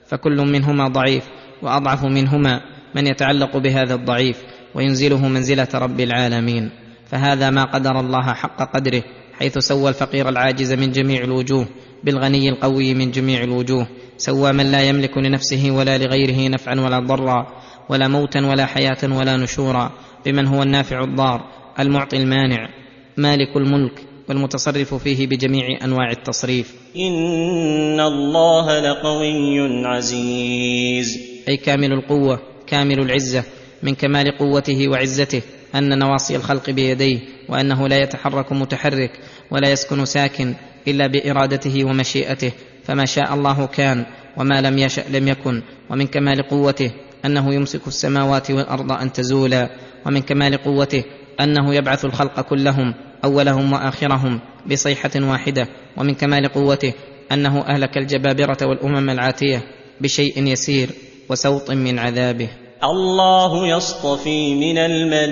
فكل 0.07 0.37
منهما 0.37 0.89
ضعيف 0.89 1.25
وأضعف 1.63 2.05
منهما 2.05 2.61
من 2.95 3.07
يتعلق 3.07 3.57
بهذا 3.57 3.95
الضعيف 3.95 4.37
وينزله 4.75 5.29
منزلة 5.29 5.69
رب 5.75 6.01
العالمين. 6.01 6.71
فهذا 7.07 7.51
ما 7.51 7.65
قدر 7.65 8.01
الله 8.01 8.33
حق 8.33 8.75
قدره 8.75 9.03
حيث 9.39 9.59
سوى 9.59 9.89
الفقير 9.89 10.29
العاجز 10.29 10.73
من 10.73 10.93
جميع 10.93 11.25
الوجوه 11.25 11.67
بالغني 12.05 12.49
القوي 12.49 12.95
من 12.95 13.11
جميع 13.11 13.45
الوجوه. 13.45 13.87
سوى 14.17 14.53
من 14.53 14.73
لا 14.73 14.89
يملك 14.89 15.19
لنفسه 15.19 15.71
ولا 15.71 15.99
لغيره 15.99 16.49
نفعا 16.49 16.81
ولا 16.81 16.99
ضرا. 16.99 17.60
ولا 17.91 18.09
موتا 18.09 18.47
ولا 18.47 18.67
حياة 18.67 18.99
ولا 19.03 19.37
نشورا 19.37 19.93
بمن 20.27 20.47
هو 20.47 20.63
النافع 20.63 21.05
الضار 21.05 21.41
المعطي 21.79 22.17
المانع 22.17 22.69
مالك 23.17 23.57
الملك 23.57 24.03
والمتصرف 24.29 24.95
فيه 24.95 25.27
بجميع 25.27 25.85
أنواع 25.85 26.11
التصريف. 26.11 26.75
إن 26.97 28.01
الله 28.01 28.81
لقوي 28.81 29.87
عزيز. 29.87 31.19
أي 31.49 31.57
كامل 31.57 31.93
القوة 31.93 32.41
كامل 32.67 33.01
العزة 33.01 33.45
من 33.83 33.95
كمال 33.95 34.39
قوته 34.39 34.89
وعزته 34.89 35.43
أن 35.75 35.99
نواصي 35.99 36.37
الخلق 36.37 36.71
بيديه 36.71 37.19
وأنه 37.49 37.89
لا 37.89 37.99
يتحرك 37.99 38.53
متحرك 38.53 39.11
ولا 39.51 39.73
يسكن 39.73 40.05
ساكن 40.05 40.55
إلا 40.89 41.07
بإرادته 41.07 41.85
ومشيئته 41.85 42.53
فما 42.85 43.05
شاء 43.05 43.35
الله 43.35 43.67
كان 43.67 44.07
وما 44.37 44.61
لم 44.61 44.79
يشأ 44.79 45.03
لم 45.11 45.29
يكن 45.29 45.63
ومن 45.91 46.07
كمال 46.07 46.43
قوته 46.43 46.91
أنه 47.25 47.55
يمسك 47.55 47.87
السماوات 47.87 48.51
والأرض 48.51 48.93
أن 48.93 49.13
تزولا 49.13 49.71
ومن 50.07 50.23
كمال 50.23 50.57
قوته 50.57 51.05
أنه 51.41 51.75
يبعث 51.75 52.05
الخلق 52.05 52.41
كلهم 52.41 52.95
أولهم 53.25 53.73
وآخرهم 53.73 54.41
بصيحة 54.71 55.11
واحدة 55.17 55.69
ومن 55.97 56.15
كمال 56.15 56.49
قوته 56.49 56.93
أنه 57.33 57.61
أهلك 57.61 57.99
الجبابرة 57.99 58.59
والأمم 58.63 59.11
العاتية 59.11 59.63
بشيء 60.01 60.47
يسير 60.47 60.91
وسوط 61.29 61.71
من 61.71 61.99
عذابه. 61.99 62.49
الله 62.85 63.67
يصطفي 63.77 64.55
من 64.55 64.79
الملائكة 64.79 65.29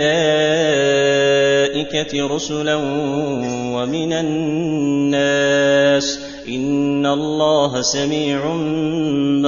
رسلا 2.35 2.74
ومن 3.74 4.12
الناس 4.12 5.48
ان 6.48 7.06
الله 7.06 7.82
سميع 7.82 8.40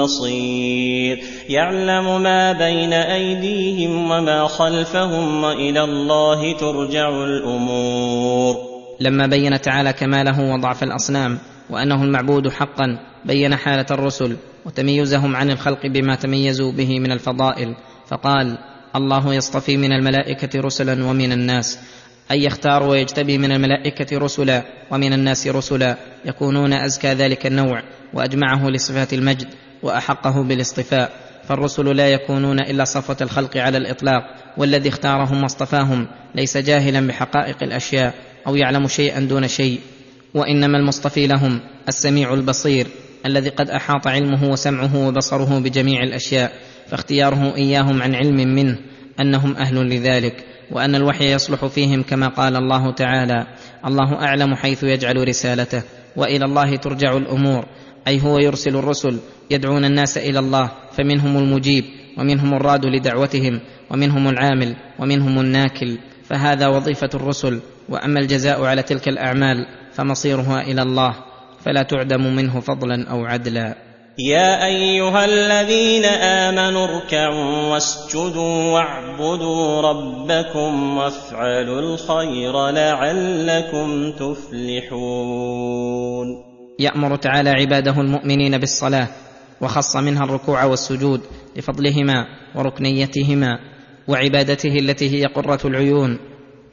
بصير 0.02 1.20
يعلم 1.48 2.22
ما 2.22 2.52
بين 2.52 2.92
ايديهم 2.92 4.10
وما 4.10 4.46
خلفهم 4.46 5.44
والى 5.44 5.84
الله 5.84 6.56
ترجع 6.56 7.08
الأمور. 7.24 8.56
لما 9.00 9.26
بين 9.26 9.60
تعالى 9.60 9.92
كماله 9.92 10.54
وضعف 10.54 10.82
الاصنام 10.82 11.38
وانه 11.70 12.04
المعبود 12.04 12.48
حقا 12.48 12.98
بين 13.24 13.56
حاله 13.56 13.86
الرسل 13.90 14.36
وتميزهم 14.66 15.36
عن 15.36 15.50
الخلق 15.50 15.86
بما 15.86 16.14
تميزوا 16.14 16.72
به 16.72 17.00
من 17.00 17.12
الفضائل 17.12 17.74
فقال 18.08 18.58
الله 18.96 19.34
يصطفي 19.34 19.76
من 19.76 19.92
الملائكه 19.92 20.60
رسلا 20.60 21.04
ومن 21.04 21.32
الناس 21.32 21.78
اي 22.30 22.44
يختار 22.44 22.82
ويجتبي 22.82 23.38
من 23.38 23.52
الملائكة 23.52 24.18
رسلا 24.18 24.62
ومن 24.90 25.12
الناس 25.12 25.46
رسلا 25.46 25.96
يكونون 26.24 26.72
أزكى 26.72 27.08
ذلك 27.08 27.46
النوع 27.46 27.82
وأجمعه 28.14 28.68
لصفات 28.68 29.12
المجد 29.12 29.48
وأحقه 29.82 30.42
بالاصطفاء 30.42 31.12
فالرسل 31.48 31.96
لا 31.96 32.08
يكونون 32.08 32.60
إلا 32.60 32.84
صفوة 32.84 33.16
الخلق 33.20 33.56
على 33.56 33.78
الإطلاق 33.78 34.22
والذي 34.56 34.88
اختارهم 34.88 35.42
واصطفاهم 35.42 36.06
ليس 36.34 36.56
جاهلا 36.56 37.06
بحقائق 37.06 37.62
الأشياء 37.62 38.14
أو 38.46 38.56
يعلم 38.56 38.88
شيئا 38.88 39.20
دون 39.20 39.48
شيء. 39.48 39.80
وإنما 40.34 40.78
المصطفي 40.78 41.26
لهم 41.26 41.60
السميع 41.88 42.34
البصير 42.34 42.86
الذي 43.26 43.48
قد 43.48 43.70
أحاط 43.70 44.06
علمه 44.06 44.50
وسمعه 44.50 45.08
وبصره 45.08 45.58
بجميع 45.58 46.02
الأشياء 46.02 46.52
فاختياره 46.88 47.56
إياهم 47.56 48.02
عن 48.02 48.14
علم 48.14 48.36
منه 48.36 48.78
أنهم 49.20 49.56
أهل 49.56 49.76
لذلك. 49.76 50.44
وأن 50.72 50.94
الوحي 50.94 51.32
يصلح 51.32 51.66
فيهم 51.66 52.02
كما 52.02 52.28
قال 52.28 52.56
الله 52.56 52.92
تعالى 52.92 53.46
الله 53.86 54.14
أعلم 54.14 54.54
حيث 54.54 54.82
يجعل 54.82 55.28
رسالته 55.28 55.82
وإلى 56.16 56.44
الله 56.44 56.76
ترجع 56.76 57.16
الأمور 57.16 57.66
أي 58.08 58.22
هو 58.22 58.38
يرسل 58.38 58.76
الرسل 58.76 59.18
يدعون 59.50 59.84
الناس 59.84 60.18
إلى 60.18 60.38
الله 60.38 60.70
فمنهم 60.92 61.36
المجيب 61.36 61.84
ومنهم 62.18 62.54
الراد 62.54 62.86
لدعوتهم 62.86 63.60
ومنهم 63.90 64.28
العامل 64.28 64.76
ومنهم 64.98 65.40
الناكل 65.40 65.98
فهذا 66.24 66.68
وظيفة 66.68 67.10
الرسل 67.14 67.60
وأما 67.88 68.20
الجزاء 68.20 68.64
على 68.64 68.82
تلك 68.82 69.08
الأعمال 69.08 69.66
فمصيرها 69.92 70.60
إلى 70.60 70.82
الله 70.82 71.14
فلا 71.64 71.82
تعدم 71.82 72.36
منه 72.36 72.60
فضلا 72.60 73.10
أو 73.10 73.24
عدلا. 73.24 73.89
يا 74.18 74.66
أيها 74.66 75.24
الذين 75.24 76.04
آمنوا 76.04 76.84
اركعوا 76.84 77.72
واسجدوا 77.72 78.72
واعبدوا 78.72 79.80
ربكم 79.80 80.96
وافعلوا 80.96 81.80
الخير 81.80 82.70
لعلكم 82.70 84.12
تفلحون. 84.12 85.56
يأمر 86.78 87.16
تعالى 87.16 87.50
عباده 87.50 88.00
المؤمنين 88.00 88.58
بالصلاة 88.58 89.08
وخص 89.60 89.96
منها 89.96 90.24
الركوع 90.24 90.64
والسجود 90.64 91.20
لفضلهما 91.56 92.26
وركنيتهما 92.54 93.58
وعبادته 94.08 94.78
التي 94.78 95.10
هي 95.10 95.26
قرة 95.26 95.60
العيون 95.64 96.18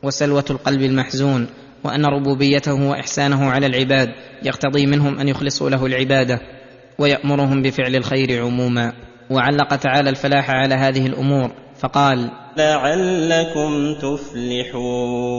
وسلوة 0.03 0.45
القلب 0.49 0.81
المحزون 0.81 1.47
وأن 1.83 2.05
ربوبيته 2.05 2.89
وإحسانه 2.89 3.49
على 3.49 3.65
العباد 3.65 4.09
يقتضي 4.43 4.85
منهم 4.85 5.19
أن 5.19 5.27
يخلصوا 5.27 5.69
له 5.69 5.85
العبادة. 5.85 6.56
ويأمرهم 6.99 7.61
بفعل 7.61 7.95
الخير 7.95 8.43
عموما. 8.45 8.93
وعلق 9.29 9.75
تعالى 9.75 10.09
الفلاح 10.09 10.49
على 10.49 10.75
هذه 10.75 11.05
الأمور 11.05 11.51
فقال 11.79 12.31
لعلكم 12.57 13.93
تفلحون. 14.01 15.29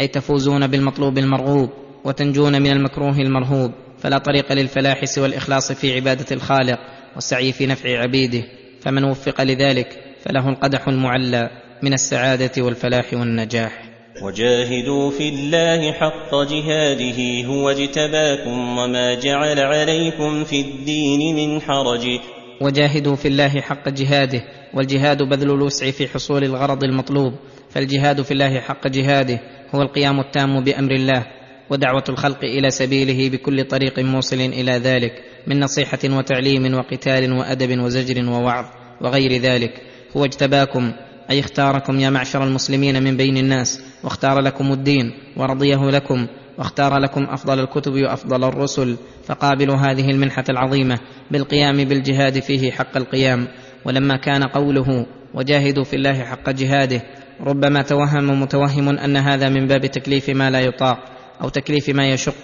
أي 0.00 0.08
تفوزون 0.08 0.66
بالمطلوب 0.66 1.18
المرغوب 1.18 1.70
وتنجون 2.04 2.62
من 2.62 2.70
المكروه 2.70 3.18
المرهوب 3.18 3.72
فلا 3.98 4.18
طريق 4.18 4.52
للفلاح 4.52 5.04
سوى 5.04 5.26
الإخلاص 5.26 5.72
في 5.72 5.94
عبادة 5.94 6.26
الخالق 6.32 6.78
والسعي 7.14 7.52
في 7.52 7.66
نفع 7.66 7.98
عبيده. 7.98 8.42
فمن 8.80 9.04
وفق 9.04 9.42
لذلك 9.42 9.88
فله 10.24 10.48
القدح 10.48 10.88
المعلى 10.88 11.50
من 11.82 11.92
السعادة 11.92 12.62
والفلاح 12.62 13.14
والنجاح. 13.14 13.95
وجاهدوا 14.22 15.10
في 15.10 15.28
الله 15.28 15.92
حق 15.92 16.34
جهاده 16.34 17.44
هو 17.46 17.70
اجتباكم 17.70 18.78
وما 18.78 19.14
جعل 19.14 19.60
عليكم 19.60 20.44
في 20.44 20.60
الدين 20.60 21.36
من 21.36 21.60
حرج. 21.60 22.20
وجاهدوا 22.60 23.16
في 23.16 23.28
الله 23.28 23.60
حق 23.60 23.88
جهاده 23.88 24.42
والجهاد 24.74 25.22
بذل 25.22 25.50
الوسع 25.50 25.90
في 25.90 26.08
حصول 26.08 26.44
الغرض 26.44 26.84
المطلوب. 26.84 27.32
فالجهاد 27.70 28.22
في 28.22 28.30
الله 28.30 28.60
حق 28.60 28.88
جهاده 28.88 29.40
هو 29.74 29.82
القيام 29.82 30.20
التام 30.20 30.64
بأمر 30.64 30.90
الله 30.90 31.26
ودعوة 31.70 32.04
الخلق 32.08 32.44
إلى 32.44 32.70
سبيله 32.70 33.28
بكل 33.28 33.64
طريق 33.64 33.98
موصل 33.98 34.40
إلى 34.40 34.72
ذلك 34.72 35.12
من 35.46 35.60
نصيحة 35.60 35.98
وتعليم 36.04 36.74
وقتال 36.74 37.32
وأدب 37.32 37.80
وزجر 37.80 38.30
ووعظ 38.30 38.64
وغير 39.00 39.32
ذلك. 39.40 39.82
هو 40.16 40.24
اجتباكم 40.24 40.92
أي 41.30 41.40
اختاركم 41.40 42.00
يا 42.00 42.10
معشر 42.10 42.44
المسلمين 42.44 43.02
من 43.02 43.16
بين 43.16 43.36
الناس 43.36 43.82
واختار 44.04 44.40
لكم 44.40 44.72
الدين 44.72 45.12
ورضيه 45.36 45.90
لكم 45.90 46.26
واختار 46.58 46.98
لكم 46.98 47.24
أفضل 47.24 47.60
الكتب 47.60 47.92
وأفضل 47.92 48.44
الرسل 48.44 48.96
فقابلوا 49.24 49.76
هذه 49.76 50.10
المنحة 50.10 50.44
العظيمة 50.48 50.98
بالقيام 51.30 51.84
بالجهاد 51.84 52.40
فيه 52.40 52.72
حق 52.72 52.96
القيام. 52.96 53.48
ولما 53.86 54.16
كان 54.16 54.42
قوله 54.42 55.06
وجاهدوا 55.34 55.84
في 55.84 55.96
الله 55.96 56.24
حق 56.24 56.50
جهاده 56.50 57.02
ربما 57.40 57.82
توهم 57.82 58.40
متوهم 58.42 58.88
أن 58.88 59.16
هذا 59.16 59.48
من 59.48 59.66
باب 59.66 59.86
تكليف 59.86 60.30
ما 60.30 60.50
لا 60.50 60.60
يطاق 60.60 60.98
أو 61.42 61.48
تكليف 61.48 61.88
ما 61.88 62.08
يشق 62.08 62.34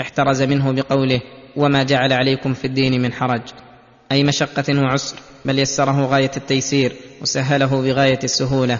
احترز 0.00 0.42
منه 0.42 0.72
بقوله 0.72 1.20
وما 1.56 1.82
جعل 1.82 2.12
عليكم 2.12 2.54
في 2.54 2.64
الدين 2.64 3.02
من 3.02 3.12
حرج 3.12 3.42
أي 4.12 4.24
مشقة 4.24 4.82
وعسر. 4.82 5.16
بل 5.44 5.58
يسره 5.58 6.06
غاية 6.06 6.30
التيسير 6.36 6.92
وسهله 7.22 7.82
بغاية 7.82 8.18
السهولة. 8.24 8.78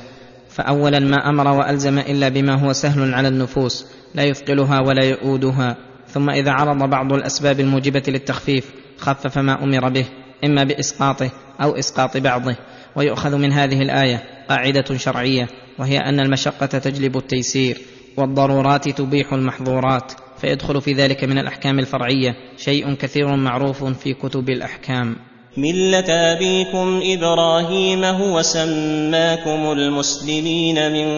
فاولا 0.48 0.98
ما 0.98 1.28
أمر 1.28 1.48
وألزم 1.48 1.98
إلا 1.98 2.28
بما 2.28 2.54
هو 2.54 2.72
سهل 2.72 3.14
على 3.14 3.28
النفوس 3.28 3.86
لا 4.14 4.24
يثقلها 4.24 4.80
ولا 4.80 5.04
يؤودها. 5.04 5.76
ثم 6.08 6.30
إذا 6.30 6.50
عرض 6.50 6.90
بعض 6.90 7.12
الأسباب 7.12 7.60
الموجبة 7.60 8.02
للتخفيف 8.08 8.64
خفف 8.98 9.38
ما 9.38 9.64
أمر 9.64 9.88
به 9.88 10.04
إما 10.44 10.64
بإسقاطه 10.64 11.30
أو 11.62 11.78
إسقاط 11.78 12.16
بعضه. 12.16 12.56
ويؤخذ 12.96 13.36
من 13.36 13.52
هذه 13.52 13.82
الآية 13.82 14.22
قاعدة 14.48 14.96
شرعية 14.96 15.48
وهي 15.78 15.98
أن 15.98 16.20
المشقة 16.20 16.66
تجلب 16.66 17.16
التيسير 17.16 17.78
والضرورات 18.16 18.88
تبيح 18.88 19.32
المحظورات. 19.32 20.12
فيدخل 20.38 20.80
في 20.80 20.92
ذلك 20.92 21.24
من 21.24 21.38
الأحكام 21.38 21.78
الفرعية 21.78 22.34
شيء 22.56 22.94
كثير 22.94 23.36
معروف 23.36 23.84
في 23.84 24.14
كتب 24.14 24.50
الأحكام. 24.50 25.16
مله 25.56 26.32
ابيكم 26.32 27.00
إبراهيم 27.04 28.04
هو 28.04 28.42
سماكم 28.42 29.72
المسلمين 29.72 30.92
من 30.92 31.08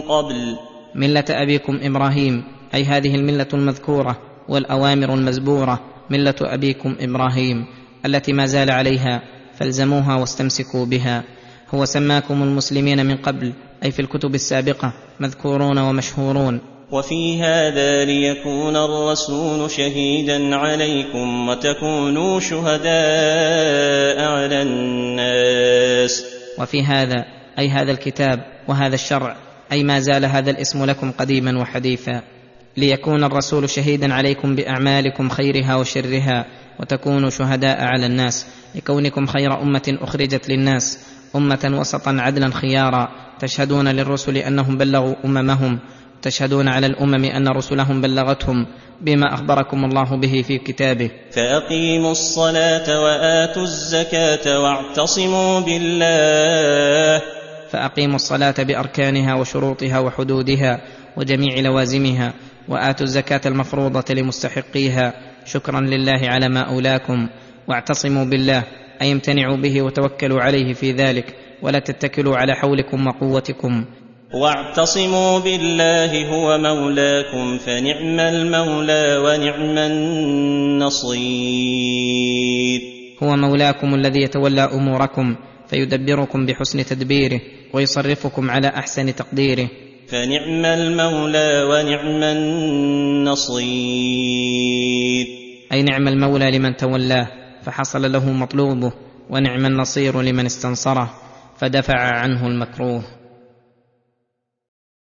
قبل. 0.00 0.56
مله 0.94 1.24
ابيكم 1.30 1.78
إبراهيم 1.82 2.44
أي 2.74 2.84
هذه 2.84 3.14
المله 3.14 3.46
المذكورة 3.54 4.18
والأوامر 4.48 5.14
المزبورة. 5.14 5.80
مله 6.10 6.34
ابيكم 6.40 6.96
إبراهيم 7.00 7.66
التي 8.06 8.32
ما 8.32 8.46
زال 8.46 8.70
عليها 8.70 9.22
فالزموها 9.58 10.16
واستمسكوا 10.16 10.86
بها. 10.86 11.24
هو 11.74 11.84
سماكم 11.84 12.42
المسلمين 12.42 13.06
من 13.06 13.16
قبل 13.16 13.52
أي 13.84 13.90
في 13.90 14.02
الكتب 14.02 14.34
السابقة 14.34 14.92
مذكورون 15.20 15.78
ومشهورون. 15.78 16.60
وفي 16.92 17.42
هذا 17.42 18.04
ليكون 18.04 18.76
الرسول 18.76 19.70
شهيدا 19.70 20.56
عليكم 20.56 21.48
وتكونوا 21.48 22.40
شهداء 22.40 24.24
على 24.28 24.62
الناس. 24.62 26.24
وفي 26.58 26.82
هذا 26.82 27.24
أي 27.58 27.68
هذا 27.68 27.92
الكتاب 27.92 28.44
وهذا 28.68 28.94
الشرع 28.94 29.36
أي 29.72 29.84
ما 29.84 30.00
زال 30.00 30.24
هذا 30.24 30.50
الاسم 30.50 30.84
لكم 30.84 31.10
قديما 31.10 31.60
وحديثا. 31.60 32.22
ليكون 32.76 33.24
الرسول 33.24 33.70
شهيدا 33.70 34.14
عليكم 34.14 34.56
بأعمالكم 34.56 35.28
خيرها 35.28 35.76
وشرها 35.76 36.46
وتكونوا 36.80 37.30
شهداء 37.30 37.84
على 37.84 38.06
الناس. 38.06 38.46
لكونكم 38.74 39.26
خير 39.26 39.62
أمة 39.62 39.98
أخرجت 40.00 40.48
للناس 40.48 40.98
أمة 41.36 41.70
وسطا 41.80 42.16
عدلا 42.20 42.50
خيارا. 42.50 43.08
تشهدون 43.40 43.88
للرسل 43.88 44.36
أنهم 44.36 44.78
بلغوا 44.78 45.14
أممهم. 45.24 45.78
تشهدون 46.24 46.68
على 46.68 46.86
الأمم 46.86 47.24
أن 47.24 47.48
رسلهم 47.48 48.00
بلغتهم 48.00 48.66
بما 49.00 49.34
أخبركم 49.34 49.84
الله 49.84 50.16
به 50.16 50.42
في 50.46 50.58
كتابه. 50.58 51.10
فأقيموا 51.30 52.12
الصلاة 52.12 53.02
وآتوا 53.02 53.62
الزكاة 53.62 54.60
واعتصموا 54.60 55.60
بالله. 55.60 57.22
فأقيموا 57.70 58.16
الصلاة 58.16 58.54
بأركانها 58.58 59.34
وشروطها 59.34 59.98
وحدودها 59.98 60.80
وجميع 61.16 61.60
لوازمها 61.60 62.32
وآتوا 62.68 63.06
الزكاة 63.06 63.40
المفروضة 63.46 64.14
لمستحقيها. 64.14 65.12
شكرا 65.44 65.80
لله 65.80 66.20
على 66.28 66.48
ما 66.48 66.60
أولاكم. 66.60 67.28
واعتصموا 67.68 68.24
بالله 68.24 68.62
أي 69.02 69.12
امتنعوا 69.12 69.56
به 69.56 69.82
وتوكلوا 69.82 70.40
عليه 70.40 70.72
في 70.72 70.92
ذلك. 70.92 71.34
ولا 71.62 71.78
تتكلوا 71.78 72.36
على 72.36 72.54
حولكم 72.54 73.06
وقوتكم. 73.06 73.84
واعتصموا 74.34 75.38
بالله 75.38 76.28
هو 76.28 76.58
مولاكم 76.58 77.58
فنعم 77.58 78.20
المولى 78.20 79.16
ونعم 79.16 79.78
النصير. 79.78 81.20
هو 83.22 83.36
مولاكم 83.36 83.94
الذي 83.94 84.22
يتولى 84.22 84.60
أموركم 84.60 85.36
فيدبركم 85.68 86.46
بحسن 86.46 86.84
تدبيره 86.84 87.40
ويصرفكم 87.72 88.50
على 88.50 88.68
أحسن 88.68 89.14
تقديره. 89.14 89.68
فنعم 90.08 90.64
المولى 90.64 91.64
ونعم 91.70 92.22
النصير. 92.22 93.66
أي 95.72 95.82
نعم 95.82 96.08
المولى 96.08 96.58
لمن 96.58 96.76
تولاه 96.76 97.28
فحصل 97.62 98.12
له 98.12 98.32
مطلوبه 98.32 98.92
ونعم 99.30 99.66
النصير 99.66 100.22
لمن 100.22 100.46
استنصره 100.46 101.10
فدفع 101.58 101.98
عنه 101.98 102.46
المكروه. 102.46 103.23